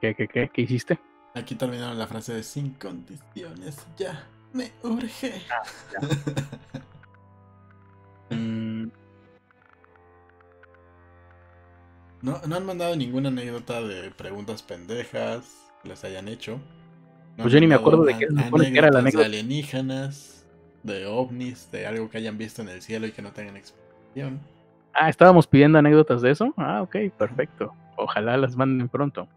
¿Qué, 0.00 0.14
qué, 0.14 0.28
qué? 0.28 0.50
¿Qué 0.52 0.62
hiciste? 0.62 0.98
Aquí 1.34 1.54
terminaron 1.54 1.98
la 1.98 2.06
frase 2.06 2.34
de 2.34 2.42
sin 2.42 2.74
condiciones. 2.74 3.86
Ya, 3.96 4.26
me 4.52 4.72
urge. 4.82 5.42
Ah. 5.50 5.62
no, 12.22 12.40
no 12.46 12.56
han 12.56 12.66
mandado 12.66 12.96
ninguna 12.96 13.28
anécdota 13.28 13.82
de 13.82 14.10
preguntas 14.10 14.62
pendejas 14.62 15.70
que 15.82 15.88
les 15.88 16.04
hayan 16.04 16.28
hecho. 16.28 16.58
pues 17.36 17.52
yo 17.52 17.60
ni 17.60 17.66
me 17.66 17.74
acuerdo 17.74 18.04
de 18.04 18.16
qué 18.16 18.26
era 18.74 18.90
la 18.90 19.00
anécdota. 19.00 19.28
De 19.28 19.36
alienígenas, 19.36 20.46
de 20.82 21.06
ovnis, 21.06 21.70
de 21.70 21.86
algo 21.86 22.08
que 22.08 22.18
hayan 22.18 22.38
visto 22.38 22.62
en 22.62 22.68
el 22.68 22.82
cielo 22.82 23.06
y 23.06 23.12
que 23.12 23.22
no 23.22 23.32
tengan 23.32 23.56
explicación. 23.56 24.40
Ah, 24.94 25.08
estábamos 25.08 25.46
pidiendo 25.46 25.78
anécdotas 25.78 26.22
de 26.22 26.30
eso. 26.30 26.54
Ah, 26.56 26.80
ok, 26.82 26.96
perfecto. 27.18 27.74
Ojalá 27.96 28.36
las 28.36 28.56
manden 28.56 28.88
pronto. 28.88 29.28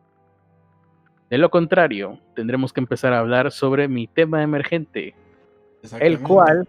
De 1.30 1.38
lo 1.38 1.52
contrario, 1.52 2.20
tendremos 2.36 2.74
que 2.74 2.80
empezar 2.80 3.14
a 3.14 3.20
hablar 3.20 3.52
sobre 3.52 3.88
mi 3.88 4.08
tema 4.08 4.42
emergente, 4.42 5.14
el 6.00 6.20
cual... 6.20 6.68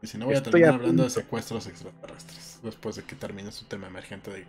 Y 0.00 0.06
si 0.06 0.18
no 0.18 0.26
voy 0.26 0.36
a 0.36 0.42
terminar 0.42 0.74
hablando 0.74 1.02
de 1.02 1.10
secuestros 1.10 1.66
extraterrestres, 1.66 2.60
después 2.62 2.94
de 2.94 3.02
que 3.02 3.16
termine 3.16 3.50
su 3.50 3.64
tema 3.64 3.88
emergente 3.88 4.30
de 4.30 4.44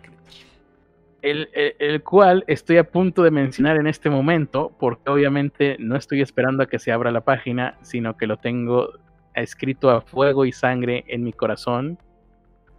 El, 1.22 1.50
el, 1.52 2.02
cual 2.02 2.44
estoy 2.46 2.78
a 2.78 2.84
punto 2.84 3.22
de 3.22 3.30
mencionar 3.30 3.76
en 3.76 3.86
este 3.86 4.08
momento, 4.08 4.72
porque 4.78 5.10
obviamente 5.10 5.76
no 5.78 5.96
estoy 5.96 6.22
esperando 6.22 6.62
a 6.62 6.66
que 6.66 6.78
se 6.78 6.92
abra 6.92 7.10
la 7.10 7.20
página, 7.20 7.76
sino 7.82 8.16
que 8.16 8.26
lo 8.26 8.38
tengo 8.38 8.90
escrito 9.34 9.90
a 9.90 10.00
fuego 10.00 10.44
y 10.44 10.52
sangre 10.52 11.04
en 11.08 11.22
mi 11.22 11.32
corazón. 11.32 11.98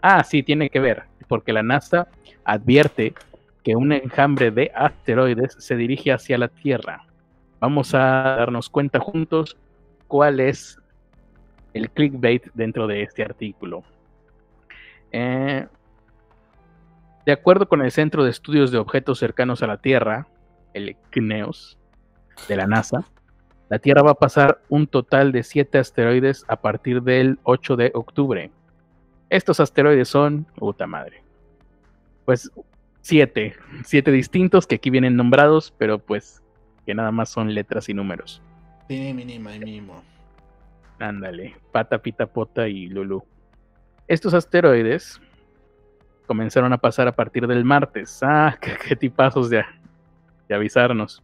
Ah, 0.02 0.24
sí, 0.24 0.42
tiene 0.42 0.70
que 0.70 0.80
ver, 0.80 1.04
porque 1.28 1.54
la 1.54 1.62
NASA 1.62 2.08
advierte 2.44 3.14
que 3.64 3.76
un 3.76 3.92
enjambre 3.92 4.52
de 4.52 4.72
asteroides 4.74 5.56
se 5.60 5.76
dirige 5.76 6.12
hacia 6.12 6.38
la 6.38 6.48
Tierra. 6.48 7.06
Vamos 7.60 7.94
a 7.94 8.00
darnos 8.38 8.70
cuenta 8.70 9.00
juntos 9.00 9.56
cuál 10.08 10.40
es 10.40 10.80
el 11.74 11.90
clickbait 11.90 12.44
dentro 12.54 12.88
de 12.88 13.04
este 13.04 13.24
artículo. 13.24 13.84
Eh, 15.12 15.68
de 17.26 17.32
acuerdo 17.32 17.68
con 17.68 17.82
el 17.82 17.92
Centro 17.92 18.24
de 18.24 18.32
Estudios 18.32 18.72
de 18.72 18.78
Objetos 18.78 19.20
Cercanos 19.20 19.64
a 19.64 19.68
la 19.68 19.78
Tierra, 19.78 20.28
el 20.74 20.96
CNEOS, 21.12 21.78
de 22.48 22.56
la 22.56 22.68
NASA, 22.68 23.06
la 23.70 23.80
Tierra 23.80 24.02
va 24.02 24.12
a 24.12 24.16
pasar 24.16 24.62
un 24.70 24.88
total 24.88 25.32
de 25.32 25.44
7 25.44 25.78
asteroides 25.78 26.46
a 26.48 26.58
partir 26.58 27.04
del 27.04 27.40
8 27.44 27.76
de 27.76 27.92
octubre. 27.94 28.52
Estos 29.30 29.60
asteroides 29.60 30.10
son, 30.10 30.46
puta 30.56 30.88
madre, 30.88 31.24
pues 32.26 32.52
siete, 33.02 33.56
siete 33.84 34.12
distintos 34.12 34.68
que 34.68 34.76
aquí 34.76 34.90
vienen 34.90 35.16
nombrados, 35.16 35.74
pero 35.78 36.00
pues 36.00 36.42
que 36.86 36.94
nada 36.94 37.12
más 37.12 37.30
son 37.30 37.54
letras 37.54 37.90
y 37.90 37.94
números. 37.94 38.42
Sí, 38.88 39.14
mínima 39.14 39.56
y 39.56 39.60
mínimo. 39.60 40.04
Ándale, 41.00 41.56
Pata, 41.72 42.00
Pita, 42.00 42.28
Pota 42.28 42.68
y 42.68 42.88
Lulu. 42.88 43.24
Estos 44.08 44.34
asteroides 44.34 45.22
comenzaron 46.28 46.74
a 46.74 46.78
pasar 46.78 47.08
a 47.08 47.12
partir 47.12 47.48
del 47.48 47.66
martes. 47.66 48.20
Ah, 48.22 48.58
qué, 48.88 48.96
tipazos 48.96 49.50
de, 49.50 49.64
de 50.48 50.56
avisarnos. 50.56 51.24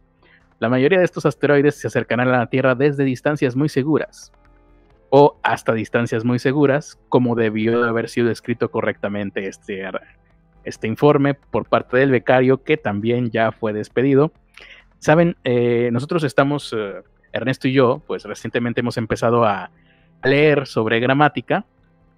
La 0.58 0.68
mayoría 0.68 0.98
de 0.98 1.04
estos 1.04 1.26
asteroides 1.26 1.76
se 1.76 1.86
acercarán 1.86 2.28
a 2.28 2.38
la 2.38 2.46
Tierra 2.46 2.74
desde 2.74 3.04
distancias 3.04 3.54
muy 3.54 3.68
seguras 3.68 4.32
o 5.10 5.38
hasta 5.42 5.72
distancias 5.72 6.24
muy 6.24 6.38
seguras, 6.38 6.98
como 7.08 7.34
debió 7.34 7.82
de 7.82 7.88
haber 7.88 8.08
sido 8.08 8.30
escrito 8.30 8.70
correctamente 8.70 9.46
este 9.46 9.84
este 10.64 10.86
informe 10.86 11.34
por 11.34 11.66
parte 11.66 11.96
del 11.96 12.10
becario 12.10 12.62
que 12.62 12.76
también 12.76 13.30
ya 13.30 13.52
fue 13.52 13.72
despedido. 13.72 14.32
Saben, 14.98 15.36
eh, 15.44 15.88
nosotros 15.92 16.24
estamos, 16.24 16.74
eh, 16.76 17.02
Ernesto 17.32 17.68
y 17.68 17.72
yo, 17.72 18.02
pues 18.06 18.24
recientemente 18.24 18.80
hemos 18.80 18.98
empezado 18.98 19.44
a 19.44 19.70
leer 20.22 20.66
sobre 20.66 21.00
gramática 21.00 21.64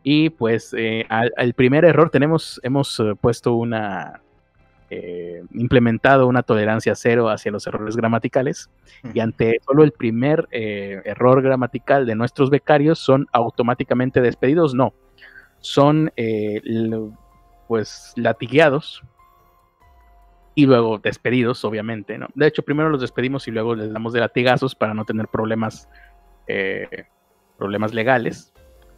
y 0.03 0.31
pues 0.31 0.75
eh, 0.77 1.05
al, 1.09 1.55
primer 1.55 1.85
error 1.85 2.11
tenemos, 2.11 2.61
hemos 2.63 3.03
puesto 3.21 3.55
una, 3.55 4.23
implementado 5.53 6.27
una 6.27 6.43
tolerancia 6.43 6.95
cero 6.95 7.29
hacia 7.29 7.53
los 7.53 7.67
errores 7.67 7.97
gramaticales 7.97 8.71
y 9.15 9.21
ante 9.21 9.61
solo 9.65 9.85
el 9.85 9.93
primer 9.93 10.49
error 10.51 11.43
gramatical 11.43 12.07
de 12.07 12.17
nuestros 12.17 12.51
becarios 12.51 12.99
son 12.99 13.29
automáticamente 13.33 14.21
despedidos, 14.21 14.75
no, 14.75 14.95
son 15.61 16.11
pues 17.69 18.13
latigueados 18.17 19.03
y 20.55 20.67
luego 20.67 20.99
despedidos, 20.99 21.65
obviamente, 21.65 22.19
¿no? 22.19 22.29
De 22.35 22.47
hecho, 22.47 22.63
primero 22.63 22.91
los 22.91 23.01
despedimos 23.01 23.47
y 23.49 23.51
luego 23.51 23.75
les 23.75 23.93
damos 23.93 24.13
de 24.13 24.21
latigazos 24.21 24.75
para 24.75 24.95
no 24.95 25.05
tener 25.05 25.29
problemas, 25.29 25.89
eh, 26.47 27.07
problemas 27.57 27.95
legales. 27.95 28.53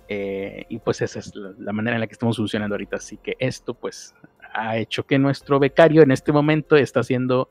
Eh, 0.08 0.66
y 0.68 0.78
pues 0.78 1.00
esa 1.00 1.18
es 1.20 1.32
la, 1.34 1.72
manera 1.72 1.96
en 1.96 2.00
la 2.00 2.06
que 2.06 2.12
estamos 2.12 2.36
solucionando 2.36 2.74
ahorita. 2.74 2.96
Así 2.96 3.16
que 3.16 3.36
esto, 3.38 3.74
pues, 3.74 4.14
ha 4.54 4.76
hecho 4.76 5.04
que 5.04 5.18
nuestro 5.18 5.58
becario 5.58 6.02
en 6.02 6.10
este 6.10 6.32
momento 6.32 6.76
está 6.76 7.02
siendo 7.02 7.50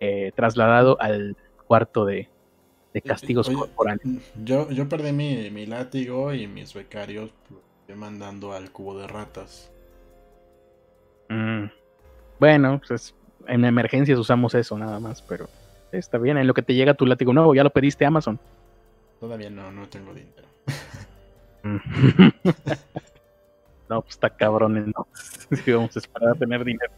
eh, 0.00 0.32
trasladado 0.34 1.00
al 1.00 1.36
cuarto 1.66 2.04
de, 2.04 2.28
castigos 3.04 3.48
corporales. 3.48 4.02
Yo, 4.44 4.70
yo 4.70 4.88
perdí 4.88 5.12
mi, 5.12 5.50
mi 5.50 5.64
látigo 5.64 6.34
y 6.34 6.46
mis 6.46 6.74
becarios 6.74 7.30
estoy 7.80 7.96
mandando 7.96 8.52
al 8.52 8.70
cubo 8.70 8.98
de 8.98 9.06
ratas. 9.06 9.72
Mm. 11.30 11.70
Bueno, 12.38 12.80
pues 12.86 13.14
en 13.46 13.64
emergencias 13.64 14.18
usamos 14.18 14.54
eso 14.54 14.76
nada 14.76 15.00
más, 15.00 15.22
pero 15.22 15.48
está 15.92 16.18
bien. 16.18 16.36
En 16.36 16.46
lo 16.46 16.54
que 16.54 16.62
te 16.62 16.74
llega 16.74 16.94
tu 16.94 17.06
látigo 17.06 17.32
nuevo, 17.32 17.54
¿ya 17.54 17.64
lo 17.64 17.70
pediste 17.70 18.04
a 18.04 18.08
Amazon? 18.08 18.38
Todavía 19.20 19.48
no, 19.50 19.70
no 19.72 19.88
tengo 19.88 20.12
dinero. 20.12 20.48
no, 23.88 24.02
pues 24.02 24.10
está 24.10 24.30
cabrón, 24.30 24.92
no. 24.94 25.06
vamos 25.66 25.96
a 25.96 25.98
esperar 25.98 26.30
a 26.30 26.34
tener 26.34 26.64
dinero. 26.64 26.92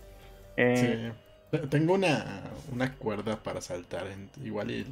Eh, 0.57 1.13
tengo 1.71 1.95
una, 1.95 2.43
una 2.73 2.95
cuerda 2.95 3.43
para 3.43 3.61
saltar, 3.61 4.07
igual 4.43 4.71
y 4.71 4.87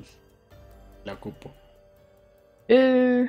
la 1.05 1.15
ocupo. 1.15 1.51
Eh, 2.69 3.29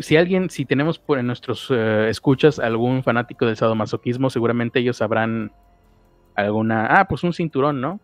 si 0.00 0.16
alguien, 0.16 0.50
si 0.50 0.64
tenemos 0.64 0.98
por 0.98 1.18
en 1.18 1.26
nuestros 1.26 1.68
eh, 1.70 2.08
escuchas 2.08 2.58
algún 2.58 3.02
fanático 3.02 3.46
del 3.46 3.56
sadomasoquismo, 3.56 4.30
seguramente 4.30 4.80
ellos 4.80 4.96
sabrán 4.96 5.52
alguna. 6.34 6.86
Ah, 6.86 7.06
pues 7.06 7.22
un 7.22 7.32
cinturón, 7.32 7.80
¿no? 7.80 8.00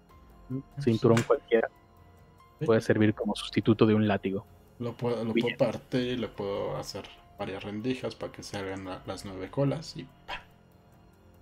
Un 0.51 0.65
cinturón 0.81 1.23
cualquiera. 1.23 1.69
Puede 2.65 2.81
servir 2.81 3.15
como 3.15 3.35
sustituto 3.35 3.87
de 3.87 3.95
un 3.95 4.07
látigo. 4.07 4.47
Lo 4.79 4.93
puedo, 4.93 5.25
lo 5.25 5.33
puedo 5.33 5.57
partir 5.57 6.13
y 6.13 6.17
le 6.17 6.29
puedo 6.29 6.77
hacer 6.77 7.05
varias 7.39 7.63
rendijas 7.63 8.15
para 8.15 8.33
que 8.33 8.43
se 8.43 8.59
hagan 8.59 8.85
las 9.07 9.25
nueve 9.25 9.51
colas 9.51 9.97
y. 9.97 10.09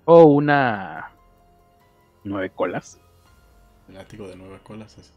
O 0.04 0.24
una. 0.24 1.12
Nueve 2.24 2.50
colas. 2.50 3.00
El 3.88 3.94
látigo 3.94 4.28
de 4.28 4.36
nueve 4.36 4.60
colas. 4.62 4.98
Así, 4.98 5.12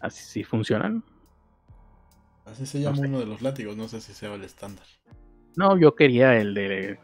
así 0.00 0.24
sí 0.24 0.44
funcionan. 0.44 1.02
Así 2.44 2.66
se 2.66 2.80
llama 2.80 3.00
uno 3.00 3.20
de 3.20 3.26
los 3.26 3.40
látigos, 3.40 3.76
no 3.76 3.88
sé 3.88 4.00
si 4.00 4.12
sea 4.12 4.34
el 4.34 4.42
estándar. 4.42 4.84
No, 5.56 5.78
yo 5.78 5.94
quería 5.94 6.36
el 6.36 6.54
de 6.54 6.98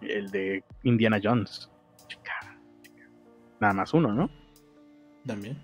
el 0.00 0.30
de 0.30 0.64
Indiana 0.82 1.20
Jones. 1.22 1.70
Nada 3.60 3.74
más 3.74 3.92
uno, 3.92 4.12
¿no? 4.12 4.30
También. 5.26 5.58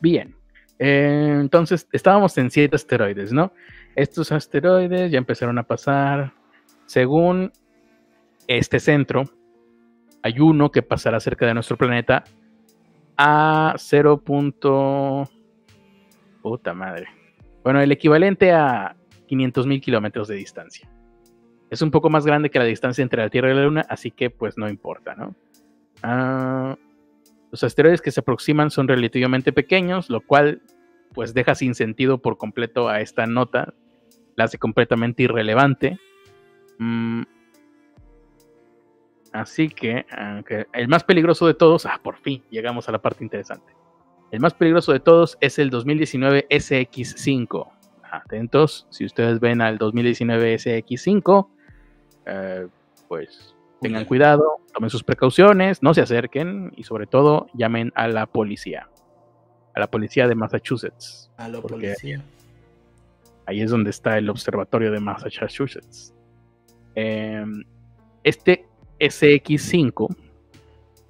Bien. 0.00 0.34
Eh, 0.78 1.38
entonces, 1.40 1.88
estábamos 1.92 2.36
en 2.38 2.50
siete 2.50 2.76
asteroides, 2.76 3.32
¿no? 3.32 3.52
Estos 3.98 4.30
asteroides 4.30 5.10
ya 5.10 5.18
empezaron 5.18 5.58
a 5.58 5.64
pasar. 5.64 6.32
Según 6.86 7.50
este 8.46 8.78
centro, 8.78 9.24
hay 10.22 10.38
uno 10.38 10.70
que 10.70 10.82
pasará 10.82 11.18
cerca 11.18 11.46
de 11.46 11.54
nuestro 11.54 11.76
planeta 11.76 12.22
a 13.16 13.74
0. 13.76 14.22
Puta 16.40 16.74
madre. 16.74 17.08
Bueno, 17.64 17.80
el 17.80 17.90
equivalente 17.90 18.52
a 18.52 18.94
500.000 19.28 19.80
kilómetros 19.80 20.28
de 20.28 20.36
distancia. 20.36 20.88
Es 21.68 21.82
un 21.82 21.90
poco 21.90 22.08
más 22.08 22.24
grande 22.24 22.50
que 22.50 22.60
la 22.60 22.66
distancia 22.66 23.02
entre 23.02 23.20
la 23.20 23.30
Tierra 23.30 23.50
y 23.50 23.56
la 23.56 23.64
Luna, 23.64 23.84
así 23.88 24.12
que 24.12 24.30
pues 24.30 24.56
no 24.56 24.68
importa, 24.68 25.16
¿no? 25.16 25.34
Ah, 26.04 26.76
los 27.50 27.64
asteroides 27.64 28.00
que 28.00 28.12
se 28.12 28.20
aproximan 28.20 28.70
son 28.70 28.86
relativamente 28.86 29.52
pequeños, 29.52 30.08
lo 30.08 30.20
cual 30.20 30.62
pues 31.14 31.34
deja 31.34 31.56
sin 31.56 31.74
sentido 31.74 32.18
por 32.18 32.38
completo 32.38 32.88
a 32.88 33.00
esta 33.00 33.26
nota, 33.26 33.74
la 34.38 34.44
hace 34.44 34.56
completamente 34.56 35.24
irrelevante. 35.24 35.98
Mm, 36.78 37.22
así 39.32 39.68
que, 39.68 40.06
el 40.72 40.88
más 40.88 41.02
peligroso 41.02 41.46
de 41.48 41.54
todos, 41.54 41.86
ah, 41.86 42.00
por 42.02 42.16
fin 42.18 42.42
llegamos 42.48 42.88
a 42.88 42.92
la 42.92 43.02
parte 43.02 43.24
interesante. 43.24 43.74
El 44.30 44.38
más 44.38 44.54
peligroso 44.54 44.92
de 44.92 45.00
todos 45.00 45.36
es 45.40 45.58
el 45.58 45.70
2019 45.70 46.46
SX5. 46.50 47.68
Atentos, 48.10 48.86
si 48.90 49.04
ustedes 49.04 49.40
ven 49.40 49.60
al 49.60 49.76
2019 49.76 50.54
SX5, 50.54 51.48
eh, 52.26 52.68
pues 53.08 53.56
tengan 53.80 54.04
cuidado, 54.04 54.58
tomen 54.72 54.88
sus 54.88 55.02
precauciones, 55.02 55.82
no 55.82 55.94
se 55.94 56.00
acerquen 56.00 56.72
y 56.76 56.84
sobre 56.84 57.06
todo 57.06 57.48
llamen 57.54 57.92
a 57.96 58.06
la 58.06 58.26
policía. 58.26 58.88
A 59.74 59.80
la 59.80 59.88
policía 59.88 60.28
de 60.28 60.36
Massachusetts. 60.36 61.30
A 61.36 61.48
la 61.48 61.60
policía. 61.60 62.22
Ahí 63.48 63.62
es 63.62 63.70
donde 63.70 63.88
está 63.88 64.18
el 64.18 64.28
observatorio 64.28 64.92
de 64.92 65.00
Massachusetts. 65.00 66.14
Em, 66.94 67.64
este 68.22 68.66
SX5 69.00 70.14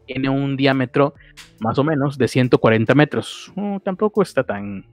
tiene 0.06 0.28
un 0.28 0.56
diámetro 0.56 1.14
más 1.58 1.80
o 1.80 1.82
menos 1.82 2.16
de 2.16 2.28
140 2.28 2.94
metros. 2.94 3.52
Uh, 3.56 3.80
tampoco 3.80 4.22
está 4.22 4.44
tan... 4.44 4.86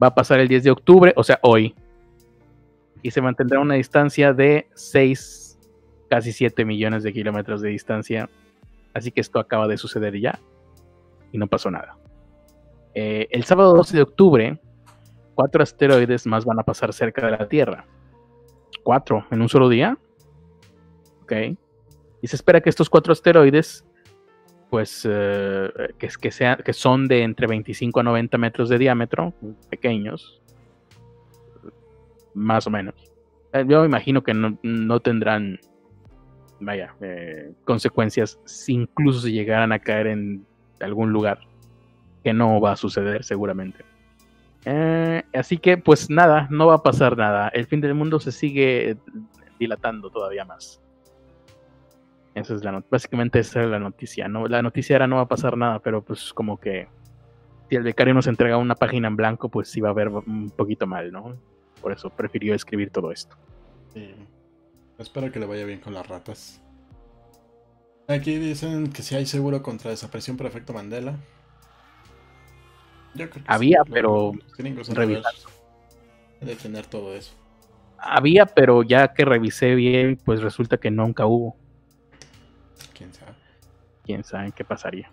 Va 0.00 0.06
a 0.06 0.14
pasar 0.14 0.38
el 0.38 0.46
10 0.46 0.62
de 0.62 0.70
octubre, 0.70 1.12
o 1.16 1.24
sea, 1.24 1.40
hoy. 1.42 1.74
Y 3.02 3.10
se 3.10 3.20
mantendrá 3.20 3.58
una 3.58 3.74
distancia 3.74 4.32
de 4.32 4.68
6, 4.74 5.58
casi 6.08 6.30
7 6.30 6.64
millones 6.64 7.02
de 7.02 7.12
kilómetros 7.12 7.60
de 7.60 7.70
distancia. 7.70 8.30
Así 8.92 9.10
que 9.10 9.20
esto 9.20 9.40
acaba 9.40 9.66
de 9.66 9.78
suceder 9.78 10.16
ya. 10.20 10.38
Y 11.32 11.38
no 11.38 11.48
pasó 11.48 11.72
nada. 11.72 11.98
Eh, 12.94 13.26
el 13.32 13.42
sábado 13.42 13.74
12 13.74 13.96
de 13.96 14.02
octubre, 14.04 14.60
cuatro 15.34 15.62
asteroides 15.62 16.26
más 16.26 16.44
van 16.44 16.60
a 16.60 16.62
pasar 16.62 16.92
cerca 16.92 17.26
de 17.26 17.32
la 17.32 17.48
Tierra. 17.48 17.86
Cuatro 18.82 19.26
en 19.30 19.42
un 19.42 19.48
solo 19.48 19.68
día. 19.68 19.98
Ok. 21.22 21.32
Y 22.22 22.26
se 22.26 22.36
espera 22.36 22.60
que 22.60 22.70
estos 22.70 22.88
cuatro 22.88 23.12
asteroides 23.12 23.84
pues 24.74 25.06
eh, 25.08 25.70
que, 25.98 26.08
que, 26.20 26.56
que 26.64 26.72
son 26.72 27.06
de 27.06 27.22
entre 27.22 27.46
25 27.46 28.00
a 28.00 28.02
90 28.02 28.38
metros 28.38 28.68
de 28.68 28.78
diámetro, 28.78 29.32
pequeños, 29.70 30.42
más 32.34 32.66
o 32.66 32.70
menos. 32.70 32.94
Eh, 33.52 33.64
yo 33.68 33.84
imagino 33.84 34.24
que 34.24 34.34
no, 34.34 35.00
tendrán, 35.00 35.60
vaya, 36.58 36.96
eh, 37.00 37.52
consecuencias 37.64 38.40
incluso 38.66 39.20
si 39.20 39.30
llegaran 39.30 39.70
a 39.70 39.78
caer 39.78 40.08
en 40.08 40.44
algún 40.80 41.12
lugar, 41.12 41.38
que 42.24 42.32
no 42.32 42.60
va 42.60 42.72
a 42.72 42.76
suceder 42.76 43.22
seguramente. 43.22 43.84
Así 45.32 45.58
que, 45.58 45.76
pues 45.76 46.10
nada, 46.10 46.48
no 46.50 46.66
va 46.66 46.74
a 46.74 46.82
pasar 46.82 47.16
nada. 47.16 47.48
El 47.48 47.66
fin 47.66 47.80
del 47.80 47.94
mundo 47.94 48.20
se 48.20 48.32
sigue 48.32 48.96
dilatando 49.58 50.10
todavía 50.10 50.44
más. 50.44 50.80
Esa 52.34 52.54
es 52.54 52.64
la 52.64 52.82
básicamente 52.90 53.38
esa 53.38 53.62
es 53.62 53.68
la 53.68 53.78
noticia, 53.78 54.26
¿no? 54.26 54.48
La 54.48 54.60
noticia 54.60 54.96
era 54.96 55.06
no 55.06 55.16
va 55.16 55.22
a 55.22 55.28
pasar 55.28 55.56
nada, 55.56 55.78
pero 55.78 56.02
pues 56.02 56.32
como 56.32 56.58
que 56.58 56.88
si 57.68 57.76
el 57.76 57.84
becario 57.84 58.12
nos 58.12 58.26
entrega 58.26 58.56
una 58.56 58.74
página 58.74 59.06
en 59.08 59.16
blanco, 59.16 59.48
pues 59.48 59.72
va 59.82 59.90
a 59.90 59.92
ver 59.92 60.08
un 60.08 60.50
poquito 60.50 60.86
mal, 60.86 61.12
¿no? 61.12 61.36
Por 61.80 61.92
eso 61.92 62.10
prefirió 62.10 62.54
escribir 62.54 62.90
todo 62.90 63.12
esto. 63.12 63.36
Sí. 63.92 64.14
Espero 64.98 65.30
que 65.30 65.38
le 65.38 65.46
vaya 65.46 65.64
bien 65.64 65.80
con 65.80 65.94
las 65.94 66.06
ratas. 66.08 66.60
Aquí 68.08 68.36
dicen 68.36 68.92
que 68.92 69.02
si 69.02 69.14
hay 69.14 69.26
seguro 69.26 69.62
contra 69.62 69.90
desaparición 69.90 70.36
por 70.36 70.46
efecto 70.46 70.72
Mandela. 70.72 71.16
Yo 73.14 73.30
creo 73.30 73.44
que 73.44 73.52
Había, 73.52 73.82
pero 73.90 74.32
de 76.40 76.56
tener 76.56 76.86
todo 76.86 77.14
eso. 77.14 77.32
Había, 77.98 78.46
pero 78.46 78.82
ya 78.82 79.14
que 79.14 79.24
revisé 79.24 79.74
bien, 79.74 80.18
pues 80.24 80.42
resulta 80.42 80.76
que 80.76 80.90
nunca 80.90 81.26
hubo 81.26 81.56
quién 82.94 83.12
sabe. 83.12 83.34
Quién 84.04 84.24
sabe 84.24 84.52
qué 84.52 84.64
pasaría. 84.64 85.10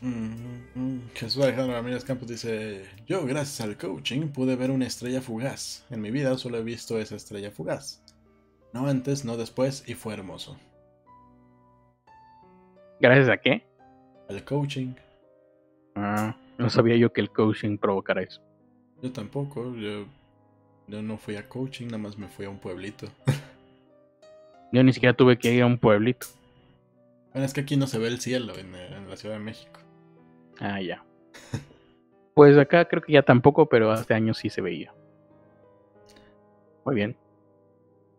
Mm, 0.00 1.08
Jesús 1.14 1.44
Alejandro 1.44 1.74
Ramírez 1.74 2.04
Campos 2.04 2.28
dice: 2.28 2.84
Yo, 3.06 3.24
gracias 3.24 3.60
al 3.60 3.76
coaching, 3.76 4.28
pude 4.28 4.56
ver 4.56 4.70
una 4.70 4.86
estrella 4.86 5.20
fugaz. 5.20 5.86
En 5.90 6.00
mi 6.00 6.10
vida 6.10 6.36
solo 6.38 6.58
he 6.58 6.62
visto 6.62 6.98
esa 6.98 7.14
estrella 7.14 7.50
fugaz. 7.50 8.02
No 8.72 8.88
antes, 8.88 9.24
no 9.24 9.36
después, 9.36 9.84
y 9.86 9.94
fue 9.94 10.14
hermoso. 10.14 10.58
¿Gracias 13.00 13.28
a 13.28 13.36
qué? 13.36 13.64
Al 14.28 14.44
coaching. 14.44 14.94
Ah, 15.94 16.34
no 16.58 16.70
sabía 16.70 16.96
yo 16.96 17.12
que 17.12 17.20
el 17.20 17.30
coaching 17.30 17.78
provocara 17.78 18.22
eso. 18.22 18.40
Yo 19.02 19.12
tampoco, 19.12 19.74
yo, 19.74 20.06
yo 20.86 21.02
no 21.02 21.16
fui 21.16 21.36
a 21.36 21.48
coaching, 21.48 21.86
nada 21.86 21.98
más 21.98 22.16
me 22.18 22.28
fui 22.28 22.46
a 22.46 22.50
un 22.50 22.58
pueblito. 22.58 23.08
yo 24.72 24.82
ni 24.82 24.92
siquiera 24.92 25.14
tuve 25.14 25.38
que 25.38 25.52
ir 25.52 25.62
a 25.62 25.66
un 25.66 25.78
pueblito. 25.78 26.26
Bueno, 27.32 27.46
es 27.46 27.52
que 27.52 27.62
aquí 27.62 27.76
no 27.76 27.86
se 27.86 27.98
ve 27.98 28.08
el 28.08 28.20
cielo 28.20 28.52
en, 28.56 28.72
la 29.08 29.16
Ciudad 29.16 29.36
de 29.36 29.40
México. 29.40 29.80
Ah, 30.60 30.80
ya. 30.80 31.04
pues 32.34 32.56
acá 32.58 32.84
creo 32.86 33.02
que 33.02 33.12
ya 33.12 33.22
tampoco, 33.22 33.66
pero 33.68 33.90
hace 33.90 34.14
años 34.14 34.38
sí 34.38 34.50
se 34.50 34.60
veía. 34.60 34.92
Muy 36.84 36.94
bien. 36.94 37.16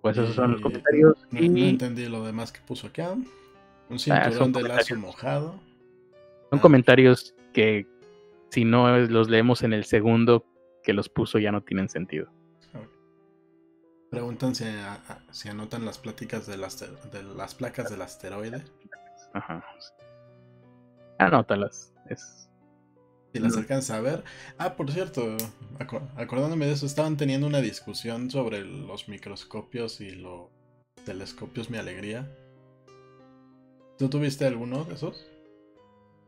Pues 0.02 0.18
esos 0.18 0.36
son 0.36 0.54
los 0.54 0.62
comentarios. 0.62 1.16
No, 1.32 1.40
entendí 1.40 2.08
lo 2.08 2.26
demás 2.26 2.52
que 2.52 2.60
puso 2.60 2.88
acá. 2.88 3.12
Un 3.14 3.96
ah, 3.96 4.00
cinturón 4.00 4.52
de 4.52 4.64
lazo 4.64 4.96
mojado. 4.96 5.52
Son 6.50 6.60
ah. 6.60 6.62
comentarios 6.62 7.34
que 7.54 7.88
si 8.54 8.66
no 8.66 8.96
los 9.00 9.30
leemos 9.30 9.64
en 9.64 9.74
el 9.74 9.84
segundo 9.84 10.46
que 10.84 10.94
los 10.94 11.10
puso 11.10 11.40
ya 11.40 11.52
no 11.52 11.64
tienen 11.64 11.90
sentido. 11.90 12.32
Preguntan 14.12 14.54
si, 14.54 14.66
si 15.32 15.50
anotan 15.50 15.86
las 15.86 15.98
pláticas 15.98 16.46
de 16.46 16.58
las, 16.58 16.80
de 16.80 17.24
las 17.24 17.56
placas 17.56 17.90
del 17.90 18.04
asteroide. 18.04 18.64
Ajá. 19.34 19.66
Anótalas. 21.18 21.96
Es... 22.08 22.48
Si 23.34 23.40
las 23.40 23.58
alcanza 23.58 23.98
a 23.98 24.02
ver. 24.02 24.24
Ah, 24.60 24.76
por 24.76 24.92
cierto, 24.92 25.36
acordándome 26.16 26.68
de 26.68 26.74
eso, 26.74 26.86
estaban 26.86 27.18
teniendo 27.18 27.48
una 27.48 27.60
discusión 27.60 28.30
sobre 28.30 28.64
los 28.64 29.10
microscopios 29.10 30.00
y 30.00 30.12
los 30.12 30.52
telescopios, 31.06 31.72
mi 31.72 31.80
alegría. 31.80 32.32
¿Tú 33.98 34.10
tuviste 34.10 34.46
alguno 34.46 34.84
de 34.84 34.94
esos? 34.94 35.26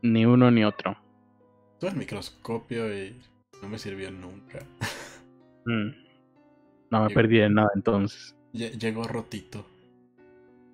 Ni 0.02 0.26
uno 0.26 0.50
ni 0.50 0.64
otro. 0.64 1.05
Tuve 1.78 1.90
el 1.90 1.96
microscopio 1.96 2.92
y 2.96 3.20
no 3.62 3.68
me 3.68 3.78
sirvió 3.78 4.10
nunca. 4.10 4.60
Mm. 5.64 5.90
No 6.90 7.02
me 7.02 7.10
perdí 7.10 7.38
de 7.38 7.50
nada 7.50 7.70
entonces. 7.74 8.36
Llegó 8.52 9.02
rotito. 9.04 9.66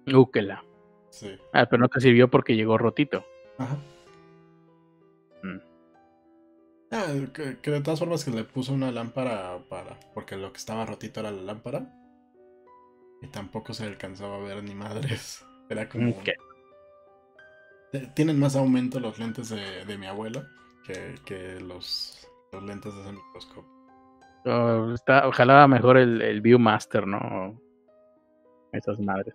Úquela. 0.06 0.62
Ah, 1.52 1.66
pero 1.68 1.80
no 1.80 1.88
te 1.88 2.00
sirvió 2.00 2.28
porque 2.28 2.56
llegó 2.56 2.78
rotito. 2.78 3.24
Ajá. 3.58 3.76
Mm. 5.42 5.60
Ah, 6.90 7.06
que, 7.32 7.70
de 7.70 7.80
todas 7.80 7.98
formas 7.98 8.24
que 8.24 8.30
le 8.30 8.44
puso 8.44 8.72
una 8.72 8.92
lámpara 8.92 9.58
para. 9.68 9.98
Porque 10.14 10.36
lo 10.36 10.52
que 10.52 10.58
estaba 10.58 10.86
rotito 10.86 11.20
era 11.20 11.30
la 11.30 11.42
lámpara. 11.42 11.90
Y 13.22 13.28
tampoco 13.28 13.72
se 13.72 13.84
alcanzaba 13.84 14.36
a 14.36 14.40
ver 14.40 14.62
ni 14.62 14.74
madres. 14.74 15.44
Era 15.68 15.88
como. 15.88 16.14
Tienen 18.14 18.38
más 18.38 18.56
aumento 18.56 19.00
los 19.00 19.18
lentes 19.18 19.50
de, 19.50 19.98
mi 19.98 20.06
abuelo 20.06 20.46
que, 20.84 21.60
los, 21.60 22.28
los, 22.52 22.62
lentes 22.62 22.94
de 22.94 23.00
ese 23.00 23.12
microscopio. 23.12 23.70
Ojalá 25.24 25.68
mejor 25.68 25.96
el, 25.96 26.20
el 26.22 26.40
Viewmaster, 26.40 27.06
¿no? 27.06 27.60
Esas 28.72 28.98
madres. 28.98 29.34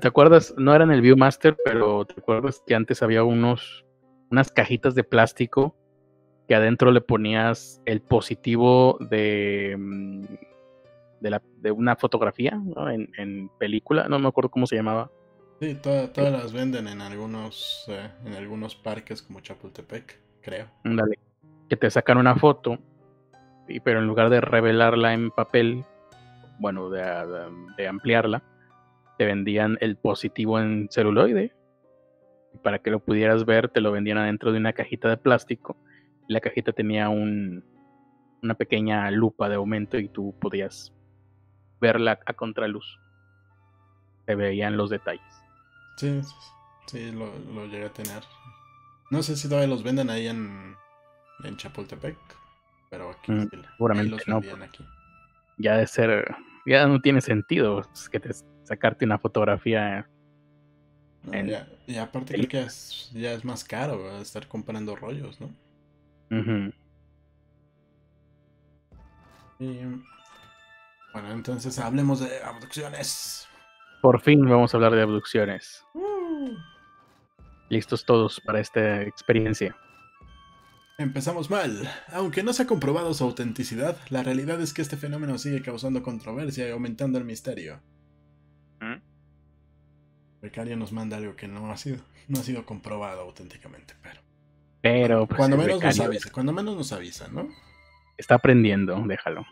¿Te 0.00 0.08
acuerdas? 0.08 0.54
No 0.56 0.74
eran 0.74 0.90
el 0.90 1.00
Viewmaster, 1.00 1.56
pero 1.64 2.04
¿te 2.04 2.20
acuerdas 2.20 2.62
que 2.66 2.74
antes 2.74 3.02
había 3.02 3.24
unos 3.24 3.84
unas 4.30 4.50
cajitas 4.50 4.94
de 4.94 5.04
plástico 5.04 5.76
que 6.48 6.54
adentro 6.54 6.90
le 6.90 7.00
ponías 7.00 7.80
el 7.84 8.00
positivo 8.00 8.98
de 9.00 9.76
mm, 9.78 10.22
de, 11.20 11.30
la, 11.30 11.42
de 11.58 11.70
una 11.70 11.96
fotografía 11.96 12.60
en, 13.18 13.50
película? 13.58 14.08
No 14.08 14.18
me 14.18 14.28
acuerdo 14.28 14.50
cómo 14.50 14.66
se 14.66 14.76
llamaba. 14.76 15.10
Sí, 15.60 15.74
todas, 15.74 16.10
las 16.16 16.52
venden 16.52 16.86
en 16.86 17.00
algunos 17.00 17.84
eh, 17.88 18.10
en 18.24 18.34
algunos 18.34 18.74
parques 18.74 19.22
como 19.22 19.40
Chapultepec, 19.40 20.18
creo. 20.42 20.66
Dale. 20.84 21.18
Que 21.68 21.76
te 21.76 21.90
sacan 21.90 22.18
una 22.18 22.36
foto, 22.36 22.78
pero 23.82 24.00
en 24.00 24.06
lugar 24.06 24.30
de 24.30 24.40
revelarla 24.40 25.14
en 25.14 25.30
papel, 25.30 25.84
bueno, 26.58 26.90
de 26.90 27.88
ampliarla, 27.88 28.42
te 29.18 29.24
vendían 29.24 29.78
el 29.80 29.96
positivo 29.96 30.60
en 30.60 30.88
celuloide. 30.90 31.52
Y 32.54 32.58
para 32.58 32.78
que 32.78 32.90
lo 32.90 33.00
pudieras 33.00 33.44
ver, 33.44 33.68
te 33.68 33.80
lo 33.80 33.92
vendían 33.92 34.18
adentro 34.18 34.52
de 34.52 34.58
una 34.58 34.72
cajita 34.72 35.08
de 35.08 35.16
plástico. 35.16 35.76
Y 36.28 36.32
la 36.32 36.40
cajita 36.40 36.72
tenía 36.72 37.08
un, 37.08 37.64
una 38.42 38.54
pequeña 38.54 39.10
lupa 39.10 39.48
de 39.48 39.56
aumento 39.56 39.98
y 39.98 40.08
tú 40.08 40.34
podías 40.40 40.94
verla 41.80 42.18
a 42.24 42.32
contraluz. 42.34 42.98
Se 44.26 44.34
veían 44.34 44.76
los 44.76 44.90
detalles. 44.90 45.45
Sí, 45.96 46.20
sí, 46.86 47.10
lo, 47.12 47.36
lo 47.54 47.66
llegué 47.66 47.86
a 47.86 47.92
tener. 47.92 48.22
No 49.10 49.22
sé 49.22 49.36
si 49.36 49.48
todavía 49.48 49.68
los 49.68 49.82
venden 49.82 50.10
ahí 50.10 50.26
en, 50.26 50.76
en 51.44 51.56
Chapultepec, 51.56 52.16
pero 52.90 53.10
aquí 53.10 53.32
Mm, 53.32 53.46
seguramente 53.72 54.10
los 54.10 54.28
no, 54.28 54.34
vendían 54.40 54.62
aquí. 54.62 54.84
Ya 55.58 55.76
de 55.76 55.86
ser, 55.86 56.36
ya 56.66 56.86
no 56.86 57.00
tiene 57.00 57.20
sentido 57.20 57.80
es 57.94 58.08
que 58.08 58.20
te 58.20 58.30
sacarte 58.64 59.04
una 59.04 59.18
fotografía. 59.18 60.08
No, 61.22 61.32
en- 61.32 61.48
ya- 61.48 61.68
y 61.86 61.96
aparte 61.96 62.34
creo 62.34 62.48
que 62.48 62.62
es- 62.62 63.10
ya 63.14 63.32
es 63.32 63.44
más 63.44 63.64
caro 63.64 64.02
¿verdad? 64.02 64.20
estar 64.20 64.46
comprando 64.48 64.94
rollos, 64.96 65.40
¿no? 65.40 65.48
Y, 69.58 69.78
bueno, 71.12 71.32
entonces 71.32 71.78
hablemos 71.78 72.20
de 72.20 72.42
abducciones. 72.42 73.48
Por 74.02 74.20
fin 74.20 74.48
vamos 74.48 74.72
a 74.72 74.76
hablar 74.76 74.94
de 74.94 75.02
abducciones. 75.02 75.84
Uh. 75.94 76.50
Listos 77.68 78.04
todos 78.04 78.40
para 78.40 78.60
esta 78.60 79.02
experiencia. 79.02 79.76
Empezamos 80.98 81.50
mal. 81.50 81.88
Aunque 82.12 82.42
no 82.42 82.52
se 82.52 82.62
ha 82.62 82.66
comprobado 82.66 83.12
su 83.12 83.24
autenticidad, 83.24 83.98
la 84.08 84.22
realidad 84.22 84.60
es 84.60 84.72
que 84.72 84.82
este 84.82 84.96
fenómeno 84.96 85.36
sigue 85.36 85.60
causando 85.60 86.02
controversia 86.02 86.66
y 86.66 86.70
aumentando 86.70 87.18
el 87.18 87.24
misterio. 87.24 87.80
¿Mm? 88.80 89.00
Becario 90.40 90.76
nos 90.76 90.92
manda 90.92 91.16
algo 91.16 91.36
que 91.36 91.48
no 91.48 91.70
ha 91.70 91.76
sido, 91.76 91.98
no 92.28 92.40
ha 92.40 92.42
sido 92.42 92.64
comprobado 92.64 93.22
auténticamente, 93.22 93.94
pero 94.02 94.20
Pero 94.80 95.26
pues, 95.26 95.36
cuando 95.36 95.56
menos 95.56 95.82
nos 95.82 96.00
avisa, 96.00 96.30
cuando 96.30 96.52
menos 96.52 96.76
nos 96.76 96.92
avisa, 96.92 97.28
¿no? 97.28 97.48
está 98.16 98.36
aprendiendo, 98.36 99.02
déjalo. 99.06 99.44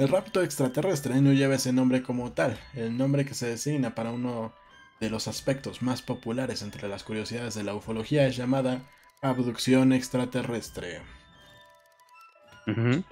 El 0.00 0.08
rapto 0.08 0.42
extraterrestre 0.42 1.20
no 1.20 1.34
lleva 1.34 1.56
ese 1.56 1.74
nombre 1.74 2.02
como 2.02 2.32
tal, 2.32 2.58
el 2.72 2.96
nombre 2.96 3.26
que 3.26 3.34
se 3.34 3.46
designa 3.46 3.94
para 3.94 4.12
uno 4.12 4.54
de 4.98 5.10
los 5.10 5.28
aspectos 5.28 5.82
más 5.82 6.00
populares 6.00 6.62
entre 6.62 6.88
las 6.88 7.04
curiosidades 7.04 7.54
de 7.54 7.64
la 7.64 7.74
ufología 7.74 8.26
es 8.26 8.34
llamada 8.34 8.88
abducción 9.20 9.92
extraterrestre. 9.92 11.02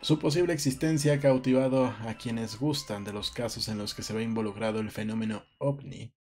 Su 0.01 0.18
posible 0.18 0.55
existencia 0.55 1.12
ha 1.12 1.20
cautivado 1.20 1.95
a 2.07 2.14
quienes 2.14 2.59
gustan 2.59 3.05
de 3.05 3.12
los 3.12 3.32
casos 3.32 3.68
en 3.68 3.76
los 3.76 3.93
que 3.93 4.03
se 4.03 4.14
ve 4.14 4.22
involucrado 4.22 4.80
el 4.80 4.91
fenómeno 4.91 5.43
ovni 5.59 6.14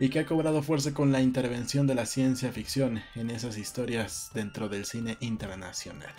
y 0.00 0.08
que 0.08 0.20
ha 0.20 0.26
cobrado 0.26 0.62
fuerza 0.62 0.94
con 0.94 1.12
la 1.12 1.20
intervención 1.20 1.86
de 1.86 1.96
la 1.96 2.06
ciencia 2.06 2.50
ficción 2.50 3.02
en 3.14 3.28
esas 3.28 3.58
historias 3.58 4.30
dentro 4.32 4.70
del 4.70 4.86
cine 4.86 5.18
internacional. 5.20 6.14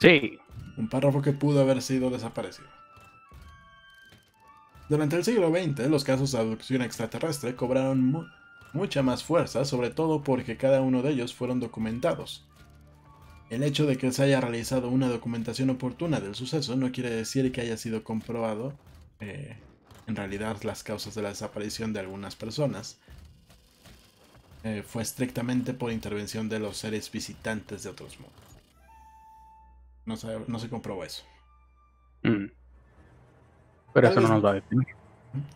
Sí, 0.00 0.38
Un 0.76 0.88
párrafo 0.88 1.22
que 1.22 1.32
pudo 1.32 1.60
haber 1.60 1.80
sido 1.82 2.10
desaparecido. 2.10 2.68
Durante 4.88 5.16
el 5.16 5.24
siglo 5.24 5.50
XX, 5.50 5.88
los 5.88 6.04
casos 6.04 6.32
de 6.32 6.38
abducción 6.38 6.82
extraterrestre 6.82 7.54
cobraron 7.56 8.04
mu- 8.04 8.24
mucha 8.72 9.02
más 9.02 9.22
fuerza, 9.24 9.64
sobre 9.64 9.90
todo 9.90 10.22
porque 10.22 10.56
cada 10.56 10.82
uno 10.82 11.00
de 11.02 11.10
ellos 11.12 11.32
fueron 11.34 11.60
documentados. 11.60 12.44
El 13.50 13.62
hecho 13.62 13.86
de 13.86 13.96
que 13.96 14.10
se 14.12 14.24
haya 14.24 14.40
realizado 14.40 14.88
una 14.88 15.08
documentación 15.08 15.70
oportuna 15.70 16.20
del 16.20 16.34
suceso 16.34 16.76
no 16.76 16.90
quiere 16.92 17.10
decir 17.10 17.50
que 17.52 17.60
haya 17.60 17.76
sido 17.76 18.02
comprobado 18.02 18.74
eh, 19.20 19.56
en 20.06 20.16
realidad 20.16 20.60
las 20.64 20.82
causas 20.82 21.14
de 21.14 21.22
la 21.22 21.28
desaparición 21.30 21.92
de 21.92 22.00
algunas 22.00 22.36
personas. 22.36 22.98
Eh, 24.64 24.82
fue 24.86 25.02
estrictamente 25.02 25.72
por 25.72 25.92
intervención 25.92 26.48
de 26.48 26.58
los 26.58 26.78
seres 26.78 27.10
visitantes 27.12 27.84
de 27.84 27.90
otros 27.90 28.18
mundos. 28.18 28.42
No 30.06 30.16
se, 30.16 30.28
no 30.46 30.58
se 30.58 30.68
comprobó 30.68 31.04
eso. 31.04 31.24
Mm. 32.22 32.46
Pero 33.94 34.08
Tal 34.08 34.12
eso 34.12 34.20
no 34.20 34.22
vez- 34.22 34.30
nos 34.30 34.44
va 34.44 34.50
a 34.50 34.54
detener. 34.54 34.86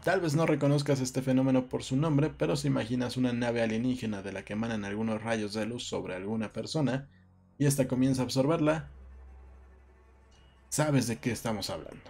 Tal 0.03 0.21
vez 0.21 0.35
no 0.35 0.45
reconozcas 0.45 1.01
este 1.01 1.23
fenómeno 1.23 1.67
por 1.67 1.85
su 1.85 1.97
nombre, 1.97 2.33
pero 2.37 2.57
si 2.57 2.67
imaginas 2.67 3.17
una 3.17 3.33
nave 3.33 3.63
alienígena 3.63 4.23
de 4.23 4.33
la 4.33 4.43
que 4.45 4.55
emanan 4.55 4.85
algunos 4.85 5.23
rayos 5.23 5.55
de 5.55 5.67
luz 5.67 5.85
sobre 5.85 6.17
alguna 6.17 6.53
persona 6.53 7.09
y 7.59 7.67
ésta 7.67 7.87
comienza 7.87 8.23
a 8.23 8.25
absorberla, 8.25 8.89
sabes 10.69 11.07
de 11.07 11.19
qué 11.19 11.31
estamos 11.31 11.71
hablando. 11.71 12.01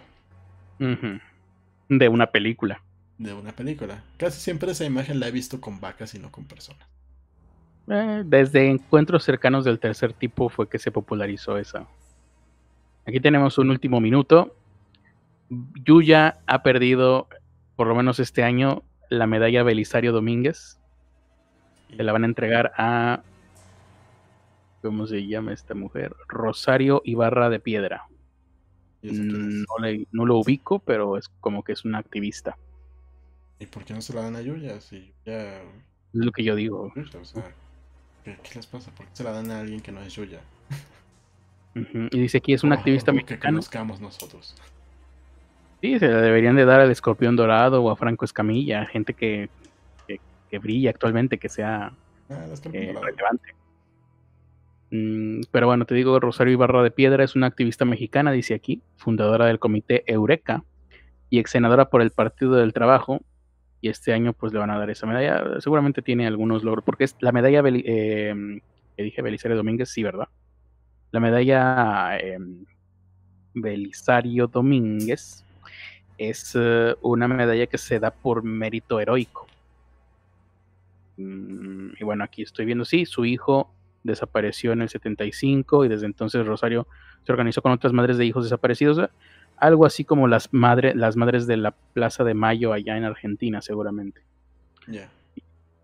De 1.89 2.09
una 2.09 2.27
película. 2.31 2.81
De 3.17 3.33
una 3.33 3.51
película. 3.51 4.03
Casi 4.17 4.39
siempre 4.39 4.71
esa 4.71 4.85
imagen 4.85 5.19
la 5.19 5.27
he 5.27 5.31
visto 5.31 5.59
con 5.61 5.79
vacas 5.79 6.15
y 6.15 6.19
no 6.19 6.31
con 6.31 6.45
personas. 6.45 6.87
Eh, 7.87 8.23
desde 8.25 8.69
encuentros 8.69 9.23
cercanos 9.23 9.65
del 9.65 9.79
tercer 9.79 10.13
tipo 10.13 10.49
fue 10.49 10.67
que 10.69 10.79
se 10.79 10.91
popularizó 10.91 11.57
esa. 11.57 11.85
Aquí 13.05 13.19
tenemos 13.19 13.57
un 13.57 13.69
último 13.71 13.99
minuto. 13.99 14.55
Yuya 15.85 16.39
ha 16.45 16.61
perdido, 16.63 17.27
por 17.75 17.87
lo 17.87 17.95
menos 17.95 18.19
este 18.19 18.43
año, 18.43 18.83
la 19.09 19.25
medalla 19.27 19.63
Belisario 19.63 20.11
Domínguez. 20.11 20.79
Se 21.95 22.03
la 22.03 22.11
van 22.13 22.23
a 22.23 22.27
entregar 22.27 22.71
a. 22.77 23.21
¿Cómo 24.81 25.07
se 25.07 25.25
llama 25.27 25.53
esta 25.53 25.73
mujer? 25.73 26.15
Rosario 26.27 27.01
Ibarra 27.03 27.49
de 27.49 27.59
Piedra. 27.59 28.05
No, 29.01 29.77
le- 29.81 30.07
no 30.11 30.25
lo 30.25 30.37
ubico, 30.37 30.79
pero 30.79 31.17
es 31.17 31.29
como 31.41 31.63
que 31.63 31.71
es 31.73 31.83
una 31.85 31.97
activista. 31.97 32.57
¿Y 33.59 33.65
por 33.65 33.83
qué 33.83 33.93
no 33.93 34.01
se 34.01 34.13
la 34.13 34.21
dan 34.21 34.35
a 34.35 34.41
Yuya? 34.41 34.79
Si 34.79 35.13
Yuya... 35.25 35.61
Es 35.61 35.63
lo 36.13 36.31
que 36.31 36.43
yo 36.43 36.55
digo. 36.55 36.93
O 36.95 37.25
sea, 37.25 37.43
¿qué, 38.23 38.37
qué 38.43 38.55
les 38.55 38.67
pasa? 38.67 38.91
¿Por 38.91 39.05
qué 39.07 39.15
se 39.15 39.23
la 39.23 39.31
dan 39.31 39.51
a 39.51 39.59
alguien 39.61 39.81
que 39.81 39.91
no 39.91 40.01
es 40.01 40.13
Yuya? 40.13 40.39
Y 42.11 42.19
dice 42.19 42.37
aquí 42.39 42.53
es 42.53 42.63
una 42.63 42.75
O- 42.75 42.77
activista 42.79 43.11
o 43.11 43.15
que 43.25 43.39
conozcamos 43.39 43.99
nosotros. 44.01 44.55
Sí, 45.81 45.97
se 45.99 46.07
la 46.09 46.21
deberían 46.21 46.55
de 46.55 46.65
dar 46.65 46.81
al 46.81 46.91
escorpión 46.91 47.35
dorado 47.35 47.81
o 47.83 47.89
a 47.91 47.95
Franco 47.95 48.25
Escamilla, 48.25 48.85
gente 48.85 49.13
que, 49.13 49.49
que, 50.07 50.19
que 50.49 50.59
brilla 50.59 50.89
actualmente, 50.89 51.37
que 51.37 51.47
sea 51.49 51.93
Ah, 52.29 52.45
eh, 52.73 52.93
relevante. 53.01 53.55
Mm, 54.91 55.41
pero 55.51 55.67
bueno, 55.67 55.85
te 55.85 55.95
digo, 55.95 56.19
Rosario 56.19 56.53
Ibarra 56.53 56.83
de 56.83 56.91
Piedra 56.91 57.23
es 57.23 57.35
una 57.35 57.47
activista 57.47 57.85
mexicana, 57.85 58.31
dice 58.31 58.53
aquí, 58.55 58.81
fundadora 58.97 59.45
del 59.45 59.59
comité 59.59 60.03
Eureka 60.07 60.63
y 61.29 61.39
ex 61.39 61.51
senadora 61.51 61.89
por 61.89 62.01
el 62.01 62.11
Partido 62.11 62.53
del 62.55 62.73
Trabajo. 62.73 63.21
Y 63.81 63.87
este 63.89 64.11
año 64.11 64.33
pues 64.33 64.51
le 64.51 64.59
van 64.59 64.71
a 64.71 64.77
dar 64.77 64.89
esa 64.89 65.07
medalla. 65.07 65.61
Seguramente 65.61 66.01
tiene 66.01 66.27
algunos 66.27 66.63
logros, 66.65 66.83
porque 66.83 67.05
es 67.05 67.15
la 67.21 67.31
medalla 67.31 67.61
eh, 67.65 68.59
que 68.97 69.03
dije 69.03 69.21
Belisario 69.21 69.55
Domínguez, 69.55 69.89
sí, 69.89 70.03
¿verdad? 70.03 70.27
La 71.11 71.19
medalla 71.19 72.17
eh, 72.17 72.37
Belisario 73.53 74.47
Domínguez 74.47 75.43
es 76.17 76.53
eh, 76.55 76.95
una 77.01 77.27
medalla 77.27 77.65
que 77.67 77.77
se 77.77 77.99
da 77.99 78.11
por 78.11 78.43
mérito 78.43 78.99
heroico. 78.99 79.47
Mm, 81.17 81.91
y 81.99 82.03
bueno, 82.03 82.23
aquí 82.23 82.43
estoy 82.43 82.65
viendo, 82.65 82.85
sí, 82.85 83.05
su 83.05 83.25
hijo 83.25 83.73
desapareció 84.03 84.71
en 84.71 84.81
el 84.81 84.89
75 84.89 85.85
y 85.85 85.87
desde 85.87 86.05
entonces 86.05 86.45
Rosario 86.45 86.87
se 87.23 87.31
organizó 87.31 87.61
con 87.61 87.71
otras 87.71 87.93
madres 87.93 88.17
de 88.17 88.25
hijos 88.25 88.43
desaparecidos, 88.43 88.99
eh, 88.99 89.09
algo 89.57 89.85
así 89.85 90.05
como 90.05 90.27
las, 90.27 90.53
madre, 90.53 90.93
las 90.95 91.15
madres 91.15 91.47
de 91.47 91.57
la 91.57 91.71
Plaza 91.71 92.23
de 92.23 92.33
Mayo 92.33 92.71
allá 92.71 92.97
en 92.97 93.03
Argentina, 93.03 93.61
seguramente. 93.61 94.21
Ya. 94.87 95.09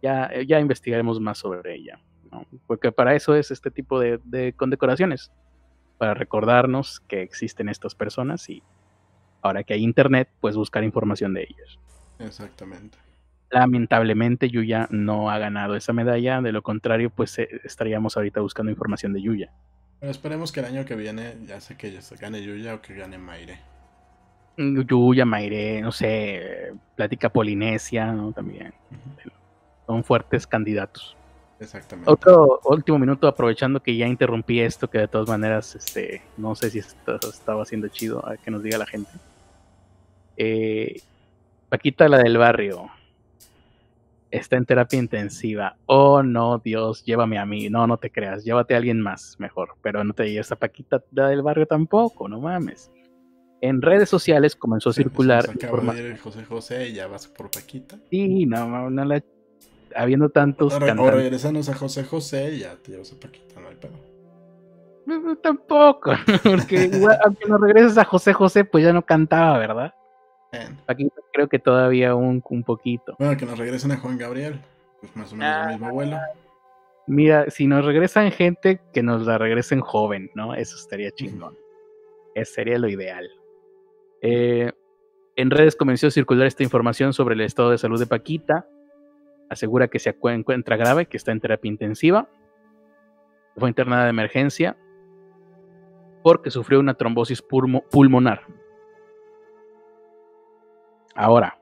Ya, 0.02 0.30
ya 0.44 0.60
investigaremos 0.60 1.20
más 1.20 1.40
sobre 1.40 1.76
ella, 1.76 2.00
¿no? 2.36 2.46
porque 2.68 2.92
para 2.92 3.16
eso 3.16 3.36
es 3.36 3.52
este 3.52 3.72
tipo 3.72 4.00
de, 4.00 4.20
de 4.24 4.54
condecoraciones, 4.54 5.32
para 5.98 6.14
recordarnos 6.14 7.00
que 7.02 7.22
existen 7.22 7.70
estas 7.70 7.96
personas 7.96 8.50
y 8.50 8.62
ahora 9.42 9.64
que 9.64 9.74
hay 9.74 9.84
internet, 9.84 10.30
pues 10.42 10.56
buscar 10.56 10.84
información 10.84 11.34
de 11.34 11.44
ellos. 11.44 11.80
Exactamente. 12.20 12.98
Lamentablemente 13.50 14.50
Yuya 14.50 14.88
no 14.90 15.30
ha 15.30 15.38
ganado 15.38 15.76
esa 15.76 15.94
medalla, 15.94 16.42
de 16.42 16.52
lo 16.52 16.62
contrario, 16.62 17.10
pues 17.10 17.38
eh, 17.40 17.48
estaríamos 17.64 18.18
ahorita 18.18 18.42
buscando 18.42 18.72
información 18.72 19.14
de 19.14 19.22
Yuya. 19.22 19.52
Pero 20.00 20.12
esperemos 20.12 20.52
que 20.52 20.60
el 20.60 20.66
año 20.66 20.86
que 20.86 20.96
viene, 20.96 21.36
ya 21.46 21.62
sé 21.62 21.78
que 21.78 21.92
ya 21.92 22.02
se 22.02 22.16
gane 22.18 22.44
Yuya 22.44 22.76
o 22.76 22.82
que 22.82 22.96
gane 22.96 23.18
Maire. 23.18 23.60
Mm, 24.58 24.82
Yuya, 24.82 25.26
Maire, 25.26 25.82
no 25.82 25.92
sé, 25.92 26.74
Plática 26.96 27.30
Polinesia, 27.30 28.12
¿no? 28.12 28.32
También 28.32 28.74
son 29.86 30.04
fuertes 30.04 30.48
candidatos. 30.48 31.16
Exactamente. 31.60 32.12
Otro 32.12 32.60
último 32.66 33.00
minuto, 33.00 33.28
aprovechando 33.28 33.82
que 33.82 33.96
ya 33.96 34.08
interrumpí 34.08 34.60
esto, 34.60 34.90
que 34.90 35.00
de 35.00 35.08
todas 35.08 35.30
maneras, 35.30 35.76
este, 35.76 36.22
no 36.38 36.56
sé 36.56 36.70
si 36.70 36.80
esto 36.80 37.18
estaba 37.30 37.64
haciendo 37.64 37.88
chido, 37.88 38.28
a 38.28 38.38
que 38.38 38.52
nos 38.52 38.62
diga 38.62 38.78
la 38.78 38.86
gente. 38.86 39.12
Eh, 40.38 41.02
Paquita, 41.70 42.10
la 42.10 42.18
del 42.18 42.38
barrio, 42.38 42.90
está 44.32 44.58
en 44.58 44.66
terapia 44.66 45.00
intensiva. 45.00 45.78
Oh, 45.86 46.22
no, 46.24 46.60
Dios, 46.60 47.04
llévame 47.06 47.38
a 47.38 47.46
mí. 47.46 47.70
No, 47.70 47.88
no 47.88 47.98
te 47.98 48.12
creas, 48.12 48.44
llévate 48.44 48.74
a 48.74 48.78
alguien 48.78 49.02
más, 49.02 49.36
mejor. 49.40 49.76
Pero 49.82 50.04
no 50.04 50.14
te 50.14 50.30
lleves 50.30 50.52
a 50.52 50.58
Paquita, 50.58 51.04
la 51.12 51.30
del 51.30 51.42
barrio 51.42 51.66
tampoco, 51.66 52.28
no 52.28 52.40
mames. 52.40 52.92
En 53.62 53.82
redes 53.82 54.10
sociales 54.10 54.56
comenzó 54.56 54.90
a 54.90 54.94
Sí, 54.94 55.04
circular 55.04 55.48
nos 55.48 55.64
acaba 55.64 55.94
de 55.94 56.10
ir 56.10 56.18
José 56.20 56.44
José 56.44 56.94
ya 56.94 57.08
vas 57.08 57.28
por 57.28 57.50
Paquita. 57.50 57.98
Sí, 58.10 58.46
no, 58.46 58.90
no 58.90 59.06
la... 59.06 59.24
Habiendo 59.96 60.30
tantos 60.30 60.74
O, 60.74 60.78
o 60.78 60.80
cantantes. 60.80 61.14
regresamos 61.16 61.70
a 61.70 61.74
José 61.76 62.04
José 62.04 62.54
y 62.56 62.60
ya 62.60 62.76
te 62.76 62.92
llevas 62.92 63.14
a 63.14 63.20
Paquita, 63.20 63.60
no 63.62 63.70
hay 63.70 63.76
pedo. 63.76 63.94
No, 65.06 65.20
no, 65.20 65.36
Tampoco, 65.38 66.12
porque 66.44 66.90
igual, 66.94 67.18
aunque 67.24 67.48
nos 67.48 67.62
regreses 67.62 67.98
a 67.98 68.04
José 68.06 68.34
José, 68.34 68.66
pues 68.66 68.84
ya 68.84 68.92
no 68.92 69.04
cantaba, 69.06 69.58
¿verdad? 69.58 69.94
Bien. 70.52 70.78
Aquí 70.88 71.08
creo 71.32 71.48
que 71.48 71.60
todavía 71.60 72.16
un, 72.16 72.44
un 72.50 72.64
poquito. 72.64 73.16
Bueno, 73.20 73.38
que 73.38 73.46
nos 73.46 73.58
regresen 73.58 73.92
a 73.92 73.98
Juan 73.98 74.18
Gabriel. 74.18 74.60
Pues 75.02 75.16
más 75.16 75.32
o 75.32 75.36
menos 75.36 75.54
Ah. 75.56 75.64
el 75.66 75.70
mismo 75.80 75.92
vuelo. 75.94 76.18
Mira, 77.08 77.50
si 77.52 77.68
nos 77.68 77.86
regresan 77.86 78.32
gente, 78.32 78.82
que 78.92 79.04
nos 79.04 79.26
la 79.28 79.38
regresen 79.38 79.80
joven, 79.82 80.32
¿no? 80.34 80.56
Eso 80.56 80.76
estaría 80.76 81.12
chingón. 81.12 81.56
Eso 82.34 82.54
sería 82.56 82.80
lo 82.80 82.90
ideal. 82.90 83.30
Eh, 84.22 84.72
en 85.36 85.52
redes 85.52 85.76
comenzó 85.76 86.08
a 86.08 86.12
circular 86.12 86.48
esta 86.48 86.64
información 86.64 87.14
sobre 87.14 87.36
el 87.36 87.42
estado 87.42 87.70
de 87.70 87.78
salud 87.78 88.00
de 88.00 88.08
Paquita. 88.08 88.68
Asegura 89.50 89.88
que 89.88 90.00
se 90.00 90.16
encuentra 90.24 90.78
grave, 90.78 91.06
que 91.06 91.18
está 91.18 91.32
en 91.32 91.40
terapia 91.40 91.70
intensiva. 91.70 92.30
Fue 93.58 93.70
internada 93.70 94.04
de 94.04 94.10
emergencia 94.10 94.78
porque 96.24 96.50
sufrió 96.50 96.80
una 96.80 96.96
trombosis 96.96 97.44
pulmonar. 97.44 98.42
Ahora, 101.14 101.60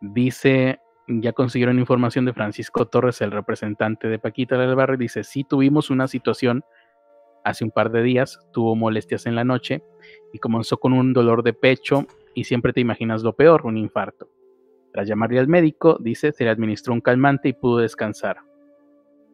dice, 0.00 0.80
ya 1.06 1.32
consiguieron 1.32 1.78
información 1.78 2.24
de 2.24 2.32
Francisco 2.32 2.86
Torres, 2.86 3.20
el 3.20 3.30
representante 3.30 4.08
de 4.08 4.18
Paquita 4.18 4.56
del 4.56 4.74
barrio, 4.74 4.96
dice, 4.96 5.24
sí 5.24 5.44
tuvimos 5.44 5.90
una 5.90 6.08
situación 6.08 6.64
hace 7.44 7.64
un 7.64 7.70
par 7.70 7.90
de 7.90 8.02
días, 8.02 8.40
tuvo 8.52 8.74
molestias 8.74 9.26
en 9.26 9.34
la 9.34 9.44
noche 9.44 9.82
y 10.32 10.38
comenzó 10.38 10.78
con 10.78 10.94
un 10.94 11.12
dolor 11.12 11.42
de 11.42 11.52
pecho 11.52 12.06
y 12.34 12.44
siempre 12.44 12.72
te 12.72 12.80
imaginas 12.80 13.22
lo 13.22 13.34
peor, 13.34 13.66
un 13.66 13.76
infarto. 13.76 14.28
Tras 14.94 15.08
llamarle 15.08 15.40
al 15.40 15.48
médico, 15.48 15.98
dice, 16.00 16.30
se 16.30 16.44
le 16.44 16.50
administró 16.50 16.92
un 16.94 17.00
calmante 17.00 17.48
y 17.48 17.52
pudo 17.52 17.78
descansar. 17.78 18.36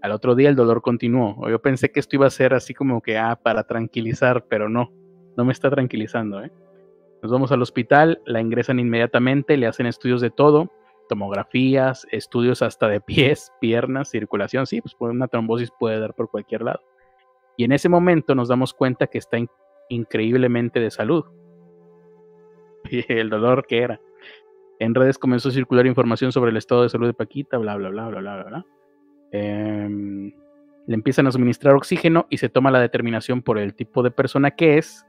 Al 0.00 0.12
otro 0.12 0.34
día 0.34 0.48
el 0.48 0.56
dolor 0.56 0.80
continuó. 0.80 1.46
Yo 1.50 1.60
pensé 1.60 1.92
que 1.92 2.00
esto 2.00 2.16
iba 2.16 2.26
a 2.26 2.30
ser 2.30 2.54
así 2.54 2.72
como 2.72 3.02
que, 3.02 3.18
ah, 3.18 3.38
para 3.42 3.64
tranquilizar, 3.64 4.46
pero 4.48 4.70
no, 4.70 4.90
no 5.36 5.44
me 5.44 5.52
está 5.52 5.68
tranquilizando, 5.68 6.42
¿eh? 6.42 6.50
Nos 7.22 7.30
vamos 7.30 7.52
al 7.52 7.60
hospital, 7.60 8.22
la 8.24 8.40
ingresan 8.40 8.78
inmediatamente, 8.78 9.58
le 9.58 9.66
hacen 9.66 9.84
estudios 9.84 10.22
de 10.22 10.30
todo, 10.30 10.72
tomografías, 11.10 12.06
estudios 12.10 12.62
hasta 12.62 12.88
de 12.88 13.02
pies, 13.02 13.52
piernas, 13.60 14.08
circulación, 14.08 14.66
sí, 14.66 14.80
pues 14.80 14.96
una 14.98 15.28
trombosis 15.28 15.70
puede 15.78 16.00
dar 16.00 16.14
por 16.14 16.30
cualquier 16.30 16.62
lado. 16.62 16.80
Y 17.58 17.64
en 17.64 17.72
ese 17.72 17.90
momento 17.90 18.34
nos 18.34 18.48
damos 18.48 18.72
cuenta 18.72 19.08
que 19.08 19.18
está 19.18 19.36
increíblemente 19.90 20.80
de 20.80 20.90
salud. 20.90 21.26
Y 22.90 23.04
el 23.12 23.28
dolor 23.28 23.66
que 23.66 23.82
era. 23.82 24.00
En 24.80 24.94
redes 24.94 25.18
comenzó 25.18 25.50
a 25.50 25.52
circular 25.52 25.86
información 25.86 26.32
sobre 26.32 26.50
el 26.50 26.56
estado 26.56 26.82
de 26.82 26.88
salud 26.88 27.06
de 27.06 27.12
Paquita, 27.12 27.58
bla, 27.58 27.76
bla, 27.76 27.90
bla, 27.90 28.08
bla, 28.08 28.20
bla, 28.20 28.42
bla. 28.44 28.66
Em, 29.30 30.32
le 30.86 30.94
empiezan 30.94 31.26
a 31.26 31.32
suministrar 31.32 31.74
oxígeno 31.74 32.26
y 32.30 32.38
se 32.38 32.48
toma 32.48 32.70
la 32.70 32.80
determinación 32.80 33.42
por 33.42 33.58
el 33.58 33.74
tipo 33.74 34.02
de 34.02 34.10
persona 34.10 34.52
que 34.52 34.78
es, 34.78 35.06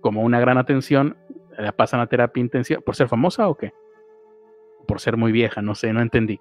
como 0.00 0.22
una 0.22 0.40
gran 0.40 0.58
atención, 0.58 1.16
la 1.56 1.70
pasan 1.70 2.00
a 2.00 2.08
terapia 2.08 2.40
intensiva. 2.40 2.80
¿Por 2.80 2.96
ser 2.96 3.06
famosa 3.06 3.48
o 3.48 3.56
qué? 3.56 3.72
Por 4.88 4.98
ser 4.98 5.16
muy 5.16 5.30
vieja, 5.30 5.62
no 5.62 5.76
sé, 5.76 5.92
no 5.92 6.02
entendí. 6.02 6.40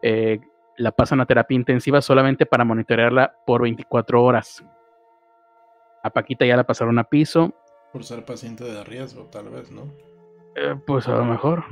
Eh, 0.00 0.40
la 0.78 0.92
pasan 0.92 1.20
a 1.20 1.26
terapia 1.26 1.54
intensiva 1.54 2.00
solamente 2.00 2.46
para 2.46 2.64
monitorearla 2.64 3.36
por 3.46 3.60
24 3.60 4.24
horas. 4.24 4.64
A 6.02 6.08
Paquita 6.08 6.46
ya 6.46 6.56
la 6.56 6.64
pasaron 6.64 6.98
a 6.98 7.04
piso. 7.04 7.52
Por 7.92 8.04
ser 8.04 8.24
paciente 8.24 8.64
de 8.64 8.82
riesgo, 8.84 9.24
tal 9.24 9.50
vez, 9.50 9.70
¿no? 9.70 10.11
Eh, 10.56 10.74
pues 10.86 11.08
a 11.08 11.16
lo 11.16 11.24
mejor. 11.24 11.64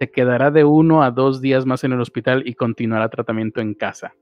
Se 0.00 0.10
quedará 0.10 0.50
de 0.50 0.64
uno 0.64 1.02
a 1.02 1.10
dos 1.10 1.40
días 1.40 1.66
más 1.66 1.82
en 1.84 1.92
el 1.92 2.00
hospital 2.00 2.42
y 2.46 2.54
continuará 2.54 3.08
tratamiento 3.08 3.60
en 3.60 3.74
casa. 3.74 4.14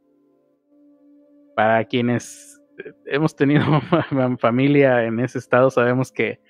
Para 1.55 1.85
quienes 1.85 2.61
eh, 2.79 2.93
hemos 3.07 3.37
tenido 3.37 3.65
familia 4.39 5.05
en 5.05 5.21
ese 5.21 5.39
estado, 5.39 5.71
sabemos 5.71 6.13
que 6.13 6.41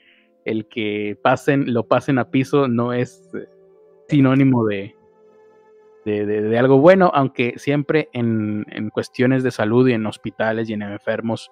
el 0.45 0.68
que 0.68 1.18
pasen, 1.22 1.72
lo 1.74 1.89
pasen 1.89 2.18
a 2.18 2.30
piso 2.30 2.68
no 2.68 2.93
es 2.93 3.28
eh, 3.34 3.49
sinónimo 4.09 4.64
de, 4.64 4.95
de, 6.07 6.59
algo 6.59 6.78
bueno, 6.78 7.11
aunque 7.12 7.55
siempre 7.57 8.09
en, 8.12 8.64
cuestiones 8.93 9.43
de 9.43 9.51
salud 9.51 9.89
y 9.89 9.93
en 9.93 10.07
hospitales 10.07 10.70
y 10.70 10.72
en 10.72 10.82
enfermos 10.82 11.51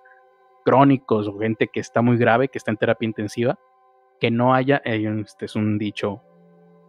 crónicos 0.65 1.27
o 1.27 1.39
gente 1.39 1.69
que 1.69 1.81
está 1.81 2.03
muy 2.03 2.17
grave, 2.17 2.49
que 2.49 2.59
está 2.59 2.71
en 2.71 2.77
terapia 2.77 3.07
intensiva, 3.07 3.59
que 4.21 4.31
no 4.31 4.55
haya, 4.55 4.77
este 4.85 5.47
es 5.47 5.57
un 5.57 5.79
dicho 5.79 6.23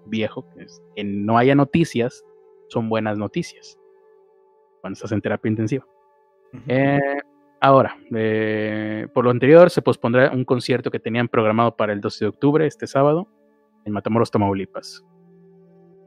viejo, 0.05 0.47
que, 0.95 1.03
no 1.03 1.37
haya 1.37 1.55
noticias 1.55 2.23
son 2.67 2.89
buenas 2.89 3.17
noticias 3.17 3.79
cuando 4.81 4.93
estás 4.93 5.11
en 5.11 5.21
terapia 5.21 5.49
intensiva. 5.49 5.85
Eh, 6.67 6.99
ahora, 7.59 7.97
eh, 8.15 9.07
por 9.13 9.25
lo 9.25 9.31
anterior, 9.31 9.69
se 9.69 9.81
pospondrá 9.81 10.31
un 10.31 10.45
concierto 10.45 10.91
que 10.91 10.99
tenían 10.99 11.27
programado 11.27 11.75
para 11.75 11.91
el 11.91 12.01
12 12.01 12.25
de 12.25 12.29
octubre, 12.29 12.67
este 12.67 12.87
sábado, 12.87 13.27
en 13.83 13.93
Matamoros, 13.93 14.31
Tamaulipas. 14.31 15.03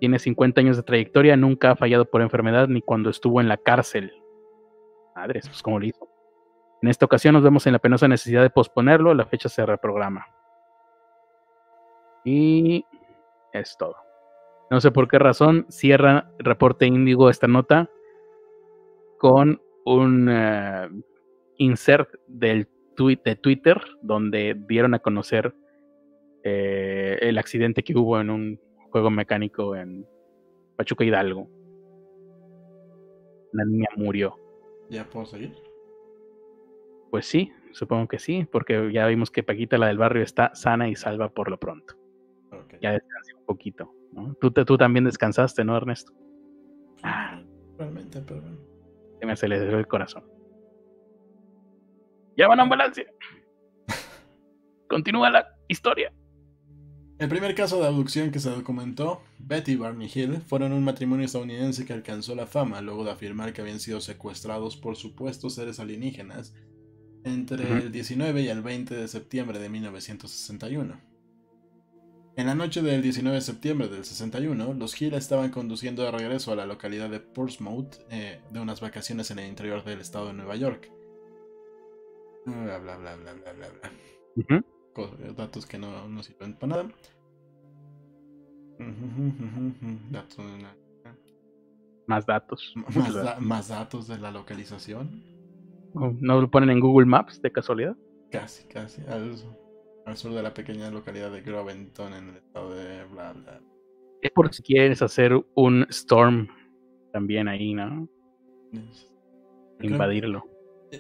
Tiene 0.01 0.19
50 0.19 0.61
años 0.61 0.77
de 0.77 0.85
trayectoria, 0.85 1.37
nunca 1.37 1.73
ha 1.73 1.77
fallado 1.77 2.05
por 2.05 2.23
enfermedad 2.23 2.69
ni 2.69 2.81
cuando 2.81 3.11
estuvo 3.11 3.41
en 3.41 3.49
la 3.49 3.57
cárcel. 3.57 4.13
Madres, 5.17 5.49
pues 5.49 5.61
cómo 5.61 5.81
lo 5.81 5.87
hizo. 5.87 6.09
En 6.81 6.89
esta 6.89 7.05
ocasión 7.05 7.35
nos 7.35 7.43
vemos 7.43 7.67
en 7.67 7.73
la 7.73 7.81
penosa 7.81 8.07
necesidad 8.07 8.43
de 8.43 8.51
posponerlo, 8.51 9.13
la 9.13 9.27
fecha 9.27 9.49
se 9.49 9.67
reprograma. 9.67 10.25
Y 12.31 12.85
es 13.55 13.75
todo. 13.79 13.97
No 14.71 14.83
sé 14.83 14.91
por 14.91 15.09
qué 15.09 15.19
razón 15.19 15.65
cierra 15.71 16.31
reporte 16.39 16.85
índigo 16.85 17.31
esta 17.31 17.47
nota 17.47 17.89
con 19.17 19.63
un 19.87 20.29
eh, 20.31 20.91
insert 21.57 22.11
del 22.27 22.69
tweet 22.97 23.21
de 23.25 23.37
Twitter 23.37 23.81
donde 24.03 24.55
dieron 24.69 24.93
a 24.93 24.99
conocer 24.99 25.55
eh, 26.43 27.17
el 27.23 27.39
accidente 27.39 27.83
que 27.83 27.97
hubo 27.97 28.21
en 28.21 28.29
un 28.29 28.61
juego 28.91 29.09
mecánico 29.09 29.75
en 29.75 30.07
Pachuca 30.77 31.05
Hidalgo. 31.05 31.49
Una 33.55 33.65
niña 33.65 33.89
murió. 33.97 34.37
¿Ya 34.91 35.05
puedo 35.05 35.25
seguir? 35.25 35.55
Pues 37.11 37.25
sí, 37.25 37.51
supongo 37.73 38.07
que 38.07 38.19
sí, 38.19 38.47
porque 38.53 38.93
ya 38.93 39.07
vimos 39.07 39.31
que 39.31 39.43
Paquita, 39.43 39.79
la 39.79 39.87
del 39.87 39.97
barrio, 39.97 40.23
está 40.23 40.55
sana 40.55 40.91
y 40.91 40.95
salva 40.95 41.31
por 41.31 41.51
lo 41.51 41.59
pronto. 41.59 41.98
Ya 42.81 42.93
descansé 42.93 43.35
un 43.35 43.45
poquito. 43.45 43.93
Tú, 44.41 44.51
tú 44.51 44.77
también 44.77 45.05
descansaste, 45.05 45.65
¿no, 45.65 45.77
Ernesto? 45.77 46.13
Ah, 47.03 47.43
realmente, 47.77 48.21
pero. 48.21 48.43
Se 49.21 49.27
me 49.27 49.33
aceleró 49.33 49.79
el 49.79 49.87
corazón. 49.87 50.25
Llaman 52.37 52.61
a 52.61 52.63
ambulancia. 52.63 53.07
Continúa 54.89 55.31
la 55.31 55.47
historia. 55.67 56.13
El 57.19 57.29
primer 57.29 57.57
caso 57.57 57.81
de 57.81 57.89
abducción 57.89 58.31
que 58.31 58.39
se 58.39 58.49
documentó, 58.49 59.23
Betty 59.41 59.73
y 59.73 59.77
Barney 59.77 60.09
Hill, 60.13 60.41
fueron 60.41 60.73
un 60.73 60.85
matrimonio 60.85 61.27
estadounidense 61.27 61.85
que 61.85 61.93
alcanzó 61.93 62.37
la 62.37 62.47
fama 62.47 62.81
luego 62.81 63.05
de 63.05 63.11
afirmar 63.11 63.53
que 63.53 63.61
habían 63.61 63.81
sido 63.81 64.01
secuestrados 64.01 64.77
por 64.77 64.95
supuestos 64.95 65.57
seres 65.57 65.81
alienígenas 65.81 66.55
entre 67.25 67.73
el 67.73 67.91
19 67.91 68.43
y 68.43 68.49
el 68.49 68.63
20 68.63 68.95
de 68.95 69.09
septiembre 69.09 69.59
de 69.59 69.69
1961. 69.69 71.08
En 72.39 72.47
la 72.47 72.55
noche 72.55 72.83
del 72.83 73.03
19 73.03 73.35
de 73.35 73.41
septiembre 73.41 73.89
del 73.89 74.05
61, 74.05 74.75
los 74.75 75.03
Hill 75.03 75.15
estaban 75.15 75.51
conduciendo 75.51 76.05
de 76.05 76.13
regreso 76.13 76.53
a 76.53 76.55
la 76.55 76.67
localidad 76.67 77.11
de 77.11 77.19
Portsmouth 77.19 77.97
eh, 78.13 78.41
de 78.53 78.61
unas 78.61 78.81
vacaciones 78.81 79.33
en 79.33 79.41
el 79.41 79.49
interior 79.49 79.83
del 79.83 80.01
estado 80.01 80.29
de 80.29 80.35
Nueva 80.35 80.55
York. 80.55 80.89
Bla 82.47 82.79
bla 82.79 82.97
bla 82.97 83.17
bla 83.17 83.33
bla 83.33 83.53
bla. 84.47 84.65
Datos 85.37 85.67
que 85.67 85.79
no, 85.79 86.09
no 86.09 86.23
sirven 86.23 86.55
para 86.55 86.77
nada. 86.77 86.89
Más 92.07 92.25
datos. 92.25 92.73
Más, 93.41 93.67
datos 93.67 94.07
de 94.07 94.17
la 94.17 94.31
localización. 94.31 95.25
Oh, 95.93 96.13
¿No 96.21 96.41
lo 96.41 96.49
ponen 96.49 96.71
en 96.71 96.79
Google 96.79 97.07
Maps 97.07 97.43
de 97.43 97.51
casualidad? 97.51 97.97
Casi, 98.31 98.69
casi. 98.69 99.03
Al, 100.09 100.17
sur 100.17 100.33
de 100.33 100.43
la 100.43 100.55
pequeña 100.55 100.91
localidad 100.91 101.31
de 101.31 101.43
Groventon 101.43 102.15
en 102.15 102.29
el 102.31 102.37
estado 102.37 102.75
de 102.75 103.05
bla 103.05 103.33
bla. 103.33 103.61
Es 104.23 104.31
por 104.31 104.53
si 104.53 104.63
quieres 104.63 105.03
hacer 105.03 105.33
un 105.55 105.87
storm 105.91 106.49
también 107.13 107.47
ahí, 107.47 107.75
¿no? 107.75 108.09
Invadirlo. 109.81 110.45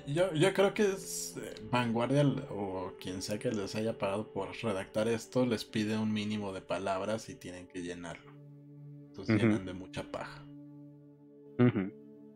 Yo, 0.07 0.33
yo 0.35 0.53
creo 0.53 0.75
que 0.75 0.83
es 0.83 1.39
eh, 1.43 1.55
Vanguardia 1.71 2.23
o 2.51 2.93
quien 3.01 3.23
sea 3.23 3.39
que 3.39 3.51
les 3.51 3.75
haya 3.75 3.97
pagado 3.97 4.31
por 4.31 4.51
redactar 4.63 5.09
esto, 5.09 5.47
les 5.47 5.65
pide 5.65 5.97
un 5.97 6.13
mínimo 6.13 6.53
de 6.53 6.61
palabras 6.61 7.31
y 7.31 7.35
tienen 7.35 7.67
que 7.67 7.81
llenarlo. 7.81 8.33
Entonces 9.07 9.43
llenan 9.43 9.65
de 9.65 9.73
mucha 9.73 10.03
paja. 10.03 10.45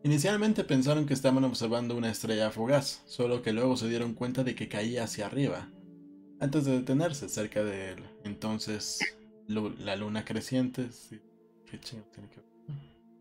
Inicialmente 0.02 0.64
pensaron 0.64 1.06
que 1.06 1.14
estaban 1.14 1.44
observando 1.44 1.96
una 1.96 2.10
estrella 2.10 2.50
fugaz, 2.50 3.02
solo 3.06 3.42
que 3.42 3.52
luego 3.52 3.76
se 3.76 3.88
dieron 3.88 4.14
cuenta 4.14 4.42
de 4.42 4.54
que 4.54 4.68
caía 4.68 5.04
hacia 5.04 5.26
arriba, 5.26 5.70
antes 6.42 6.64
de 6.64 6.72
detenerse 6.72 7.28
cerca 7.28 7.62
de 7.62 7.92
él. 7.92 8.04
Entonces, 8.24 9.00
la 9.46 9.94
luna 9.94 10.24
creciente. 10.24 10.88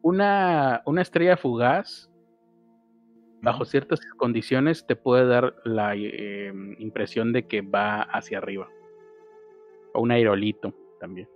Una, 0.01 0.81
una 0.87 1.01
estrella 1.03 1.37
fugaz 1.37 2.09
bajo 3.41 3.63
ciertas 3.63 3.99
condiciones 4.17 4.85
te 4.87 4.95
puede 4.95 5.27
dar 5.27 5.55
la 5.63 5.95
em, 5.95 6.75
impresión 6.79 7.31
de 7.31 7.47
que 7.47 7.61
va 7.61 8.01
hacia 8.01 8.39
arriba. 8.39 8.67
O 9.93 10.01
un 10.01 10.11
aerolito 10.11 10.73
también. 10.99 11.29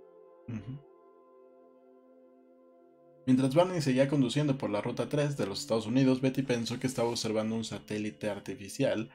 Mientras 3.26 3.54
Barney 3.54 3.80
seguía 3.80 4.08
conduciendo 4.08 4.58
por 4.58 4.70
la 4.70 4.80
Ruta 4.80 5.08
3 5.08 5.36
de 5.36 5.46
los 5.46 5.60
Estados 5.60 5.86
Unidos, 5.86 6.20
Betty 6.20 6.42
pensó 6.42 6.80
que 6.80 6.88
estaba 6.88 7.08
observando 7.08 7.54
un 7.54 7.64
satélite 7.64 8.28
artificial 8.28 9.08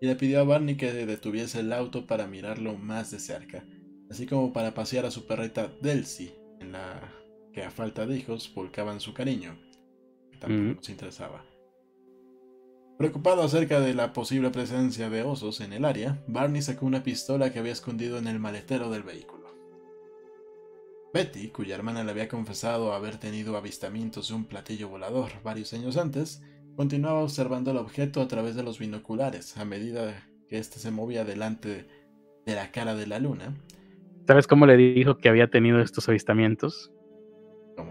y 0.00 0.06
le 0.06 0.16
pidió 0.16 0.40
a 0.40 0.44
Barney 0.44 0.76
que 0.76 0.92
detuviese 0.92 1.60
el 1.60 1.72
auto 1.72 2.06
para 2.06 2.26
mirarlo 2.26 2.76
más 2.76 3.10
de 3.10 3.18
cerca, 3.18 3.64
así 4.10 4.26
como 4.26 4.52
para 4.52 4.74
pasear 4.74 5.06
a 5.06 5.10
su 5.10 5.26
perrita 5.26 5.72
Delcy, 5.80 6.34
en 6.60 6.72
la 6.72 7.12
que 7.52 7.62
a 7.62 7.70
falta 7.70 8.06
de 8.06 8.16
hijos 8.16 8.52
volcaban 8.54 9.00
su 9.00 9.14
cariño, 9.14 9.56
que 10.32 10.38
tampoco 10.38 10.76
nos 10.76 10.88
interesaba. 10.88 11.44
Preocupado 12.98 13.42
acerca 13.42 13.80
de 13.80 13.92
la 13.92 14.12
posible 14.12 14.50
presencia 14.50 15.10
de 15.10 15.22
osos 15.22 15.60
en 15.60 15.72
el 15.72 15.84
área, 15.84 16.22
Barney 16.28 16.62
sacó 16.62 16.86
una 16.86 17.02
pistola 17.02 17.52
que 17.52 17.58
había 17.58 17.72
escondido 17.72 18.18
en 18.18 18.28
el 18.28 18.38
maletero 18.38 18.90
del 18.90 19.02
vehículo. 19.02 19.44
Betty, 21.12 21.48
cuya 21.48 21.76
hermana 21.76 22.02
le 22.02 22.10
había 22.10 22.28
confesado 22.28 22.92
haber 22.92 23.18
tenido 23.18 23.56
avistamientos 23.56 24.28
de 24.28 24.34
un 24.34 24.44
platillo 24.46 24.88
volador 24.88 25.30
varios 25.44 25.72
años 25.72 25.96
antes, 25.96 26.42
continuaba 26.76 27.20
observando 27.22 27.70
el 27.70 27.76
objeto 27.76 28.20
a 28.20 28.28
través 28.28 28.54
de 28.56 28.62
los 28.62 28.78
binoculares 28.78 29.56
a 29.56 29.64
medida 29.64 30.26
que 30.48 30.58
éste 30.58 30.78
se 30.78 30.90
movía 30.90 31.24
delante 31.24 31.86
de 32.46 32.54
la 32.54 32.70
cara 32.70 32.94
de 32.94 33.06
la 33.06 33.18
luna. 33.18 33.54
¿Sabes 34.26 34.46
cómo 34.46 34.66
le 34.66 34.76
dijo 34.76 35.18
que 35.18 35.28
había 35.28 35.48
tenido 35.50 35.80
estos 35.80 36.08
avistamientos? 36.08 36.92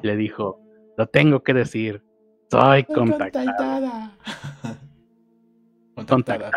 Le 0.02 0.16
dijo, 0.16 0.60
lo 0.98 1.08
tengo 1.08 1.44
que 1.44 1.54
decir, 1.54 2.04
soy 2.50 2.84
contactada. 2.84 4.18
contactada. 5.96 6.52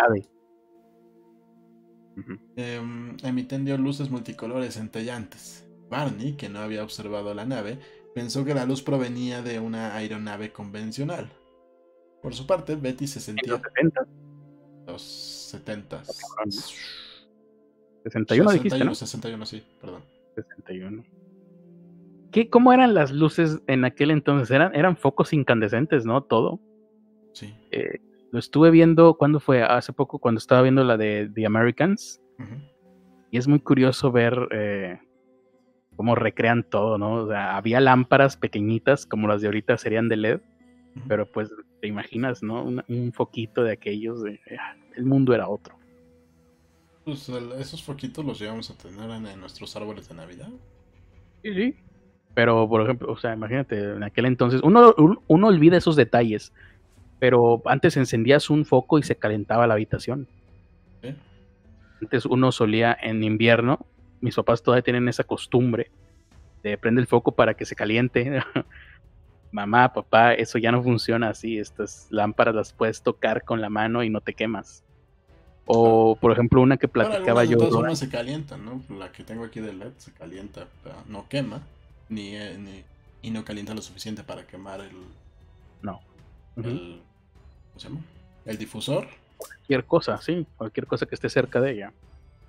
Emitiendo 3.22 3.76
luces 3.76 4.10
multicolores 4.10 4.74
centellantes. 4.74 5.68
Barney, 5.90 6.32
que 6.32 6.48
no 6.48 6.60
había 6.60 6.82
observado 6.82 7.34
la 7.34 7.44
nave, 7.44 7.78
pensó 8.14 8.44
que 8.44 8.54
la 8.54 8.64
luz 8.64 8.82
provenía 8.82 9.42
de 9.42 9.60
una 9.60 9.94
aeronave 9.94 10.52
convencional. 10.52 11.30
Por 12.26 12.34
su 12.34 12.44
parte, 12.44 12.74
Betty 12.74 13.06
se 13.06 13.20
sentía. 13.20 13.54
¿En 13.54 13.60
los 13.60 13.62
70? 13.62 14.04
Los 14.84 15.00
70. 15.00 16.02
61 18.02 18.50
dijiste, 18.50 18.84
¿no? 18.84 18.96
61, 18.96 19.46
sí, 19.46 19.62
perdón. 19.80 20.02
61. 20.34 21.04
¿Qué, 22.32 22.50
¿Cómo 22.50 22.72
eran 22.72 22.94
las 22.94 23.12
luces 23.12 23.60
en 23.68 23.84
aquel 23.84 24.10
entonces? 24.10 24.50
Eran, 24.50 24.74
eran 24.74 24.96
focos 24.96 25.32
incandescentes, 25.32 26.04
¿no? 26.04 26.24
Todo. 26.24 26.58
Sí. 27.32 27.54
Eh, 27.70 28.00
lo 28.32 28.40
estuve 28.40 28.72
viendo, 28.72 29.14
¿cuándo 29.14 29.38
fue? 29.38 29.62
Hace 29.62 29.92
poco, 29.92 30.18
cuando 30.18 30.40
estaba 30.40 30.62
viendo 30.62 30.82
la 30.82 30.96
de 30.96 31.30
The 31.32 31.46
Americans. 31.46 32.20
Y 33.30 33.38
es 33.38 33.46
muy 33.46 33.60
curioso 33.60 34.10
ver 34.10 34.48
eh, 34.50 34.98
cómo 35.94 36.16
recrean 36.16 36.64
todo, 36.64 36.98
¿no? 36.98 37.22
O 37.22 37.28
sea, 37.28 37.56
había 37.56 37.78
lámparas 37.78 38.36
pequeñitas, 38.36 39.06
como 39.06 39.28
las 39.28 39.42
de 39.42 39.46
ahorita 39.46 39.78
serían 39.78 40.08
de 40.08 40.16
LED, 40.16 40.40
pero 41.08 41.26
pues 41.26 41.50
te 41.80 41.88
imaginas, 41.88 42.42
¿no? 42.42 42.64
Un, 42.64 43.12
foquito 43.12 43.62
de 43.62 43.72
aquellos, 43.72 44.22
de, 44.22 44.40
ah, 44.58 44.74
el 44.96 45.04
mundo 45.04 45.34
era 45.34 45.48
otro. 45.48 45.76
Pues 47.04 47.28
esos 47.28 47.82
foquitos 47.82 48.24
los 48.24 48.38
llevamos 48.38 48.70
a 48.70 48.76
tener 48.76 49.10
en, 49.10 49.40
nuestros 49.40 49.76
árboles 49.76 50.08
de 50.08 50.14
Navidad. 50.14 50.48
Sí, 51.42 51.54
sí. 51.54 51.76
Pero, 52.34 52.68
por 52.68 52.82
ejemplo, 52.82 53.12
o 53.12 53.16
sea, 53.16 53.32
imagínate, 53.32 53.78
en 53.78 54.02
aquel 54.02 54.26
entonces, 54.26 54.60
uno, 54.62 54.94
uno 55.26 55.46
olvida 55.46 55.76
esos 55.76 55.96
detalles, 55.96 56.52
pero 57.18 57.62
antes 57.64 57.96
encendías 57.96 58.50
un 58.50 58.64
foco 58.64 58.98
y 58.98 59.02
se 59.02 59.16
calentaba 59.16 59.66
la 59.66 59.74
habitación. 59.74 60.28
Antes 62.02 62.26
uno 62.26 62.52
solía 62.52 62.94
en 63.00 63.24
invierno, 63.24 63.86
mis 64.20 64.34
papás 64.36 64.62
todavía 64.62 64.82
tienen 64.82 65.08
esa 65.08 65.24
costumbre 65.24 65.90
de 66.62 66.76
prender 66.76 67.02
el 67.02 67.06
foco 67.06 67.32
para 67.32 67.54
que 67.54 67.64
se 67.64 67.74
caliente. 67.74 68.42
Mamá, 69.56 69.90
papá, 69.92 70.34
eso 70.34 70.58
ya 70.58 70.70
no 70.70 70.82
funciona 70.82 71.30
así. 71.30 71.58
Estas 71.58 72.08
lámparas 72.10 72.54
las 72.54 72.72
puedes 72.74 73.00
tocar 73.00 73.42
con 73.42 73.62
la 73.62 73.70
mano 73.70 74.02
y 74.02 74.10
no 74.10 74.20
te 74.20 74.34
quemas. 74.34 74.84
O, 75.64 76.14
por 76.16 76.30
ejemplo, 76.32 76.60
una 76.60 76.76
que 76.76 76.88
platicaba 76.88 77.42
yo. 77.44 77.56
Todas 77.56 77.98
se 77.98 78.10
calienta, 78.10 78.58
¿no? 78.58 78.82
La 78.98 79.10
que 79.10 79.24
tengo 79.24 79.44
aquí 79.44 79.60
de 79.60 79.72
LED 79.72 79.92
se 79.96 80.12
calienta, 80.12 80.66
pero 80.84 80.96
no 81.08 81.26
quema. 81.28 81.62
Ni, 82.10 82.36
eh, 82.36 82.58
ni, 82.58 82.84
y 83.22 83.30
no 83.30 83.46
calienta 83.46 83.72
lo 83.72 83.80
suficiente 83.80 84.22
para 84.22 84.46
quemar 84.46 84.80
el. 84.80 84.92
No 85.80 86.00
el, 86.56 87.00
¿cómo 87.70 87.80
se 87.80 87.88
llama? 87.88 88.00
El 88.44 88.58
difusor. 88.58 89.06
Cualquier 89.36 89.84
cosa, 89.84 90.20
sí, 90.20 90.46
cualquier 90.58 90.86
cosa 90.86 91.06
que 91.06 91.14
esté 91.14 91.30
cerca 91.30 91.62
de 91.62 91.72
ella. 91.72 91.92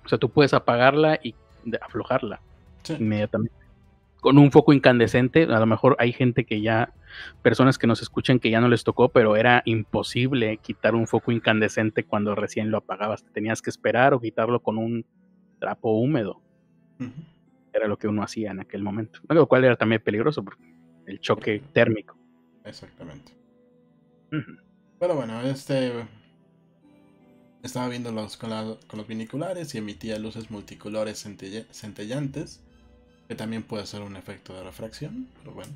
O 0.04 0.08
sea, 0.10 0.18
tú 0.18 0.28
puedes 0.28 0.52
apagarla 0.52 1.18
y 1.22 1.34
aflojarla 1.80 2.40
inmediatamente. 2.98 3.54
Con 4.20 4.38
un 4.38 4.50
foco 4.50 4.72
incandescente, 4.72 5.44
a 5.44 5.58
lo 5.58 5.66
mejor 5.66 5.96
hay 5.98 6.12
gente 6.12 6.44
que 6.44 6.60
ya, 6.60 6.92
personas 7.42 7.78
que 7.78 7.86
nos 7.86 8.02
escuchan 8.02 8.38
que 8.38 8.50
ya 8.50 8.60
no 8.60 8.68
les 8.68 8.84
tocó, 8.84 9.10
pero 9.10 9.36
era 9.36 9.62
imposible 9.64 10.58
quitar 10.58 10.94
un 10.94 11.06
foco 11.06 11.32
incandescente 11.32 12.04
cuando 12.04 12.34
recién 12.34 12.70
lo 12.70 12.78
apagabas. 12.78 13.24
Tenías 13.32 13.62
que 13.62 13.70
esperar 13.70 14.14
o 14.14 14.20
quitarlo 14.20 14.60
con 14.62 14.78
un 14.78 15.06
trapo 15.58 15.92
húmedo. 15.92 16.42
Era 17.72 17.86
lo 17.86 17.96
que 17.96 18.08
uno 18.08 18.22
hacía 18.22 18.50
en 18.50 18.60
aquel 18.60 18.82
momento. 18.82 19.20
Lo 19.28 19.46
cual 19.46 19.64
era 19.64 19.76
también 19.76 20.02
peligroso 20.02 20.44
porque 20.44 20.62
el 21.06 21.20
choque 21.20 21.62
térmico. 21.72 22.16
Exactamente. 22.64 23.32
Pero 24.98 25.14
bueno, 25.14 25.40
este 25.42 25.92
estaba 27.62 27.88
viendo 27.88 28.12
los, 28.12 28.36
con, 28.36 28.50
los 28.50 29.06
biniculares 29.06 29.74
y 29.74 29.78
emitía 29.78 30.18
luces 30.18 30.50
multicolores 30.50 31.18
centellantes, 31.70 32.60
que 33.26 33.34
también 33.34 33.62
puede 33.62 33.86
ser 33.86 34.02
un 34.02 34.16
efecto 34.16 34.54
de 34.54 34.62
refracción, 34.62 35.28
pero 35.38 35.52
bueno. 35.54 35.72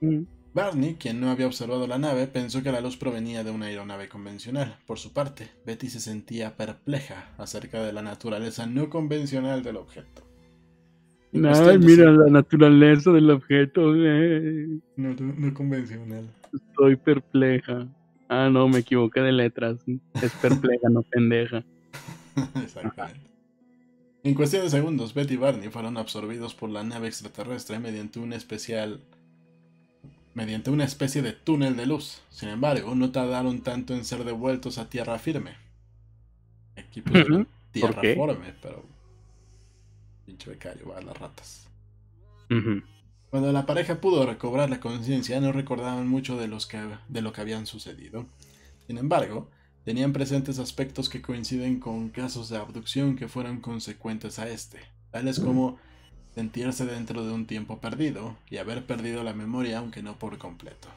Mm. 0.00 0.22
Barney, 0.56 0.94
quien 0.94 1.20
no 1.20 1.30
había 1.30 1.46
observado 1.46 1.86
la 1.86 1.98
nave, 1.98 2.26
pensó 2.26 2.62
que 2.62 2.72
la 2.72 2.80
luz 2.80 2.96
provenía 2.96 3.44
de 3.44 3.50
una 3.50 3.66
aeronave 3.66 4.08
convencional. 4.08 4.78
Por 4.86 4.98
su 4.98 5.12
parte, 5.12 5.50
Betty 5.66 5.90
se 5.90 6.00
sentía 6.00 6.56
perpleja 6.56 7.28
acerca 7.36 7.82
de 7.82 7.92
la 7.92 8.00
naturaleza 8.00 8.66
no 8.66 8.88
convencional 8.88 9.62
del 9.62 9.76
objeto. 9.76 10.22
Ay, 11.34 11.78
mira 11.78 12.10
la 12.10 12.30
naturaleza 12.30 13.12
del 13.12 13.30
objeto. 13.30 13.94
Eh. 13.94 14.66
No, 14.96 15.14
no 15.14 15.52
convencional. 15.52 16.24
Estoy 16.54 16.96
perpleja. 16.96 17.86
Ah, 18.28 18.48
no, 18.50 18.68
me 18.68 18.78
equivoqué 18.78 19.20
de 19.20 19.32
letras. 19.32 19.78
Es 20.22 20.32
perpleja, 20.40 20.88
no 20.88 21.02
pendeja. 21.02 21.64
Exactamente. 22.62 23.20
En 24.22 24.34
cuestión 24.34 24.62
de 24.64 24.70
segundos, 24.70 25.14
Betty 25.14 25.34
y 25.34 25.36
Barney 25.36 25.68
fueron 25.68 25.98
absorbidos 25.98 26.54
por 26.54 26.70
la 26.70 26.82
nave 26.82 27.06
extraterrestre 27.06 27.78
mediante 27.78 28.18
un 28.18 28.32
especial 28.32 29.00
mediante 30.36 30.70
una 30.70 30.84
especie 30.84 31.22
de 31.22 31.32
túnel 31.32 31.76
de 31.76 31.86
luz. 31.86 32.20
Sin 32.28 32.50
embargo, 32.50 32.94
no 32.94 33.10
tardaron 33.10 33.62
tanto 33.62 33.94
en 33.94 34.04
ser 34.04 34.22
devueltos 34.22 34.76
a 34.76 34.90
tierra 34.90 35.18
firme. 35.18 35.56
Aquí 36.76 37.00
pues, 37.00 37.26
tierra 37.72 38.02
firme, 38.02 38.52
pero 38.60 38.84
pinche 40.26 40.50
becario, 40.50 40.90
va 40.90 40.98
a 40.98 41.00
las 41.00 41.16
ratas. 41.16 41.66
Cuando 43.30 43.50
la 43.50 43.64
pareja 43.64 43.98
pudo 44.02 44.26
recobrar 44.26 44.68
la 44.68 44.78
conciencia, 44.78 45.40
no 45.40 45.52
recordaban 45.52 46.06
mucho 46.06 46.36
de, 46.36 46.48
los 46.48 46.66
que, 46.66 46.82
de 47.08 47.22
lo 47.22 47.32
que 47.32 47.40
habían 47.40 47.64
sucedido. 47.64 48.26
Sin 48.86 48.98
embargo, 48.98 49.48
tenían 49.86 50.12
presentes 50.12 50.58
aspectos 50.58 51.08
que 51.08 51.22
coinciden 51.22 51.80
con 51.80 52.10
casos 52.10 52.50
de 52.50 52.58
abducción 52.58 53.16
que 53.16 53.26
fueron 53.26 53.62
consecuentes 53.62 54.38
a 54.38 54.50
este, 54.50 54.80
tales 55.10 55.40
como 55.40 55.78
sentirse 56.36 56.84
dentro 56.84 57.24
de 57.24 57.32
un 57.32 57.46
tiempo 57.46 57.78
perdido 57.78 58.36
y 58.50 58.58
haber 58.58 58.84
perdido 58.84 59.24
la 59.24 59.32
memoria 59.32 59.78
aunque 59.78 60.02
no 60.02 60.16
por 60.18 60.36
completo. 60.36 60.88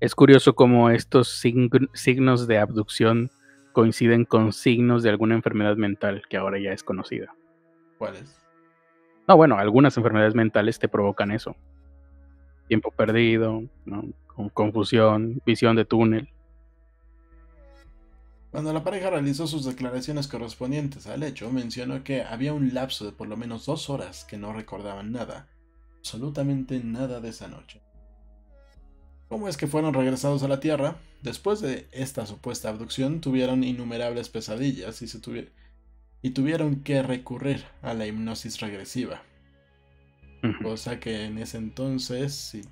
Es 0.00 0.16
curioso 0.16 0.56
cómo 0.56 0.90
estos 0.90 1.28
signos 1.30 2.48
de 2.48 2.58
abducción 2.58 3.30
coinciden 3.72 4.24
con 4.24 4.52
signos 4.52 5.04
de 5.04 5.10
alguna 5.10 5.36
enfermedad 5.36 5.76
mental 5.76 6.22
que 6.28 6.36
ahora 6.36 6.58
ya 6.58 6.72
es 6.72 6.82
conocida. 6.82 7.32
¿Cuáles? 7.98 8.36
No, 9.28 9.36
bueno, 9.36 9.58
algunas 9.58 9.96
enfermedades 9.96 10.34
mentales 10.34 10.80
te 10.80 10.88
provocan 10.88 11.30
eso. 11.30 11.54
Tiempo 12.66 12.90
perdido, 12.90 13.62
confusión, 14.54 15.40
visión 15.46 15.76
de 15.76 15.84
túnel. 15.84 16.28
Cuando 18.50 18.72
la 18.72 18.82
pareja 18.82 19.10
realizó 19.10 19.46
sus 19.46 19.64
declaraciones 19.64 20.26
correspondientes 20.26 21.06
al 21.06 21.22
hecho, 21.22 21.50
mencionó 21.52 22.02
que 22.02 22.22
había 22.22 22.52
un 22.52 22.74
lapso 22.74 23.04
de 23.04 23.12
por 23.12 23.28
lo 23.28 23.36
menos 23.36 23.66
dos 23.66 23.88
horas 23.90 24.24
que 24.24 24.38
no 24.38 24.52
recordaban 24.52 25.12
nada, 25.12 25.48
absolutamente 25.98 26.80
nada 26.82 27.20
de 27.20 27.28
esa 27.28 27.46
noche. 27.46 27.80
¿Cómo 29.28 29.46
es 29.46 29.56
que 29.56 29.68
fueron 29.68 29.94
regresados 29.94 30.42
a 30.42 30.48
la 30.48 30.58
Tierra? 30.58 30.96
Después 31.22 31.60
de 31.60 31.86
esta 31.92 32.26
supuesta 32.26 32.68
abducción, 32.68 33.20
tuvieron 33.20 33.62
innumerables 33.62 34.28
pesadillas 34.28 35.02
y 35.02 35.06
se, 35.06 35.20
tuvieron 35.20 35.52
y 36.22 36.30
tuvieron 36.30 36.82
que 36.82 37.02
recurrir 37.02 37.64
a 37.82 37.94
la 37.94 38.06
hipnosis 38.06 38.60
regresiva. 38.60 39.22
Cosa 40.62 41.00
que 41.00 41.24
en 41.24 41.38
ese 41.38 41.58
entonces, 41.58 42.34
si 42.34 42.62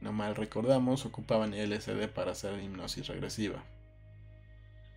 no, 0.00 0.12
mal 0.12 0.36
recordamos, 0.36 1.04
ocupaban 1.04 1.52
LSD 1.52 2.08
para 2.08 2.32
hacer 2.32 2.62
hipnosis 2.62 3.08
regresiva. 3.08 3.64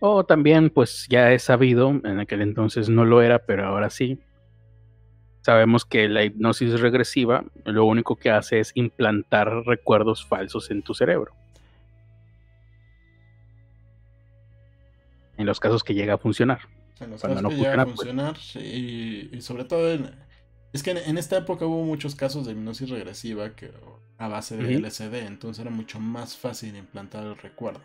O 0.00 0.24
también, 0.24 0.70
pues 0.70 1.06
ya 1.08 1.32
he 1.32 1.38
sabido, 1.38 1.88
en 1.88 2.20
aquel 2.20 2.42
entonces 2.42 2.88
no 2.88 3.04
lo 3.04 3.22
era, 3.22 3.38
pero 3.38 3.66
ahora 3.66 3.88
sí, 3.88 4.18
sabemos 5.40 5.84
que 5.84 6.08
la 6.08 6.24
hipnosis 6.24 6.80
regresiva 6.80 7.44
lo 7.64 7.84
único 7.84 8.16
que 8.16 8.30
hace 8.30 8.60
es 8.60 8.72
implantar 8.74 9.48
recuerdos 9.64 10.26
falsos 10.26 10.70
en 10.70 10.82
tu 10.82 10.92
cerebro. 10.92 11.34
En 15.38 15.46
los 15.46 15.60
casos 15.60 15.82
que 15.82 15.94
llega 15.94 16.14
a 16.14 16.18
funcionar. 16.18 16.60
En 17.00 17.10
los 17.10 17.22
casos 17.22 17.42
que 17.48 17.54
llega 17.54 17.82
a 17.82 17.84
pues 17.84 17.96
funcionar, 17.96 18.36
y, 18.56 19.40
sobre 19.40 19.64
todo 19.64 19.98
es 20.72 20.82
que 20.82 20.90
en, 20.90 21.16
esta 21.16 21.38
época 21.38 21.64
hubo 21.64 21.84
muchos 21.84 22.14
casos 22.14 22.44
de 22.46 22.52
hipnosis 22.52 22.90
regresiva 22.90 23.54
que 23.54 23.70
a 24.18 24.28
base 24.28 24.56
de 24.56 24.78
LSD, 24.78 25.26
entonces 25.26 25.62
era 25.62 25.70
mucho 25.70 26.00
más 26.00 26.36
fácil 26.36 26.76
implantar 26.76 27.24
el 27.24 27.36
recuerdo. 27.36 27.80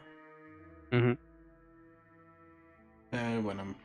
Eh, 3.12 3.40
bueno, 3.44 3.76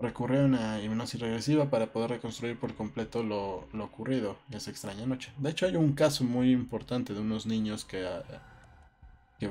recurrió 0.00 0.42
a 0.42 0.44
una 0.44 0.80
hipnosis 0.80 1.20
regresiva 1.20 1.70
para 1.70 1.92
poder 1.92 2.10
reconstruir 2.10 2.58
por 2.58 2.74
completo 2.74 3.22
lo, 3.22 3.68
ocurrido 3.82 4.38
esa 4.50 4.70
extraña 4.70 5.06
noche. 5.06 5.32
De 5.38 5.50
hecho, 5.50 5.66
hay 5.66 5.76
un 5.76 5.92
caso 5.92 6.24
muy 6.24 6.52
importante 6.52 7.14
de 7.14 7.20
unos 7.20 7.46
niños 7.46 7.84
que, 7.84 8.06
ah, 8.06 8.22
que 9.38 9.50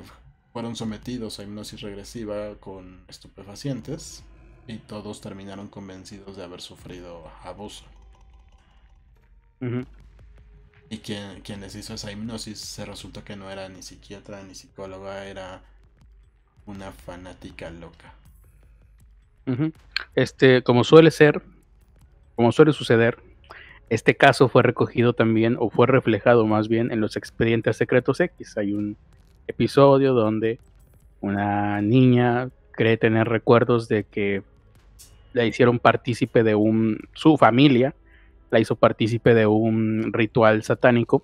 fueron 0.54 0.76
sometidos 0.76 1.40
a 1.40 1.44
hipnosis 1.44 1.82
regresiva 1.82 2.56
con 2.56 3.04
estupefacientes 3.08 4.24
y 4.68 4.78
todos 4.78 5.22
terminaron 5.22 5.68
convencidos 5.68 6.36
de 6.36 6.44
haber 6.44 6.62
sufrido 6.62 7.30
abuso. 7.44 7.86
Y 10.90 11.00
quien, 11.00 11.42
quien 11.42 11.62
les 11.62 11.76
hizo 11.76 11.94
esa 11.94 12.12
hipnosis 12.12 12.60
se 12.60 12.86
resultó 12.86 13.24
que 13.24 13.36
no 13.36 13.50
era 13.52 13.70
ni 13.70 13.82
psiquiatra 13.82 14.44
ni 14.44 14.56
psicóloga, 14.56 15.26
era 15.26 15.62
una 16.66 16.92
fanática 16.92 17.70
loca. 17.70 18.14
Este, 20.16 20.62
como 20.62 20.84
suele 20.84 21.12
ser, 21.12 21.42
como 22.36 22.52
suele 22.52 22.74
suceder, 22.74 23.18
este 23.90 24.16
caso 24.16 24.50
fue 24.50 24.64
recogido 24.64 25.14
también, 25.14 25.56
o 25.60 25.70
fue 25.70 25.88
reflejado 25.88 26.46
más 26.46 26.68
bien, 26.68 26.92
en 26.92 27.00
los 27.00 27.16
expedientes 27.16 27.78
secretos 27.78 28.20
X. 28.20 28.58
Hay 28.58 28.74
un 28.74 28.98
episodio 29.48 30.14
donde 30.14 30.60
una 31.22 31.82
niña 31.82 32.50
cree 32.72 32.98
tener 32.98 33.28
recuerdos 33.28 33.88
de 33.88 34.04
que 34.04 34.44
la 35.34 35.46
hicieron 35.46 35.80
partícipe 35.80 36.44
de 36.44 36.56
un, 36.56 37.00
su 37.14 37.38
familia 37.38 37.96
la 38.50 38.60
hizo 38.60 38.76
partícipe 38.76 39.34
de 39.34 39.46
un 39.46 40.12
ritual 40.14 40.64
satánico. 40.64 41.24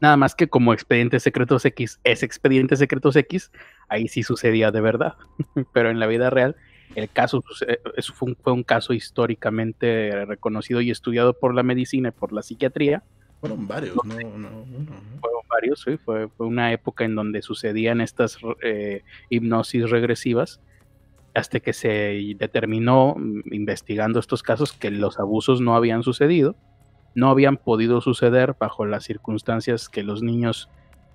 Nada 0.00 0.16
más 0.16 0.34
que 0.34 0.48
como 0.48 0.72
Expedientes 0.72 1.22
Secretos 1.22 1.64
X 1.64 2.00
es 2.04 2.22
Expedientes 2.22 2.78
Secretos 2.78 3.16
X, 3.16 3.50
ahí 3.88 4.08
sí 4.08 4.22
sucedía 4.22 4.70
de 4.70 4.80
verdad. 4.80 5.14
Pero 5.72 5.90
en 5.90 5.98
la 5.98 6.06
vida 6.06 6.30
real, 6.30 6.56
el 6.94 7.08
caso 7.10 7.42
eso 7.96 8.14
fue 8.14 8.28
un, 8.28 8.36
fue 8.36 8.52
un, 8.52 8.62
caso 8.62 8.92
históricamente 8.92 10.24
reconocido 10.26 10.80
y 10.80 10.90
estudiado 10.90 11.32
por 11.32 11.54
la 11.54 11.62
medicina 11.62 12.08
y 12.10 12.12
por 12.12 12.32
la 12.32 12.42
psiquiatría. 12.42 13.02
Fueron 13.40 13.66
varios, 13.66 13.96
no, 13.96 14.14
no, 14.14 14.48
Fueron 15.20 15.42
varios, 15.48 15.82
sí. 15.82 15.96
Fue, 15.98 16.28
fue, 16.28 16.46
una 16.46 16.72
época 16.72 17.04
en 17.04 17.14
donde 17.14 17.42
sucedían 17.42 18.00
estas 18.00 18.38
eh, 18.62 19.02
hipnosis 19.30 19.90
regresivas 19.90 20.60
hasta 21.34 21.60
que 21.60 21.74
se 21.74 22.34
determinó, 22.38 23.14
mm, 23.16 23.52
investigando 23.52 24.18
estos 24.18 24.42
casos, 24.42 24.72
que 24.72 24.90
los 24.90 25.18
abusos 25.18 25.60
no 25.60 25.76
habían 25.76 26.02
sucedido, 26.02 26.56
no 27.16 27.30
habían 27.30 27.56
podido 27.56 28.00
suceder 28.02 28.54
bajo 28.60 28.84
las 28.84 29.04
circunstancias 29.04 29.88
que 29.88 30.02
los 30.02 30.22
niños 30.22 30.68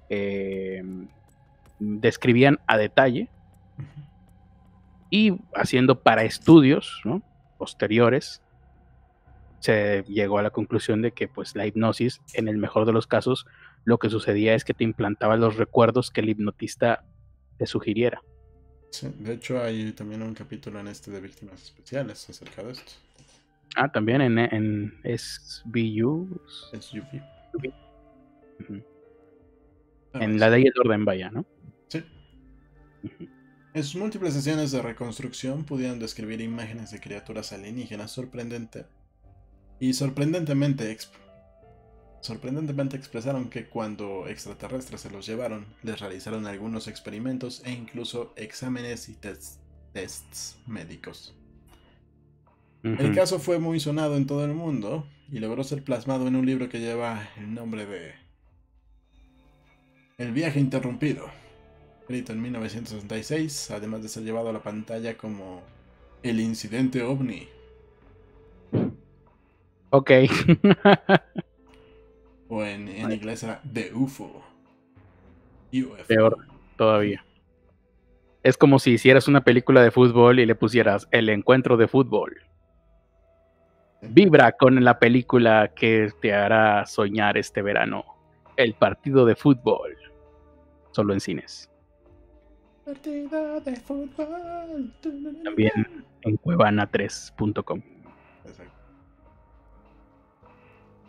eh, 0.10 0.84
describían 1.80 2.60
a 2.66 2.78
detalle, 2.78 3.30
y 5.12 5.38
haciendo 5.54 6.02
para 6.02 6.24
estudios 6.24 7.02
posteriores, 7.58 8.42
se 9.60 10.04
llegó 10.08 10.40
a 10.40 10.42
la 10.42 10.50
conclusión 10.50 11.04
de 11.04 11.12
que 11.12 11.28
pues 11.28 11.56
la 11.56 11.68
hipnosis, 11.68 12.20
en 12.34 12.48
el 12.48 12.58
mejor 12.58 12.88
de 12.88 12.94
los 12.94 13.06
casos, 13.06 13.46
lo 13.84 14.00
que 14.00 14.10
sucedía 14.10 14.56
es 14.56 14.64
que 14.64 14.74
te 14.74 14.84
implantaba 14.84 15.38
los 15.38 15.58
recuerdos 15.58 16.10
que 16.10 16.22
el 16.22 16.30
hipnotista 16.30 17.06
te 17.60 17.68
sugiriera. 17.68 18.24
Sí, 18.90 19.14
de 19.20 19.34
hecho 19.34 19.62
hay 19.62 19.92
también 19.92 20.24
un 20.24 20.34
capítulo 20.34 20.80
en 20.80 20.88
este 20.88 21.12
de 21.12 21.22
víctimas 21.22 21.62
especiales 21.62 22.28
acerca 22.28 22.64
de 22.64 22.72
esto. 22.72 22.94
Ah, 23.76 23.92
también 23.92 24.22
en, 24.22 24.38
en 24.38 24.94
SVU. 25.04 26.42
SUV. 26.80 27.22
En 30.14 30.40
la 30.40 30.50
ley 30.50 30.64
del 30.64 30.74
orden, 30.84 31.06
vaya, 31.06 31.32
¿no? 31.32 31.46
Sí. 31.88 32.04
En 33.74 33.84
sus 33.84 33.96
múltiples 33.96 34.34
sesiones 34.34 34.72
de 34.72 34.82
reconstrucción 34.82 35.64
pudieron 35.64 36.00
describir 36.00 36.42
imágenes 36.42 36.92
de 36.92 37.00
criaturas 37.00 37.54
alienígenas 37.54 38.12
sorprendente 38.12 38.86
y 39.80 39.94
sorprendentemente 39.94 40.92
Sorprendentemente 42.22 42.96
expresaron 42.98 43.50
que 43.50 43.68
cuando 43.68 44.28
extraterrestres 44.28 45.02
se 45.02 45.10
los 45.10 45.26
llevaron, 45.26 45.66
les 45.82 46.00
realizaron 46.00 46.46
algunos 46.46 46.88
experimentos 46.88 47.64
e 47.66 47.72
incluso 47.72 48.32
exámenes 48.36 49.10
y 49.10 49.16
tests 49.16 50.60
médicos. 50.68 51.36
El 52.84 53.14
caso 53.14 53.40
fue 53.40 53.60
muy 53.60 53.80
sonado 53.80 54.18
en 54.18 54.26
todo 54.26 54.44
el 54.44 54.54
mundo 54.54 55.06
y 55.32 55.40
logró 55.40 55.64
ser 55.64 55.84
plasmado 55.84 56.28
en 56.28 56.36
un 56.36 56.46
libro 56.46 56.68
que 56.68 56.80
lleva 56.80 57.30
el 57.38 57.54
nombre 57.54 57.86
de 57.86 58.14
El 60.18 60.32
viaje 60.32 60.60
interrumpido, 60.60 61.28
escrito 62.02 62.34
en 62.34 62.42
1966, 62.42 63.72
además 63.72 64.02
de 64.02 64.10
ser 64.10 64.24
llevado 64.24 64.50
a 64.50 64.54
la 64.54 64.64
pantalla 64.64 65.16
como 65.16 65.62
El 66.24 66.40
incidente 66.40 67.04
ovni. 67.04 67.48
Ok. 69.92 70.12
O 72.54 72.66
en, 72.66 72.90
inglés 72.90 73.44
era 73.44 73.62
The 73.72 73.94
UFO. 73.94 74.44
Peor 76.06 76.38
todavía. 76.76 77.24
Es 78.44 78.58
como 78.58 78.78
si 78.78 78.92
hicieras 78.92 79.30
una 79.30 79.46
película 79.46 79.82
de 79.82 79.90
fútbol 79.90 80.38
y 80.38 80.46
le 80.46 80.56
pusieras 80.56 81.08
el 81.12 81.30
encuentro 81.30 81.78
de 81.78 81.88
fútbol. 81.88 82.42
Vibra 84.02 84.54
con 84.54 84.84
la 84.84 84.98
película 84.98 85.72
que 85.76 86.12
te 86.22 86.34
hará 86.34 86.86
soñar 86.86 87.38
este 87.38 87.62
verano. 87.62 88.04
El 88.58 88.74
partido 88.74 89.26
de 89.26 89.36
fútbol. 89.36 89.96
Solo 90.92 91.14
en 91.14 91.20
cines. 91.20 91.70
Partido 92.84 93.62
de 93.62 93.76
fútbol. 93.76 94.92
También 95.44 96.06
en 96.22 96.38
cuevana3.com. 96.38 97.82
Exacto. 98.46 98.74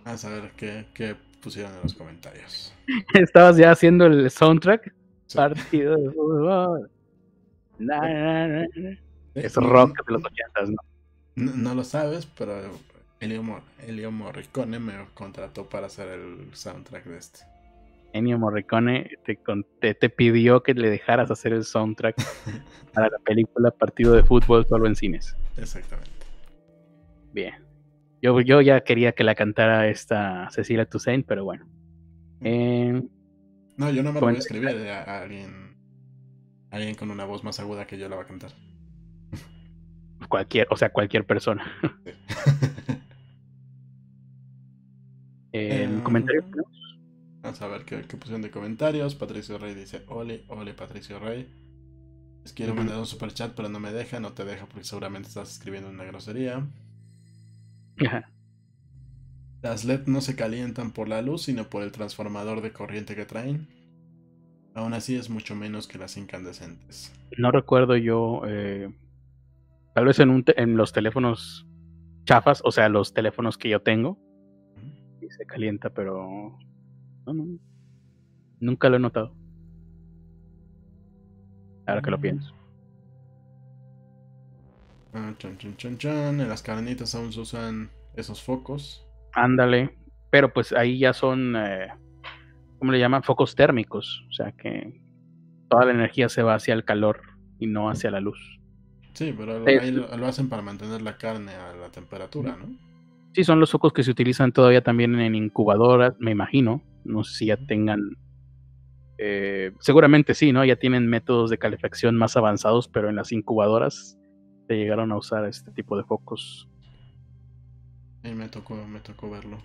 A 0.05 0.29
ver 0.29 0.53
qué, 0.57 0.87
qué 0.93 1.17
pusieron 1.41 1.73
en 1.75 1.83
los 1.83 1.95
comentarios. 1.95 2.75
Estabas 3.15 3.57
ya 3.57 3.71
haciendo 3.71 4.07
el 4.07 4.31
soundtrack. 4.31 4.95
Partido 5.35 5.97
de 5.97 6.11
fútbol. 6.11 6.91
Es 9.35 9.57
rock 9.57 10.07
de 10.07 10.13
los 10.13 10.25
ochentas, 10.25 10.69
¿no? 10.69 10.92
¿No? 11.37 11.75
lo 11.75 11.85
sabes, 11.85 12.27
pero 12.27 12.55
Elio, 13.21 14.11
Morricone 14.13 14.79
me 14.79 14.95
contrató 15.15 15.69
para 15.69 15.87
hacer 15.87 16.09
el 16.09 16.55
soundtrack 16.55 17.05
de 17.05 17.19
este. 17.19 17.41
Ennio 18.13 18.39
Morricone 18.39 19.11
te, 19.81 19.95
te, 19.95 20.11
pidió 20.11 20.63
que 20.63 20.75
le 20.75 20.91
dejaras 20.91 21.31
hacer 21.31 21.55
el 21.55 21.65
soundtrack 21.65 22.17
para 22.93 23.09
la 23.09 23.19
película 23.19 23.71
Partido 23.71 24.13
de 24.13 24.23
Fútbol 24.23 24.67
solo 24.67 24.87
en 24.87 24.97
cines. 24.97 25.37
Exactamente. 25.57 26.11
Bien. 27.33 27.55
Yo, 28.21 28.41
yo 28.41 28.61
ya 28.61 28.83
quería 28.83 29.13
que 29.13 29.25
la 29.25 29.35
cantara 29.35 29.89
esta 29.89 30.49
Cecilia 30.51 30.85
Toussaint, 30.85 31.27
pero 31.27 31.45
bueno. 31.45 31.67
Eh, 32.43 33.03
no, 33.77 33.91
yo 33.91 34.03
no 34.03 34.13
me 34.13 34.21
lo 34.21 34.27
voy 34.27 34.37
a 34.37 34.39
escribir 34.39 34.69
a, 34.69 35.23
alguien, 35.23 35.77
alguien 36.71 36.95
con 36.95 37.11
una 37.11 37.25
voz 37.25 37.43
más 37.43 37.59
aguda 37.61 37.87
que 37.87 37.99
yo 37.99 38.09
la 38.09 38.17
va 38.17 38.23
a 38.23 38.27
cantar. 38.27 38.53
Cualquier, 40.33 40.67
o 40.71 40.77
sea, 40.79 40.91
cualquier 40.91 41.27
persona. 41.27 41.63
eh, 45.53 46.01
comentarios. 46.03 46.47
Vamos 47.43 47.61
a 47.61 47.67
ver 47.67 47.85
qué, 47.85 48.01
qué, 48.09 48.17
pusieron 48.17 48.41
de 48.41 48.51
comentarios. 48.51 49.15
Patricio 49.15 49.59
Rey 49.59 49.75
dice: 49.75 50.05
Ole, 50.09 50.45
ole, 50.49 50.73
Patricio 50.73 51.19
Rey. 51.19 51.53
Les 52.45 52.55
quiero 52.55 52.75
mandar 52.75 52.97
un 52.97 53.05
super 53.05 53.35
chat, 53.35 53.53
pero 53.55 53.69
no 53.69 53.79
me 53.79 53.93
deja. 53.93 54.21
No 54.21 54.33
te 54.33 54.47
deja 54.47 54.65
porque 54.65 54.85
seguramente 54.85 55.29
estás 55.29 55.53
escribiendo 55.53 55.91
una 55.91 56.05
grosería. 56.05 56.67
Las 59.61 59.85
LED 59.85 60.07
no 60.07 60.23
se 60.23 60.35
calientan 60.35 60.93
por 60.93 61.09
la 61.09 61.21
luz, 61.21 61.43
sino 61.43 61.69
por 61.69 61.83
el 61.83 61.93
transformador 61.93 62.63
de 62.63 62.73
corriente 62.73 63.15
que 63.15 63.27
traen. 63.27 63.69
Aún 64.73 64.95
así 64.95 65.15
es 65.15 65.29
mucho 65.29 65.55
menos 65.55 65.87
que 65.87 65.99
las 65.99 66.17
incandescentes. 66.17 67.13
No 67.37 67.51
recuerdo 67.51 67.99
yo, 67.99 68.41
eh, 68.47 68.91
tal 69.95 70.05
vez 70.07 70.19
en, 70.21 70.31
un 70.31 70.45
en 70.57 70.77
los 70.77 70.93
teléfonos 70.93 71.67
chafas, 72.25 72.63
o 72.65 72.71
sea, 72.71 72.89
los 72.89 73.15
teléfonos 73.15 73.59
que 73.59 73.69
yo 73.69 73.81
tengo, 73.81 74.19
y 75.21 75.29
se 75.31 75.47
calienta, 75.47 75.91
pero 75.91 76.59
nunca 78.61 78.89
lo 78.89 78.97
he 78.97 79.01
notado. 79.01 79.35
Ahora 81.87 82.03
que 82.03 82.11
lo 82.11 82.19
mm. 82.19 82.21
pienso. 82.21 82.55
Ah, 85.15 85.35
chan, 85.39 85.59
chan, 85.59 85.77
chan, 85.77 85.99
chan. 85.99 86.41
En 86.41 86.49
las 86.49 86.63
carnitas 86.63 87.15
aún 87.15 87.33
se 87.33 87.41
usan 87.41 87.91
esos 88.17 88.43
focos. 88.43 89.07
Ándale. 89.35 89.97
Pero 90.31 90.53
pues 90.53 90.73
ahí 90.73 90.99
ya 90.99 91.13
son, 91.13 91.55
eh, 91.57 91.89
¿cómo 92.79 92.93
le 92.93 92.99
llaman? 92.99 93.23
Focos 93.23 93.55
térmicos. 93.55 94.25
O 94.31 94.33
sea 94.33 94.53
que 94.53 95.03
toda 95.69 95.85
la 95.85 95.93
energía 95.93 96.29
se 96.31 96.43
va 96.43 96.55
hacia 96.55 96.73
el 96.73 96.85
calor 96.85 97.21
y 97.59 97.67
no 97.67 97.91
hacia 97.91 98.11
la 98.11 98.21
luz. 98.21 98.62
Sí, 99.15 99.35
pero 99.37 99.65
ahí 99.67 99.91
lo, 99.91 100.17
lo 100.17 100.27
hacen 100.27 100.49
para 100.49 100.63
mantener 100.63 101.03
la 101.03 101.19
carne 101.19 101.53
a 101.53 101.75
la 101.75 101.91
temperatura, 101.91 102.57
¿no? 102.57 102.77
Sí, 103.35 103.45
son 103.45 103.61
los 103.61 103.71
focos 103.71 103.93
que 103.93 104.03
se 104.03 104.11
utilizan 104.11 104.53
todavía 104.53 104.83
también 104.83 105.19
en 105.19 105.35
incubadoras, 105.35 106.15
me 106.19 106.31
imagino. 106.31 106.83
No 107.05 107.25
sé 107.25 107.35
si 107.35 107.47
ya 107.47 107.57
tengan. 107.57 108.17
Eh, 109.17 109.73
seguramente 109.81 110.35
sí, 110.35 110.53
¿no? 110.53 110.65
Ya 110.65 110.77
tienen 110.77 111.07
métodos 111.07 111.49
de 111.49 111.59
calefacción 111.59 112.17
más 112.17 112.37
avanzados, 112.37 112.89
pero 112.89 113.09
en 113.09 113.17
las 113.17 113.33
incubadoras 113.33 114.19
se 114.69 114.77
llegaron 114.77 115.13
a 115.13 115.17
usar 115.17 115.47
este 115.47 115.71
tipo 115.73 115.97
de 115.97 116.05
focos. 116.05 116.69
Y 118.23 118.33
me 118.33 118.49
tocó, 118.49 118.75
me 118.87 119.01
tocó 119.01 119.31
verlo. 119.31 119.59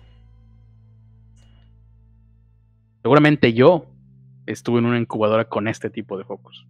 Seguramente 3.02 3.52
yo 3.52 3.86
estuve 4.46 4.78
en 4.78 4.86
una 4.86 4.98
incubadora 4.98 5.44
con 5.48 5.68
este 5.68 5.90
tipo 5.90 6.16
de 6.16 6.24
focos. 6.24 6.66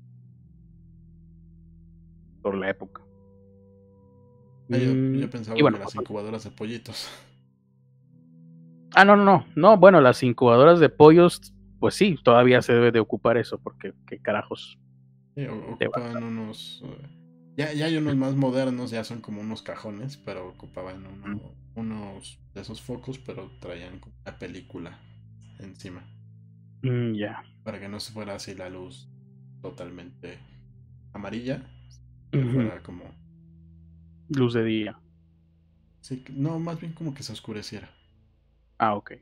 Por 2.51 2.59
la 2.59 2.71
época. 2.71 3.03
Ah, 4.71 4.77
yo, 4.79 4.93
Mm, 4.95 5.31
pensaba 5.31 5.57
y 5.59 5.63
bueno, 5.63 5.79
que 5.79 5.85
las 5.85 5.95
incubadoras 5.95 6.45
de 6.45 6.51
pollitos. 6.51 7.09
Ah, 8.95 9.05
no, 9.05 9.17
no, 9.17 9.25
no. 9.25 9.47
No, 9.55 9.77
bueno, 9.77 10.01
las 10.01 10.23
incubadoras 10.23 10.81
de 10.81 10.89
pollos, 10.89 11.41
pues 11.79 11.95
sí, 11.95 12.17
todavía 12.23 12.63
se 12.63 12.73
debe 12.73 12.91
de 12.93 13.01
ocupar 13.01 13.37
eso, 13.37 13.59
porque 13.59 13.93
qué 14.07 14.19
carajos. 14.19 14.79
Sí, 15.35 15.47
ocupaban 15.47 16.23
unos. 16.23 16.83
eh, 16.85 17.09
Ya, 17.57 17.73
ya 17.73 17.87
hay 17.87 17.97
unos 17.97 18.17
más 18.17 18.35
modernos, 18.37 18.91
ya 18.91 19.03
son 19.05 19.21
como 19.21 19.41
unos 19.41 19.63
cajones, 19.63 20.17
pero 20.17 20.49
ocupaban 20.49 21.05
uno- 21.07 21.55
unos 21.75 22.39
de 22.55 22.61
esos 22.61 22.81
focos, 22.81 23.19
pero 23.19 23.51
traían 23.61 24.01
una 24.25 24.39
película 24.39 24.99
encima. 25.59 26.05
Mm, 26.85 27.15
ya. 27.15 27.43
Para 27.65 27.79
que 27.81 27.89
no 27.89 28.01
se 28.01 28.13
fuera 28.13 28.35
así 28.35 28.55
la 28.55 28.69
luz 28.69 29.09
totalmente 29.61 30.39
amarilla. 31.13 31.63
Fuera 32.33 32.83
como. 32.83 33.05
Luz 34.29 34.55
de 34.55 34.65
día. 34.65 34.99
Sí, 36.01 36.25
no, 36.31 36.59
más 36.59 36.81
bien 36.81 36.93
como 36.93 37.15
que 37.15 37.23
se 37.23 37.33
oscureciera. 37.33 37.89
Ah, 38.79 38.95
ok. 38.97 39.13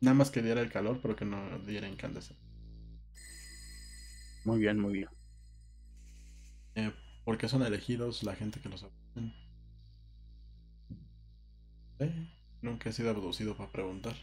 Nada 0.00 0.14
más 0.14 0.30
que 0.30 0.40
diera 0.42 0.62
el 0.62 0.72
calor, 0.72 1.00
pero 1.02 1.16
que 1.16 1.26
no 1.26 1.58
diera 1.58 1.86
incandescencia. 1.88 2.36
Muy 4.44 4.60
bien, 4.60 4.78
muy 4.80 4.94
bien. 4.94 5.08
Eh, 6.76 6.92
porque 7.24 7.48
son 7.48 7.62
elegidos 7.64 8.22
la 8.22 8.36
gente 8.36 8.60
que 8.60 8.68
los 8.68 8.84
abducen. 8.84 9.34
Eh, 11.98 12.26
nunca 12.62 12.88
he 12.88 12.92
sido 12.94 13.10
abducido 13.10 13.54
para 13.54 13.70
preguntar. 13.70 14.16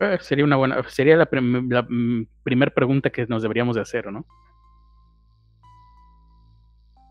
Eh, 0.00 0.18
sería 0.20 0.44
una 0.44 0.56
buena, 0.56 0.82
sería 0.88 1.16
la, 1.16 1.26
prim- 1.26 1.68
la, 1.70 1.82
mm, 1.82 2.26
primer 2.44 2.72
pregunta 2.72 3.10
que 3.10 3.26
nos 3.26 3.42
deberíamos 3.42 3.74
de 3.76 3.82
hacer, 3.82 4.10
¿no? 4.12 4.26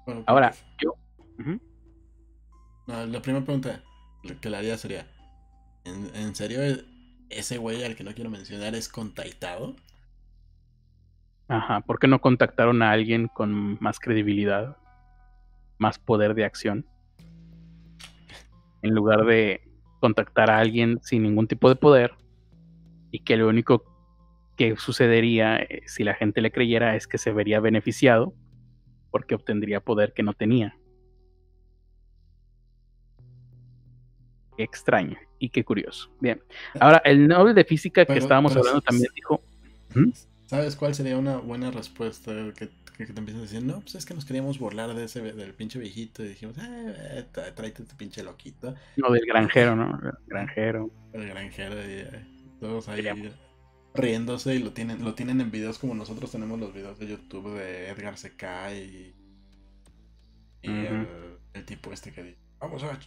Bueno, 0.07 0.23
Ahora, 0.25 0.53
yo. 0.81 0.95
No, 2.87 3.05
la 3.05 3.21
primera 3.21 3.43
pregunta 3.43 3.83
que 4.39 4.49
le 4.49 4.55
haría 4.55 4.77
sería: 4.77 5.05
¿en, 5.83 6.15
en 6.15 6.33
serio 6.33 6.63
e- 6.63 6.85
ese 7.29 7.57
güey 7.57 7.83
al 7.83 7.97
que 7.97 8.05
no 8.05 8.13
quiero 8.13 8.29
mencionar 8.29 8.73
es 8.73 8.87
contactado? 8.87 9.75
Ajá, 11.49 11.81
¿por 11.81 11.99
qué 11.99 12.07
no 12.07 12.21
contactaron 12.21 12.81
a 12.81 12.91
alguien 12.91 13.27
con 13.27 13.77
más 13.81 13.99
credibilidad, 13.99 14.77
más 15.77 15.99
poder 15.99 16.33
de 16.35 16.45
acción? 16.45 16.85
En 18.81 18.95
lugar 18.95 19.25
de 19.25 19.61
contactar 19.99 20.49
a 20.49 20.59
alguien 20.59 20.99
sin 21.03 21.23
ningún 21.23 21.47
tipo 21.47 21.67
de 21.67 21.75
poder 21.75 22.13
y 23.11 23.19
que 23.19 23.35
lo 23.35 23.49
único 23.49 23.83
que 24.55 24.77
sucedería 24.77 25.57
eh, 25.57 25.81
si 25.85 26.05
la 26.05 26.13
gente 26.13 26.39
le 26.39 26.51
creyera 26.51 26.95
es 26.95 27.07
que 27.07 27.17
se 27.17 27.33
vería 27.33 27.59
beneficiado 27.59 28.33
porque 29.17 29.33
obtendría 29.33 29.79
poder 29.79 30.13
que 30.13 30.21
no 30.21 30.33
tenía. 30.33 30.77
Qué 34.55 34.63
extraño 34.63 35.17
y 35.39 35.49
qué 35.49 35.63
curioso. 35.63 36.11
Bien, 36.19 36.39
ahora 36.79 37.01
el 37.03 37.27
Nobel 37.27 37.55
de 37.55 37.65
Física 37.65 38.05
que 38.05 38.19
estábamos 38.19 38.55
hablando 38.55 38.81
también 38.81 39.09
dijo... 39.15 39.41
¿Mm? 39.95 40.11
¿Sabes 40.45 40.75
cuál 40.75 40.93
sería 40.93 41.17
una 41.17 41.37
buena 41.37 41.71
respuesta? 41.71 42.31
Que, 42.55 42.69
que 42.95 43.05
te 43.07 43.19
empiezan 43.19 43.39
a 43.41 43.45
decir, 43.45 43.63
no, 43.63 43.81
pues 43.81 43.95
es 43.95 44.05
que 44.05 44.13
nos 44.13 44.23
queríamos 44.23 44.59
burlar 44.59 44.93
de 44.93 45.03
ese, 45.05 45.21
del 45.21 45.53
pinche 45.55 45.79
viejito 45.79 46.23
y 46.23 46.29
dijimos, 46.29 46.55
eh, 46.59 47.25
tra- 47.33 47.53
tráete 47.55 47.83
tu 47.85 47.95
pinche 47.97 48.23
loquito. 48.23 48.75
No, 48.97 49.09
del 49.11 49.25
granjero, 49.25 49.75
¿no? 49.75 49.99
El 50.03 50.11
granjero. 50.27 50.91
El 51.13 51.27
granjero 51.27 51.75
y 51.75 51.93
eh, 52.01 52.25
todos 52.59 52.87
ahí 52.87 52.97
Sería- 53.03 53.15
riéndose 53.97 54.55
y 54.55 54.59
lo 54.59 54.71
tienen, 54.71 55.03
lo 55.03 55.13
tienen 55.13 55.41
en 55.41 55.51
videos 55.51 55.79
como 55.79 55.93
nosotros 55.93 56.31
tenemos 56.31 56.59
los 56.59 56.73
videos 56.73 56.97
de 56.99 57.07
YouTube 57.07 57.53
de 57.57 57.89
Edgar 57.89 58.15
CK 58.15 58.43
y, 58.73 59.13
el, 60.61 61.07
el 61.53 61.65
tipo 61.65 61.91
este 61.93 62.11
que 62.11 62.23
dice, 62.23 62.37
vamos 62.59 62.83
a... 62.83 62.99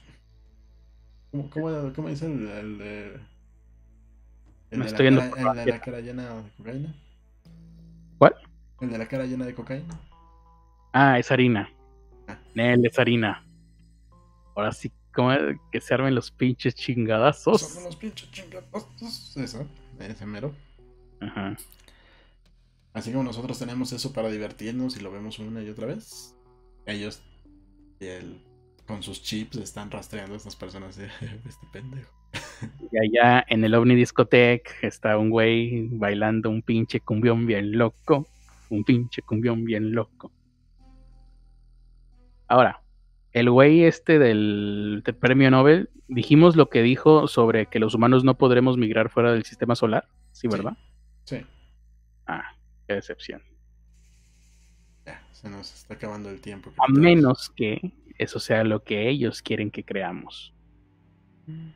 ¿Cómo, 1.30 1.50
cómo, 1.50 1.92
cómo 1.94 2.08
dice 2.08 2.26
el, 2.26 2.48
el 2.48 2.78
de... 2.78 3.20
El 4.70 4.78
Me 4.78 4.86
estoy 4.86 5.10
la 5.10 5.10
yendo 5.10 5.34
cara, 5.34 5.48
por 5.48 5.58
el 5.58 5.64
de 5.64 5.70
la 5.72 5.80
cara 5.80 6.00
llena 6.00 6.22
de 6.22 6.50
cocaína? 6.56 6.94
¿Cuál? 8.18 8.34
El 8.80 8.90
de 8.90 8.98
la 8.98 9.06
cara 9.06 9.24
llena 9.26 9.46
de 9.46 9.54
cocaína. 9.54 10.00
Ah, 10.92 11.18
es 11.18 11.30
harina. 11.30 11.70
Ah. 12.28 12.38
Nel, 12.54 12.84
es 12.86 12.98
harina. 12.98 13.44
Ahora 14.54 14.72
sí, 14.72 14.90
como 15.12 15.30
que 15.70 15.80
se 15.80 15.94
armen 15.94 16.14
los 16.14 16.30
pinches 16.30 16.74
chingadazos. 16.74 17.60
Son 17.60 17.84
los 17.84 17.96
pinches 17.96 18.30
chingados. 18.30 18.86
Eso, 19.36 19.66
ese 19.98 20.26
mero. 20.26 20.54
Ajá. 21.20 21.56
Así 22.92 23.12
como 23.12 23.24
nosotros 23.24 23.58
tenemos 23.58 23.92
eso 23.92 24.12
para 24.12 24.30
divertirnos 24.30 24.96
y 24.96 25.00
lo 25.00 25.12
vemos 25.12 25.38
una 25.38 25.62
y 25.62 25.68
otra 25.68 25.86
vez, 25.86 26.34
ellos 26.86 27.22
el- 28.00 28.40
con 28.86 29.02
sus 29.04 29.22
chips 29.22 29.56
están 29.58 29.90
rastreando 29.90 30.34
a 30.34 30.36
estas 30.36 30.56
personas 30.56 30.96
de 30.96 31.06
este 31.48 31.66
pendejo. 31.72 32.10
Y 32.92 32.98
allá 32.98 33.44
en 33.48 33.64
el 33.64 33.74
OVNI 33.74 33.94
Discotec 33.94 34.82
está 34.82 35.16
un 35.16 35.30
güey 35.30 35.88
bailando 35.92 36.50
un 36.50 36.62
pinche 36.62 37.00
cumbión 37.00 37.46
bien 37.46 37.72
loco. 37.78 38.26
Un 38.68 38.84
pinche 38.84 39.22
cumbión 39.22 39.64
bien 39.64 39.92
loco. 39.92 40.30
Ahora, 42.48 42.82
el 43.32 43.50
güey 43.50 43.84
este 43.84 44.18
del, 44.18 45.02
del 45.04 45.14
premio 45.14 45.50
Nobel, 45.50 45.90
dijimos 46.08 46.56
lo 46.56 46.68
que 46.68 46.82
dijo 46.82 47.28
sobre 47.28 47.66
que 47.66 47.78
los 47.78 47.94
humanos 47.94 48.24
no 48.24 48.36
podremos 48.36 48.76
migrar 48.76 49.08
fuera 49.10 49.32
del 49.32 49.44
sistema 49.44 49.76
solar. 49.76 50.08
Sí, 50.32 50.48
¿verdad? 50.48 50.72
Sí, 50.76 50.89
Ah, 52.26 52.54
qué 52.86 52.94
decepción. 52.94 53.42
ya, 55.06 55.22
se 55.32 55.48
nos 55.48 55.72
está 55.74 55.94
acabando 55.94 56.30
el 56.30 56.40
tiempo. 56.40 56.72
A 56.78 56.88
menos 56.92 57.50
que 57.50 57.92
eso 58.18 58.38
sea 58.38 58.62
lo 58.64 58.82
que 58.84 59.08
ellos 59.08 59.42
quieren 59.42 59.70
que 59.70 59.84
creamos. 59.84 60.52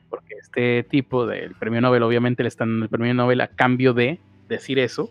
Porque 0.08 0.34
este 0.40 0.84
tipo 0.84 1.26
del 1.26 1.54
premio 1.56 1.80
Nobel, 1.80 2.04
obviamente 2.04 2.44
le 2.44 2.48
están 2.48 2.68
dando 2.68 2.84
el 2.84 2.90
premio 2.90 3.12
Nobel 3.14 3.40
a 3.40 3.48
cambio 3.48 3.92
de 3.92 4.20
decir 4.48 4.78
eso 4.78 5.10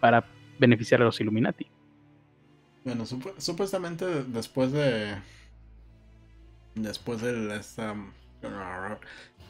para 0.00 0.24
beneficiar 0.58 1.00
a 1.00 1.04
los 1.04 1.20
Illuminati. 1.20 1.68
Bueno, 2.84 3.04
supu- 3.04 3.34
supuestamente 3.38 4.24
después 4.24 4.72
de. 4.72 5.14
Después 6.74 7.20
de 7.20 7.54
esta. 7.56 7.94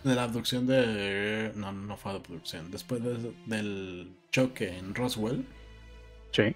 De 0.05 0.15
la 0.15 0.25
abducción 0.25 0.67
de. 0.67 1.53
No, 1.55 1.73
no 1.73 1.97
fue 1.97 2.13
abducción. 2.13 2.71
Después 2.71 3.03
de- 3.03 3.33
del 3.47 4.13
choque 4.33 4.77
en 4.77 4.95
Roswell. 4.95 5.45
Sí. 6.33 6.55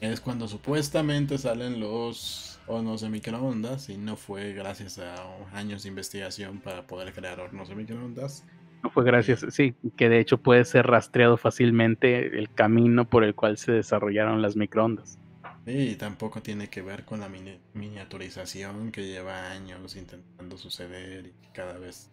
Es 0.00 0.20
cuando 0.20 0.48
supuestamente 0.48 1.38
salen 1.38 1.78
los 1.80 2.58
hornos 2.66 3.02
de 3.02 3.10
microondas 3.10 3.88
y 3.90 3.96
no 3.96 4.16
fue 4.16 4.52
gracias 4.54 4.98
a 4.98 5.14
años 5.52 5.82
de 5.84 5.90
investigación 5.90 6.60
para 6.60 6.86
poder 6.86 7.12
crear 7.12 7.38
hornos 7.40 7.68
de 7.68 7.74
microondas. 7.76 8.44
No 8.82 8.90
fue 8.90 9.04
gracias, 9.04 9.46
sí, 9.50 9.74
que 9.96 10.08
de 10.10 10.20
hecho 10.20 10.38
puede 10.38 10.64
ser 10.66 10.86
rastreado 10.86 11.36
fácilmente 11.38 12.38
el 12.38 12.52
camino 12.52 13.08
por 13.08 13.24
el 13.24 13.34
cual 13.34 13.56
se 13.56 13.72
desarrollaron 13.72 14.42
las 14.42 14.56
microondas. 14.56 15.18
Y 15.66 15.94
tampoco 15.94 16.42
tiene 16.42 16.68
que 16.68 16.82
ver 16.82 17.06
con 17.06 17.20
la 17.20 17.28
mini- 17.30 17.58
miniaturización 17.72 18.92
que 18.92 19.06
lleva 19.06 19.50
años 19.52 19.96
intentando 19.96 20.58
suceder 20.58 21.26
y 21.26 21.32
cada 21.54 21.78
vez 21.78 22.10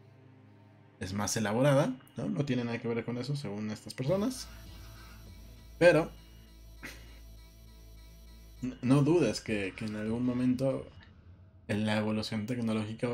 es 1.02 1.14
más 1.14 1.36
elaborada. 1.36 1.94
¿no? 2.16 2.30
no 2.30 2.46
tiene 2.46 2.64
nada 2.64 2.80
que 2.80 2.88
ver 2.88 3.04
con 3.04 3.18
eso, 3.18 3.36
según 3.36 3.70
estas 3.72 3.94
personas. 3.94 4.48
Pero 5.78 6.12
no 8.82 9.02
dudes 9.02 9.42
que, 9.42 9.74
que 9.76 9.86
en 9.86 9.96
algún 9.96 10.24
momento 10.24 10.88
en 11.68 11.86
la 11.86 11.98
evolución 11.98 12.46
tecnológica, 12.46 13.10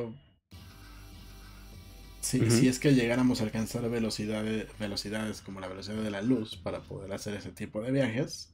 si, 2.22 2.68
es 2.68 2.80
que 2.80 2.94
llegáramos 2.94 3.40
a 3.40 3.46
alcanzar 3.46 3.90
velocidades, 3.90 4.68
velocidades 4.80 5.42
como 5.42 5.62
la 5.62 5.68
velocidad 5.68 6.02
de 6.04 6.12
la 6.12 6.22
luz 6.22 6.58
para 6.58 6.82
poder 6.82 7.14
hacer 7.14 7.36
ese 7.36 7.52
tipo 7.52 7.82
de 7.82 7.92
viajes. 7.92 8.54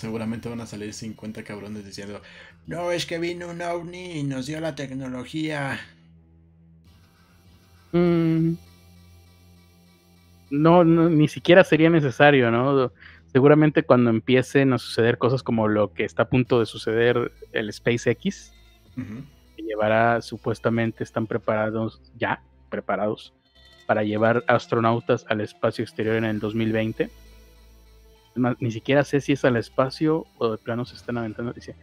Seguramente 0.00 0.48
van 0.48 0.62
a 0.62 0.66
salir 0.66 0.94
50 0.94 1.44
cabrones 1.44 1.84
diciendo, 1.84 2.22
no, 2.66 2.90
es 2.90 3.04
que 3.04 3.18
vino 3.18 3.48
un 3.48 3.60
ovni 3.60 4.18
y 4.18 4.22
nos 4.22 4.46
dio 4.46 4.58
la 4.60 4.74
tecnología. 4.74 5.78
Mm. 7.92 8.54
No, 10.50 10.84
ni 10.84 11.28
siquiera 11.28 11.62
sería 11.64 11.90
necesario, 11.90 12.50
¿no? 12.50 12.90
Seguramente 13.30 13.82
cuando 13.82 14.10
empiecen 14.10 14.72
a 14.72 14.78
suceder 14.78 15.18
cosas 15.18 15.42
como 15.42 15.68
lo 15.68 15.92
que 15.92 16.04
está 16.04 16.22
a 16.22 16.28
punto 16.28 16.58
de 16.58 16.66
suceder 16.66 17.30
el 17.52 17.72
SpaceX, 17.72 18.52
que 18.96 19.62
llevará 19.62 20.22
supuestamente, 20.22 21.04
están 21.04 21.26
preparados, 21.26 22.00
ya 22.18 22.42
preparados, 22.70 23.34
para 23.86 24.02
llevar 24.02 24.44
astronautas 24.48 25.26
al 25.28 25.42
espacio 25.42 25.84
exterior 25.84 26.16
en 26.16 26.24
el 26.24 26.40
2020. 26.40 27.10
Ni 28.34 28.70
siquiera 28.70 29.04
sé 29.04 29.20
si 29.20 29.32
es 29.32 29.44
al 29.44 29.56
espacio 29.56 30.26
o 30.38 30.52
de 30.52 30.58
plano 30.58 30.84
se 30.84 30.96
están 30.96 31.18
aventando. 31.18 31.52
Dice, 31.52 31.74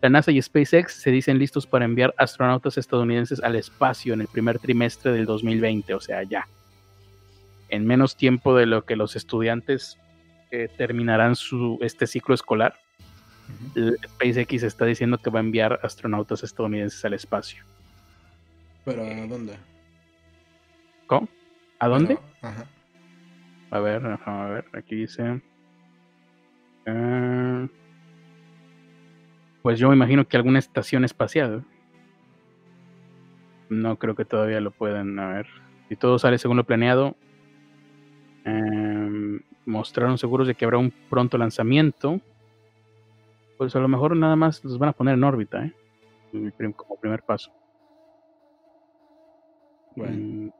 la 0.00 0.10
NASA 0.10 0.30
y 0.30 0.40
SpaceX 0.40 0.92
se 0.92 1.10
dicen 1.10 1.38
listos 1.38 1.66
para 1.66 1.84
enviar 1.84 2.14
astronautas 2.18 2.76
estadounidenses 2.78 3.40
al 3.40 3.56
espacio 3.56 4.14
en 4.14 4.20
el 4.20 4.28
primer 4.28 4.58
trimestre 4.58 5.12
del 5.12 5.24
2020, 5.26 5.94
o 5.94 6.00
sea, 6.00 6.22
ya. 6.22 6.46
En 7.68 7.86
menos 7.86 8.16
tiempo 8.16 8.54
de 8.54 8.66
lo 8.66 8.84
que 8.84 8.96
los 8.96 9.16
estudiantes 9.16 9.98
terminarán 10.76 11.34
su, 11.36 11.78
este 11.80 12.06
ciclo 12.06 12.34
escolar, 12.34 12.74
SpaceX 14.06 14.62
está 14.62 14.84
diciendo 14.84 15.18
que 15.18 15.30
va 15.30 15.40
a 15.40 15.42
enviar 15.42 15.80
astronautas 15.82 16.42
estadounidenses 16.42 17.04
al 17.04 17.14
espacio. 17.14 17.64
¿Pero 18.84 19.02
a 19.02 19.26
dónde? 19.26 19.54
¿Cómo? 21.06 21.28
¿A 21.78 21.88
dónde? 21.88 22.18
A 23.70 23.80
ver, 23.80 24.06
a 24.24 24.48
ver, 24.48 24.64
aquí 24.72 24.94
dice. 24.94 25.42
Ah, 26.86 27.66
pues 29.62 29.78
yo 29.78 29.88
me 29.88 29.94
imagino 29.96 30.26
que 30.26 30.36
alguna 30.36 30.58
estación 30.58 31.04
espacial. 31.04 31.64
No 33.70 33.96
creo 33.98 34.14
que 34.14 34.24
todavía 34.24 34.60
lo 34.60 34.70
puedan. 34.70 35.18
A 35.18 35.28
ver. 35.28 35.46
Si 35.88 35.96
todo 35.96 36.18
sale 36.18 36.38
según 36.38 36.58
lo 36.58 36.64
planeado, 36.64 37.16
eh, 38.44 39.40
mostraron 39.64 40.18
seguros 40.18 40.46
de 40.46 40.54
que 40.54 40.64
habrá 40.64 40.78
un 40.78 40.92
pronto 41.08 41.38
lanzamiento. 41.38 42.20
Pues 43.56 43.74
a 43.76 43.80
lo 43.80 43.88
mejor 43.88 44.16
nada 44.16 44.36
más 44.36 44.62
los 44.64 44.78
van 44.78 44.90
a 44.90 44.92
poner 44.92 45.14
en 45.14 45.24
órbita, 45.24 45.64
¿eh? 45.64 45.72
como 46.76 46.96
primer 47.00 47.22
paso. 47.22 47.52
Bueno. 49.96 50.52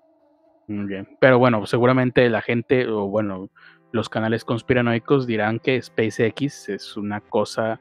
Mm, 0.66 0.86
bien. 0.86 1.08
Pero 1.20 1.38
bueno, 1.38 1.66
seguramente 1.66 2.28
la 2.30 2.40
gente, 2.40 2.88
o 2.88 3.06
bueno, 3.08 3.50
los 3.95 4.09
canales 4.09 4.45
conspiranoicos 4.45 5.24
dirán 5.24 5.61
que 5.61 5.80
SpaceX 5.80 6.68
es 6.68 6.97
una 6.97 7.20
cosa 7.20 7.80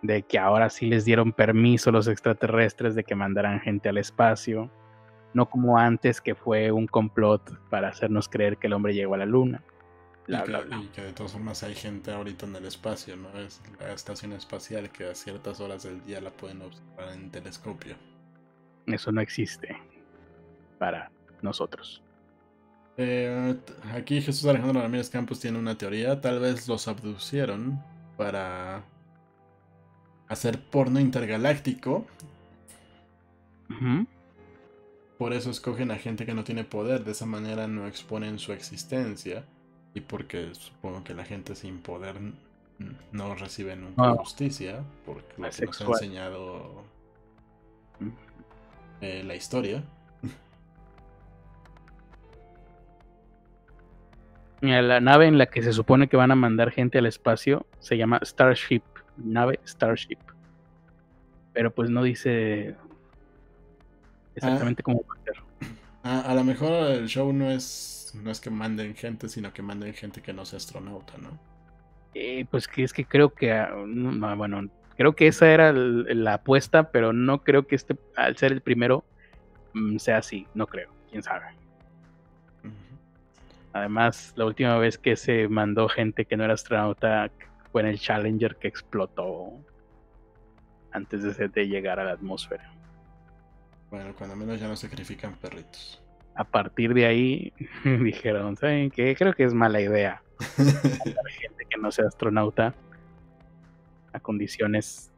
de 0.00 0.22
que 0.22 0.38
ahora 0.38 0.70
sí 0.70 0.86
les 0.86 1.04
dieron 1.04 1.34
permiso 1.34 1.92
los 1.92 2.08
extraterrestres 2.08 2.94
de 2.94 3.04
que 3.04 3.14
mandaran 3.14 3.60
gente 3.60 3.90
al 3.90 3.98
espacio, 3.98 4.70
no 5.34 5.50
como 5.50 5.76
antes 5.76 6.22
que 6.22 6.34
fue 6.34 6.72
un 6.72 6.86
complot 6.86 7.42
para 7.68 7.88
hacernos 7.88 8.26
creer 8.26 8.56
que 8.56 8.68
el 8.68 8.72
hombre 8.72 8.94
llegó 8.94 9.16
a 9.16 9.18
la 9.18 9.26
luna 9.26 9.62
y, 10.28 10.86
que, 10.94 11.02
de 11.02 11.12
todas 11.12 11.32
formas 11.32 11.62
hay 11.62 11.74
gente 11.74 12.10
ahorita 12.10 12.46
en 12.46 12.56
el 12.56 12.64
espacio, 12.64 13.14
¿no? 13.14 13.28
Es 13.38 13.60
la 13.78 13.92
estación 13.92 14.32
espacial 14.32 14.88
que 14.88 15.10
a 15.10 15.14
ciertas 15.14 15.60
horas 15.60 15.82
del 15.82 16.02
día 16.04 16.22
la 16.22 16.30
pueden 16.30 16.62
observar 16.62 17.12
en 17.12 17.30
telescopio. 17.30 17.96
Eso 18.86 19.12
no 19.12 19.20
existe 19.20 19.76
para 20.78 21.10
nosotros. 21.42 22.02
Eh, 23.00 23.56
aquí 23.94 24.20
Jesús 24.20 24.44
Alejandro 24.44 24.82
Ramírez 24.82 25.08
Campos 25.08 25.38
tiene 25.40 25.58
una 25.58 25.78
teoría. 25.78 26.20
Tal 26.20 26.40
vez 26.40 26.66
los 26.66 26.88
abducieron 26.88 27.80
para 28.16 28.82
hacer 30.26 30.60
porno 30.60 30.98
intergaláctico. 31.00 32.06
Por 35.16 35.32
eso 35.32 35.50
escogen 35.50 35.90
a 35.92 35.96
gente 35.96 36.26
que 36.26 36.34
no 36.34 36.42
tiene 36.42 36.64
poder. 36.64 37.04
De 37.04 37.12
esa 37.12 37.24
manera 37.24 37.68
no 37.68 37.86
exponen 37.86 38.38
su 38.38 38.52
existencia 38.52 39.44
y 39.94 40.00
porque 40.00 40.54
supongo 40.54 41.04
que 41.04 41.14
la 41.14 41.24
gente 41.24 41.54
sin 41.54 41.78
poder 41.78 42.16
no 43.12 43.34
recibe 43.34 43.76
nunca 43.76 44.10
justicia, 44.12 44.84
porque 45.04 45.34
lo 45.36 45.50
que 45.50 45.66
nos 45.66 45.80
ha 45.80 45.84
enseñado 45.84 46.84
eh, 49.00 49.22
la 49.24 49.34
historia. 49.34 49.84
La 54.60 55.00
nave 55.00 55.26
en 55.26 55.38
la 55.38 55.46
que 55.46 55.62
se 55.62 55.72
supone 55.72 56.08
que 56.08 56.16
van 56.16 56.30
a 56.30 56.36
mandar 56.36 56.70
gente 56.70 56.98
al 56.98 57.06
espacio 57.06 57.66
se 57.78 57.96
llama 57.96 58.20
Starship, 58.22 58.82
nave 59.16 59.60
Starship. 59.66 60.18
Pero 61.52 61.74
pues 61.74 61.90
no 61.90 62.02
dice 62.02 62.74
exactamente 64.34 64.82
cómo 64.82 65.04
va 65.08 65.14
a 65.14 65.24
ser. 65.24 66.28
a 66.30 66.34
lo 66.34 66.44
mejor 66.44 66.90
el 66.90 67.06
show 67.08 67.32
no 67.32 67.50
es 67.50 67.98
no 68.14 68.30
es 68.30 68.40
que 68.40 68.50
manden 68.50 68.94
gente, 68.94 69.28
sino 69.28 69.52
que 69.52 69.62
manden 69.62 69.92
gente 69.94 70.22
que 70.22 70.32
no 70.32 70.44
sea 70.44 70.58
astronauta, 70.58 71.14
¿no? 71.18 71.38
Eh, 72.14 72.46
pues 72.50 72.66
que 72.66 72.82
es 72.82 72.92
que 72.92 73.04
creo 73.04 73.32
que, 73.34 73.52
ah, 73.52 73.74
bueno, 74.36 74.68
creo 74.96 75.14
que 75.14 75.26
esa 75.26 75.50
era 75.50 75.72
la 75.72 76.34
apuesta, 76.34 76.90
pero 76.90 77.12
no 77.12 77.42
creo 77.42 77.66
que 77.66 77.76
este, 77.76 77.96
al 78.16 78.36
ser 78.36 78.52
el 78.52 78.60
primero, 78.60 79.04
mm, 79.74 79.98
sea 79.98 80.18
así, 80.18 80.46
no 80.54 80.66
creo, 80.66 80.90
quién 81.10 81.22
sabe. 81.22 81.46
Además, 83.72 84.32
la 84.36 84.46
última 84.46 84.76
vez 84.78 84.98
que 84.98 85.16
se 85.16 85.48
mandó 85.48 85.88
gente 85.88 86.24
que 86.24 86.36
no 86.36 86.44
era 86.44 86.54
astronauta 86.54 87.30
fue 87.70 87.82
en 87.82 87.88
el 87.88 87.98
Challenger 87.98 88.56
que 88.56 88.68
explotó 88.68 89.52
antes 90.90 91.36
de, 91.36 91.48
de 91.48 91.68
llegar 91.68 92.00
a 92.00 92.04
la 92.04 92.12
atmósfera. 92.12 92.72
Bueno, 93.90 94.14
cuando 94.16 94.36
menos 94.36 94.60
ya 94.60 94.68
no 94.68 94.76
sacrifican 94.76 95.34
perritos 95.36 96.02
a 96.38 96.44
partir 96.44 96.94
de 96.94 97.04
ahí 97.04 97.52
dijeron, 97.84 98.56
¿saben 98.56 98.90
qué? 98.90 99.14
Creo 99.16 99.34
que 99.34 99.42
es 99.42 99.52
mala 99.52 99.80
idea. 99.80 100.22
gente 100.56 101.66
que 101.68 101.76
no 101.80 101.90
sea 101.90 102.06
astronauta 102.06 102.74
a 104.12 104.20
condiciones 104.20 105.10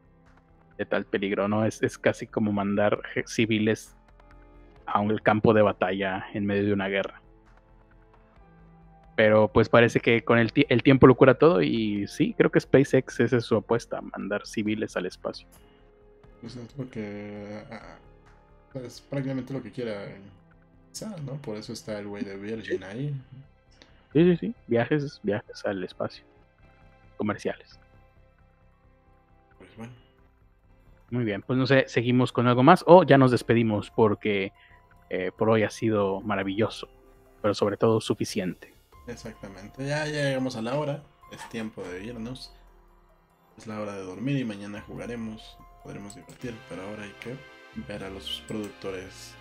de 0.79 0.85
tal 0.85 1.05
peligro, 1.05 1.47
¿no? 1.47 1.63
Es, 1.63 1.81
es 1.83 1.99
casi 1.99 2.25
como 2.25 2.51
mandar 2.51 2.99
civiles 3.27 3.95
a 4.87 4.99
un 4.99 5.15
campo 5.19 5.53
de 5.53 5.61
batalla 5.61 6.25
en 6.33 6.47
medio 6.47 6.65
de 6.65 6.73
una 6.73 6.87
guerra. 6.87 7.20
Pero 9.21 9.49
pues 9.49 9.69
parece 9.69 9.99
que 9.99 10.23
con 10.23 10.39
el, 10.39 10.51
el 10.67 10.81
tiempo 10.81 11.05
lo 11.05 11.13
cura 11.13 11.35
todo 11.35 11.61
y 11.61 12.07
sí, 12.07 12.33
creo 12.35 12.49
que 12.49 12.59
SpaceX 12.59 13.19
esa 13.19 13.37
es 13.37 13.45
su 13.45 13.55
apuesta, 13.55 14.01
mandar 14.01 14.47
civiles 14.47 14.97
al 14.97 15.05
espacio. 15.05 15.47
Pues 16.41 16.55
es 16.55 16.73
porque 16.75 17.61
ah, 17.69 17.99
es 18.83 18.99
prácticamente 19.01 19.53
lo 19.53 19.61
que 19.61 19.69
quiera 19.69 20.07
¿no? 21.23 21.33
Por 21.33 21.55
eso 21.55 21.71
está 21.71 21.99
el 21.99 22.07
güey 22.07 22.23
de 22.23 22.35
Virgin 22.35 22.83
ahí. 22.83 23.13
Sí, 24.11 24.23
sí, 24.23 24.37
sí. 24.37 24.55
Viajes, 24.65 25.19
viajes 25.21 25.65
al 25.65 25.83
espacio. 25.83 26.25
Comerciales. 27.15 27.79
Pues 29.59 29.69
bueno. 29.77 29.93
Muy 31.11 31.25
bien, 31.25 31.43
pues 31.43 31.59
no 31.59 31.67
sé, 31.67 31.83
seguimos 31.87 32.31
con 32.31 32.47
algo 32.47 32.63
más 32.63 32.83
o 32.87 33.03
ya 33.03 33.19
nos 33.19 33.29
despedimos 33.29 33.91
porque 33.91 34.51
eh, 35.11 35.29
por 35.37 35.51
hoy 35.51 35.61
ha 35.61 35.69
sido 35.69 36.21
maravilloso, 36.21 36.89
pero 37.39 37.53
sobre 37.53 37.77
todo 37.77 38.01
suficiente. 38.01 38.80
Exactamente, 39.11 39.85
ya, 39.85 40.05
ya 40.05 40.23
llegamos 40.23 40.55
a 40.55 40.61
la 40.61 40.75
hora, 40.75 41.03
es 41.31 41.49
tiempo 41.49 41.83
de 41.83 42.03
irnos, 42.05 42.53
es 43.57 43.67
la 43.67 43.79
hora 43.79 43.95
de 43.95 44.03
dormir 44.03 44.37
y 44.37 44.45
mañana 44.45 44.81
jugaremos, 44.81 45.57
podremos 45.83 46.15
divertir, 46.15 46.57
pero 46.69 46.83
ahora 46.83 47.03
hay 47.03 47.13
que 47.19 47.35
ver 47.87 48.03
a 48.03 48.09
los 48.09 48.43
productores 48.47 49.35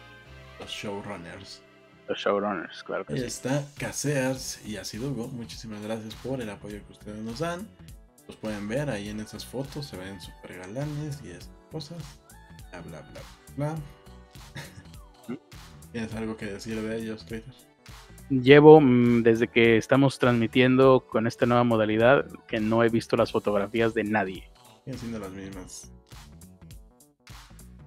los 0.61 0.71
showrunners. 0.71 1.63
Los 2.09 2.19
showrunners, 2.19 2.83
claro 2.83 3.05
que 3.07 3.15
Ahí 3.15 3.23
está 3.23 3.65
Caseas 3.79 4.61
y 4.65 4.77
Asidugo. 4.77 5.29
Muchísimas 5.29 5.81
gracias 5.83 6.15
por 6.17 6.41
el 6.41 6.51
apoyo 6.51 6.85
que 6.87 6.93
ustedes 6.93 7.19
nos 7.19 7.39
dan. 7.39 7.67
Los 8.27 8.37
pueden 8.37 8.69
ver 8.69 8.91
ahí 8.91 9.09
en 9.09 9.21
esas 9.21 9.45
fotos, 9.45 9.87
se 9.87 9.97
ven 9.97 10.21
súper 10.21 10.59
galanes 10.59 11.21
y 11.25 11.31
esas 11.31 11.51
cosas. 11.71 11.99
Bla, 12.71 12.81
bla, 12.83 13.01
bla, 13.01 13.21
bla. 13.57 13.77
¿Tienes 15.93 16.15
algo 16.15 16.37
que 16.37 16.47
decir 16.47 16.81
de 16.81 16.97
ellos, 16.97 17.25
Twitter? 17.27 17.70
Llevo 18.31 18.81
mm, 18.81 19.25
desde 19.25 19.49
que 19.49 19.77
estamos 19.77 20.21
transmitiendo 20.21 21.05
con 21.09 21.27
esta 21.27 21.47
nueva 21.47 21.65
modalidad 21.65 22.27
que 22.47 22.61
no 22.61 22.85
he 22.85 22.89
visto 22.89 23.17
las 23.17 23.33
fotografías 23.33 23.93
de 23.93 24.05
nadie. 24.05 24.49
Siguen 24.85 24.99
siendo 24.99 25.19
las 25.19 25.33
mismas. 25.33 25.93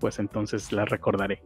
Pues 0.02 0.20
entonces 0.20 0.74
las 0.74 0.90
recordaré. 0.90 1.42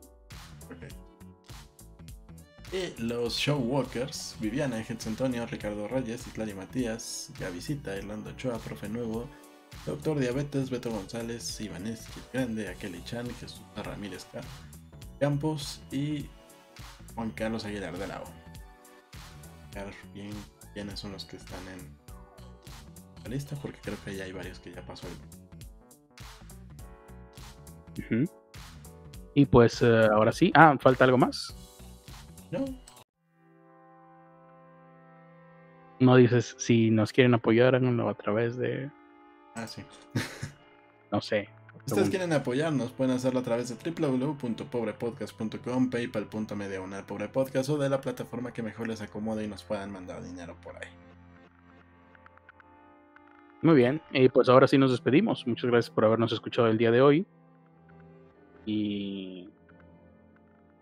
Y 2.74 3.02
los 3.02 3.36
Showwalkers, 3.38 4.36
Viviana, 4.42 4.80
Hetz 4.82 5.08
Antonio, 5.08 5.46
Ricardo 5.46 5.88
Reyes, 5.88 6.28
Itlari 6.28 6.54
Matías, 6.54 7.32
Gavisita, 7.40 7.96
Irlando 7.96 8.32
Ochoa, 8.32 8.58
Profe 8.58 8.90
Nuevo, 8.90 9.30
Doctor 9.86 10.20
Diabetes, 10.20 10.70
Beto 10.70 10.92
González, 10.92 11.62
Ivanés 11.62 12.08
Grande, 12.34 12.68
Akeli 12.68 13.02
Chan, 13.06 13.28
Jesús 13.40 13.62
Ramírez 13.78 14.26
Campos 15.20 15.82
y 15.92 16.26
Juan 17.16 17.32
Carlos 17.32 17.64
Aguilar 17.64 17.98
de 17.98 18.08
la 18.08 18.22
O. 18.22 18.47
bien 20.14 20.32
quiénes 20.74 21.00
son 21.00 21.12
los 21.12 21.26
que 21.26 21.38
están 21.38 21.60
en 21.68 21.80
esta 23.18 23.30
lista 23.30 23.56
porque 23.62 23.80
creo 23.82 23.98
que 24.04 24.16
ya 24.16 24.24
hay 24.26 24.32
varios 24.32 24.60
que 24.60 24.72
ya 24.72 24.82
pasó. 24.82 25.08
Ujú. 28.00 28.26
Y 29.34 29.46
pues 29.46 29.82
eh, 29.82 30.08
ahora 30.12 30.32
sí. 30.32 30.52
Ah, 30.56 30.76
falta 30.80 31.04
algo 31.04 31.18
más. 31.18 31.56
No, 32.52 32.66
No 36.00 36.16
dices 36.16 36.56
si 36.60 36.92
nos 36.92 37.12
quieren 37.12 37.34
apoyar, 37.34 37.74
háganlo 37.76 38.08
a 38.08 38.14
través 38.14 38.56
de, 38.56 38.92
ah, 39.56 39.68
sí. 39.68 39.84
no 41.12 41.22
sé. 41.22 41.50
Si 41.88 41.94
ustedes 41.94 42.10
quieren 42.10 42.34
apoyarnos, 42.34 42.92
pueden 42.92 43.16
hacerlo 43.16 43.40
a 43.40 43.44
través 43.44 43.70
de 43.70 43.76
www.pobrepodcast.com, 43.92 45.90
paypal.me 45.90 46.68
diagonal 46.68 47.06
pobrepodcast 47.06 47.70
o 47.70 47.78
de 47.78 47.88
la 47.88 48.02
plataforma 48.02 48.52
que 48.52 48.62
mejor 48.62 48.90
les 48.90 49.00
acomode 49.00 49.46
y 49.46 49.48
nos 49.48 49.64
puedan 49.64 49.94
mandar 49.94 50.22
dinero 50.22 50.58
por 50.62 50.76
ahí. 50.76 50.90
Muy 53.62 53.76
bien, 53.76 54.02
y 54.12 54.28
pues 54.28 54.50
ahora 54.50 54.68
sí 54.68 54.78
nos 54.78 54.92
despedimos. 54.92 55.48
Muchas 55.48 55.72
gracias 55.72 55.90
por 55.96 56.04
habernos 56.04 56.34
escuchado 56.34 56.68
el 56.68 56.78
día 56.78 56.92
de 56.92 57.00
hoy. 57.00 57.26
Y 58.66 59.48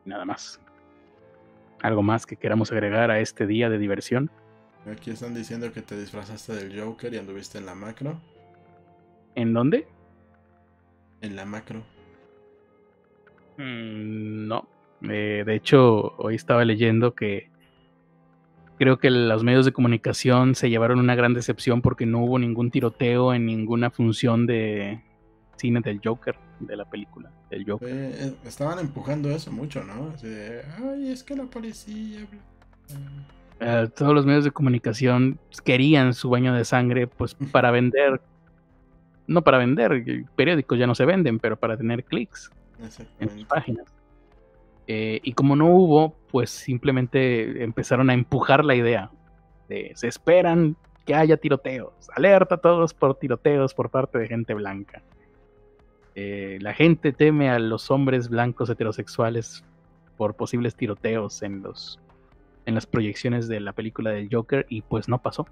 nada 0.06 0.26
más. 0.26 0.60
¿Algo 1.84 2.02
más 2.02 2.26
que 2.26 2.36
queramos 2.36 2.72
agregar 2.72 3.12
a 3.12 3.20
este 3.20 3.46
día 3.46 3.70
de 3.70 3.78
diversión? 3.78 4.32
Aquí 4.92 5.12
están 5.12 5.36
diciendo 5.36 5.72
que 5.72 5.84
te 5.84 6.00
disfrazaste 6.00 6.56
del 6.56 6.82
Joker 6.82 7.14
y 7.14 7.20
anduviste 7.20 7.60
en 7.60 7.68
la 7.68 7.76
macro. 7.76 8.20
¿En 9.36 9.54
dónde? 9.54 9.88
En 11.26 11.36
la 11.36 11.46
macro. 11.46 11.84
Mm, 13.58 14.48
no. 14.48 14.68
Eh, 15.02 15.44
de 15.46 15.56
hecho, 15.56 16.16
hoy 16.18 16.36
estaba 16.36 16.64
leyendo 16.64 17.16
que 17.16 17.50
creo 18.78 18.98
que 19.00 19.10
los 19.10 19.44
medios 19.44 19.66
de 19.66 19.74
comunicación 19.74 20.56
se 20.56 20.70
llevaron 20.70 21.00
una 21.00 21.16
gran 21.16 21.34
decepción 21.34 21.82
porque 21.82 22.06
no 22.06 22.24
hubo 22.24 22.38
ningún 22.38 22.70
tiroteo 22.72 23.34
en 23.34 23.46
ninguna 23.46 23.90
función 23.90 24.46
de 24.46 25.02
cine 25.56 25.82
del 25.82 26.00
Joker, 26.04 26.36
de 26.60 26.76
la 26.76 26.86
película 26.86 27.32
del 27.50 27.66
Joker. 27.70 27.90
Eh, 27.90 28.16
eh, 28.20 28.36
estaban 28.46 28.80
empujando 28.80 29.30
eso 29.30 29.52
mucho, 29.52 29.84
¿no? 29.84 30.12
Así 30.14 30.28
de, 30.28 30.62
ay, 30.78 31.12
es 31.12 31.24
que 31.24 31.36
la 31.36 31.46
policía... 31.46 32.20
bla, 32.30 32.40
bla". 32.98 33.36
Eh, 33.60 33.88
todos 33.96 34.14
los 34.14 34.26
medios 34.26 34.44
de 34.44 34.52
comunicación 34.52 35.40
querían 35.64 36.14
su 36.14 36.30
baño 36.30 36.54
de 36.54 36.66
sangre, 36.66 37.08
pues 37.08 37.36
para 37.52 37.72
vender, 37.72 38.22
no 39.28 39.44
para 39.44 39.58
vender, 39.58 39.92
eh, 39.94 40.26
periódicos 40.36 40.78
ya 40.78 40.88
no 40.88 40.96
se 40.96 41.06
venden, 41.06 41.40
pero 41.40 41.58
para 41.58 41.78
tener 41.78 42.04
clics 42.04 42.52
en 43.20 43.30
sus 43.30 43.46
páginas. 43.46 43.86
Eh, 44.88 45.20
y 45.24 45.34
como 45.34 45.56
no 45.56 45.68
hubo, 45.68 46.16
pues 46.32 46.50
simplemente 46.50 47.64
empezaron 47.64 48.10
a 48.10 48.14
empujar 48.14 48.64
la 48.64 48.76
idea 48.76 49.10
de 49.68 49.92
se 49.96 50.08
esperan 50.08 50.76
que 51.06 51.16
haya 51.16 51.38
tiroteos, 51.38 51.94
alerta 52.16 52.56
a 52.56 52.58
todos 52.60 52.94
por 52.94 53.16
tiroteos 53.16 53.74
por 53.74 53.90
parte 53.90 54.20
de 54.20 54.28
gente 54.28 54.54
blanca. 54.54 55.02
Eh, 56.16 56.60
la 56.62 56.74
gente 56.74 57.12
teme 57.12 57.50
a 57.50 57.60
los 57.60 57.92
hombres 57.92 58.30
blancos 58.30 58.70
heterosexuales 58.70 59.64
por 60.18 60.36
posibles 60.36 60.76
tiroteos 60.76 61.42
en 61.44 61.62
los 61.62 62.00
en 62.66 62.74
las 62.74 62.88
proyecciones 62.88 63.48
de 63.48 63.60
la 63.60 63.74
película 63.74 64.10
del 64.10 64.30
Joker 64.32 64.66
y 64.70 64.82
pues 64.82 65.08
no 65.08 65.22
pasó. 65.22 65.46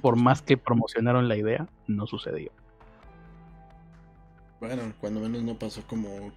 Por 0.00 0.16
más 0.16 0.40
que 0.40 0.56
promocionaron 0.56 1.28
la 1.28 1.36
idea, 1.36 1.68
no 1.86 2.06
sucedió. 2.06 2.52
Bueno, 4.60 4.92
cuando 5.00 5.20
menos 5.20 5.42
no 5.42 5.58
pasó 5.58 5.82
como 5.86 6.32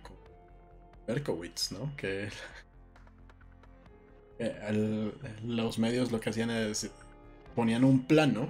Berkowitz, 1.07 1.71
¿no? 1.71 1.95
Que 1.95 2.29
eh, 4.39 5.11
los 5.43 5.79
medios 5.79 6.11
lo 6.11 6.19
que 6.19 6.29
hacían 6.29 6.49
es 6.49 6.89
ponían 7.55 7.83
un 7.83 8.05
plano, 8.05 8.47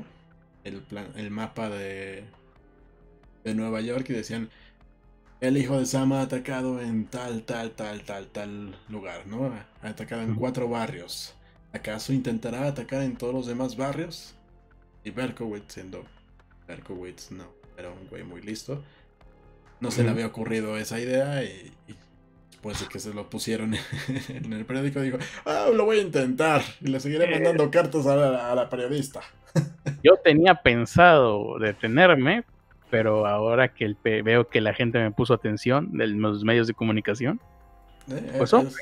el, 0.64 0.82
plan, 0.82 1.12
el 1.16 1.32
mapa 1.32 1.70
de, 1.70 2.24
de 3.44 3.56
Nueva 3.56 3.82
York 3.82 4.10
y 4.10 4.14
decían 4.14 4.50
el 5.42 5.56
hijo 5.56 5.80
de 5.80 5.86
Sam 5.86 6.12
ha 6.14 6.24
atacado 6.24 6.82
en 6.82 7.06
tal, 7.06 7.44
tal, 7.44 7.72
tal, 7.72 8.04
tal, 8.04 8.28
tal 8.28 8.76
lugar, 8.90 9.26
¿no? 9.26 9.54
Ha 9.82 9.88
atacado 9.88 10.22
en 10.22 10.36
cuatro 10.36 10.68
barrios. 10.68 11.34
¿Acaso 11.72 12.12
intentará 12.12 12.68
atacar 12.68 13.04
en 13.04 13.16
todos 13.16 13.34
los 13.34 13.48
demás 13.48 13.78
barrios? 13.78 14.36
Y 15.06 15.12
Berkowitz, 15.12 15.74
siendo 15.74 16.04
Berkowitz, 16.68 17.32
no, 17.32 17.46
era 17.78 17.90
un 17.90 18.08
güey 18.10 18.24
muy 18.24 18.42
listo. 18.42 18.84
No 19.80 19.92
se 19.92 20.04
le 20.04 20.10
había 20.10 20.28
ocurrido 20.28 20.78
esa 20.78 21.00
idea 21.00 21.44
y, 21.44 21.72
y 21.88 21.96
después 22.52 22.82
de 22.82 22.88
que 22.88 23.00
se 23.00 23.14
lo 23.14 23.30
pusieron 23.30 23.74
en 24.30 24.52
el 24.54 24.66
periódico 24.66 25.00
dijo, 25.02 25.18
ah, 25.46 25.68
lo 25.74 25.86
voy 25.86 26.00
a 26.00 26.02
intentar 26.02 26.62
y 26.82 26.88
le 26.88 27.00
seguiré 27.00 27.26
Eh. 27.26 27.32
mandando 27.32 27.72
cartas 27.72 28.06
a 28.08 28.16
la, 28.16 28.52
a 28.52 28.56
la 28.56 28.70
periodista. 28.70 29.22
Yo 30.04 30.18
tenía 30.24 30.56
pensado 30.56 31.58
detenerme, 31.60 32.44
pero 32.92 33.26
ahora 33.26 33.74
que 33.74 33.86
el 33.86 33.96
veo 34.04 34.48
que 34.50 34.62
la 34.62 34.74
gente 34.74 35.00
me 35.00 35.12
puso 35.12 35.34
atención 35.34 35.98
de 35.98 36.08
los 36.08 36.44
medios 36.44 36.68
de 36.68 36.74
comunicación, 36.74 37.40
Eh, 38.12 38.34
Pues, 38.38 38.50
es- 38.50 38.54
hombre. 38.54 38.74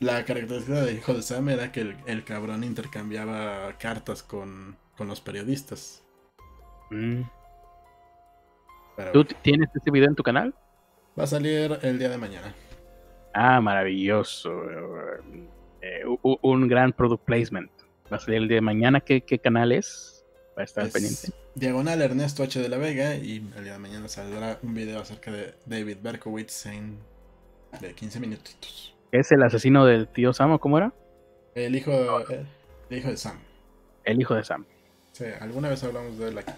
la 0.00 0.24
característica 0.24 0.80
del 0.82 0.96
hijo 0.96 1.14
de 1.14 1.22
Sam 1.22 1.48
era 1.50 1.70
que 1.70 1.82
el, 1.82 1.96
el 2.06 2.24
cabrón 2.24 2.64
intercambiaba 2.64 3.76
cartas 3.78 4.22
con, 4.22 4.76
con 4.96 5.06
los 5.06 5.20
periodistas. 5.20 6.02
mm, 6.90 7.20
Pero 8.96 9.12
¿tú 9.12 9.24
tienes 9.42 9.68
este 9.74 9.90
video 9.90 10.08
en 10.08 10.14
tu 10.14 10.22
canal? 10.22 10.54
va 11.18 11.24
a 11.24 11.26
salir 11.26 11.78
el 11.82 11.98
día 11.98 12.08
de 12.08 12.16
mañana. 12.18 12.54
Ah, 13.34 13.60
maravilloso. 13.60 14.50
Eh, 15.80 16.04
un 16.22 16.68
gran 16.68 16.92
product 16.92 17.24
placement. 17.24 17.70
Va 18.10 18.16
a 18.16 18.20
salir 18.20 18.42
el 18.42 18.48
día 18.48 18.56
de 18.56 18.62
mañana. 18.62 19.00
¿Qué, 19.00 19.22
qué 19.22 19.38
canal 19.38 19.72
es? 19.72 20.24
Va 20.56 20.62
a 20.62 20.64
estar 20.64 20.86
Es 20.86 20.92
pendiente. 20.92 21.28
Diagonal 21.54 22.00
Ernesto 22.02 22.42
H 22.42 22.60
de 22.60 22.68
la 22.68 22.78
Vega 22.78 23.14
y 23.16 23.46
el 23.56 23.64
día 23.64 23.74
de 23.74 23.78
mañana 23.78 24.08
saldrá 24.08 24.58
un 24.62 24.74
video 24.74 25.00
acerca 25.00 25.30
de 25.30 25.54
David 25.66 25.98
Berkowitz 26.02 26.66
en 26.66 26.98
de 27.80 27.94
15 27.94 28.20
minutitos. 28.20 28.94
¿Es 29.12 29.32
el 29.32 29.42
asesino 29.42 29.84
del 29.84 30.08
tío 30.08 30.32
Sam 30.32 30.52
o 30.52 30.58
cómo 30.58 30.78
era? 30.78 30.92
El 31.54 31.74
hijo, 31.76 31.90
el, 32.30 32.46
el 32.88 32.98
hijo 32.98 33.08
de 33.08 33.16
Sam. 33.16 33.38
El 34.04 34.20
hijo 34.20 34.34
de 34.34 34.44
Sam. 34.44 34.64
Sí, 35.12 35.24
alguna 35.40 35.68
vez 35.68 35.82
hablamos 35.84 36.18
de 36.18 36.28
él 36.28 36.38
aquí. 36.38 36.52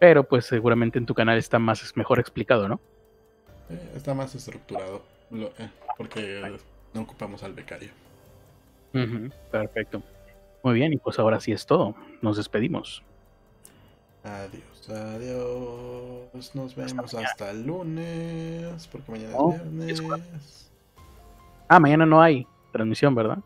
Pero 0.00 0.24
pues 0.24 0.46
seguramente 0.46 0.98
en 0.98 1.06
tu 1.06 1.14
canal 1.14 1.38
está 1.38 1.60
más 1.60 1.96
mejor 1.96 2.18
explicado, 2.18 2.68
¿no? 2.68 2.80
Eh, 3.68 3.92
está 3.94 4.14
más 4.14 4.34
estructurado 4.34 5.02
lo- 5.30 5.52
eh, 5.58 5.70
porque 5.96 6.40
eh, 6.40 6.56
no 6.94 7.02
ocupamos 7.02 7.44
al 7.44 7.52
becario. 7.52 7.90
Perfecto. 9.52 10.02
Muy 10.64 10.74
bien, 10.74 10.92
y 10.92 10.96
pues 10.96 11.18
ahora 11.20 11.38
sí 11.38 11.52
es 11.52 11.64
todo. 11.64 11.94
Nos 12.22 12.36
despedimos. 12.38 13.02
Adiós, 14.24 14.90
adiós. 14.90 16.54
Nos 16.54 16.74
vemos 16.74 17.14
hasta 17.14 17.50
el 17.50 17.64
lunes. 17.66 18.88
Porque 18.90 19.12
mañana 19.12 19.32
No, 19.36 19.52
es 19.54 19.60
es 19.92 20.00
viernes. 20.00 20.70
Ah, 21.68 21.78
mañana 21.78 22.04
no 22.04 22.20
hay 22.20 22.46
transmisión, 22.72 23.14
¿verdad? 23.14 23.38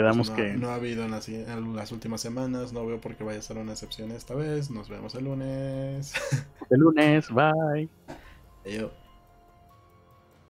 Quedamos 0.00 0.30
no, 0.30 0.36
que... 0.36 0.54
no 0.54 0.70
ha 0.70 0.76
habido 0.76 1.04
en 1.04 1.10
las, 1.10 1.28
en 1.28 1.76
las 1.76 1.92
últimas 1.92 2.22
semanas. 2.22 2.72
No 2.72 2.86
veo 2.86 2.98
por 3.02 3.16
qué 3.16 3.22
vaya 3.22 3.38
a 3.38 3.42
ser 3.42 3.58
una 3.58 3.72
excepción 3.72 4.10
esta 4.12 4.34
vez. 4.34 4.70
Nos 4.70 4.88
vemos 4.88 5.14
el 5.14 5.24
lunes. 5.24 6.14
El 6.70 6.80
lunes, 6.80 7.28
bye. 7.30 7.86
Adiós. 8.64 8.92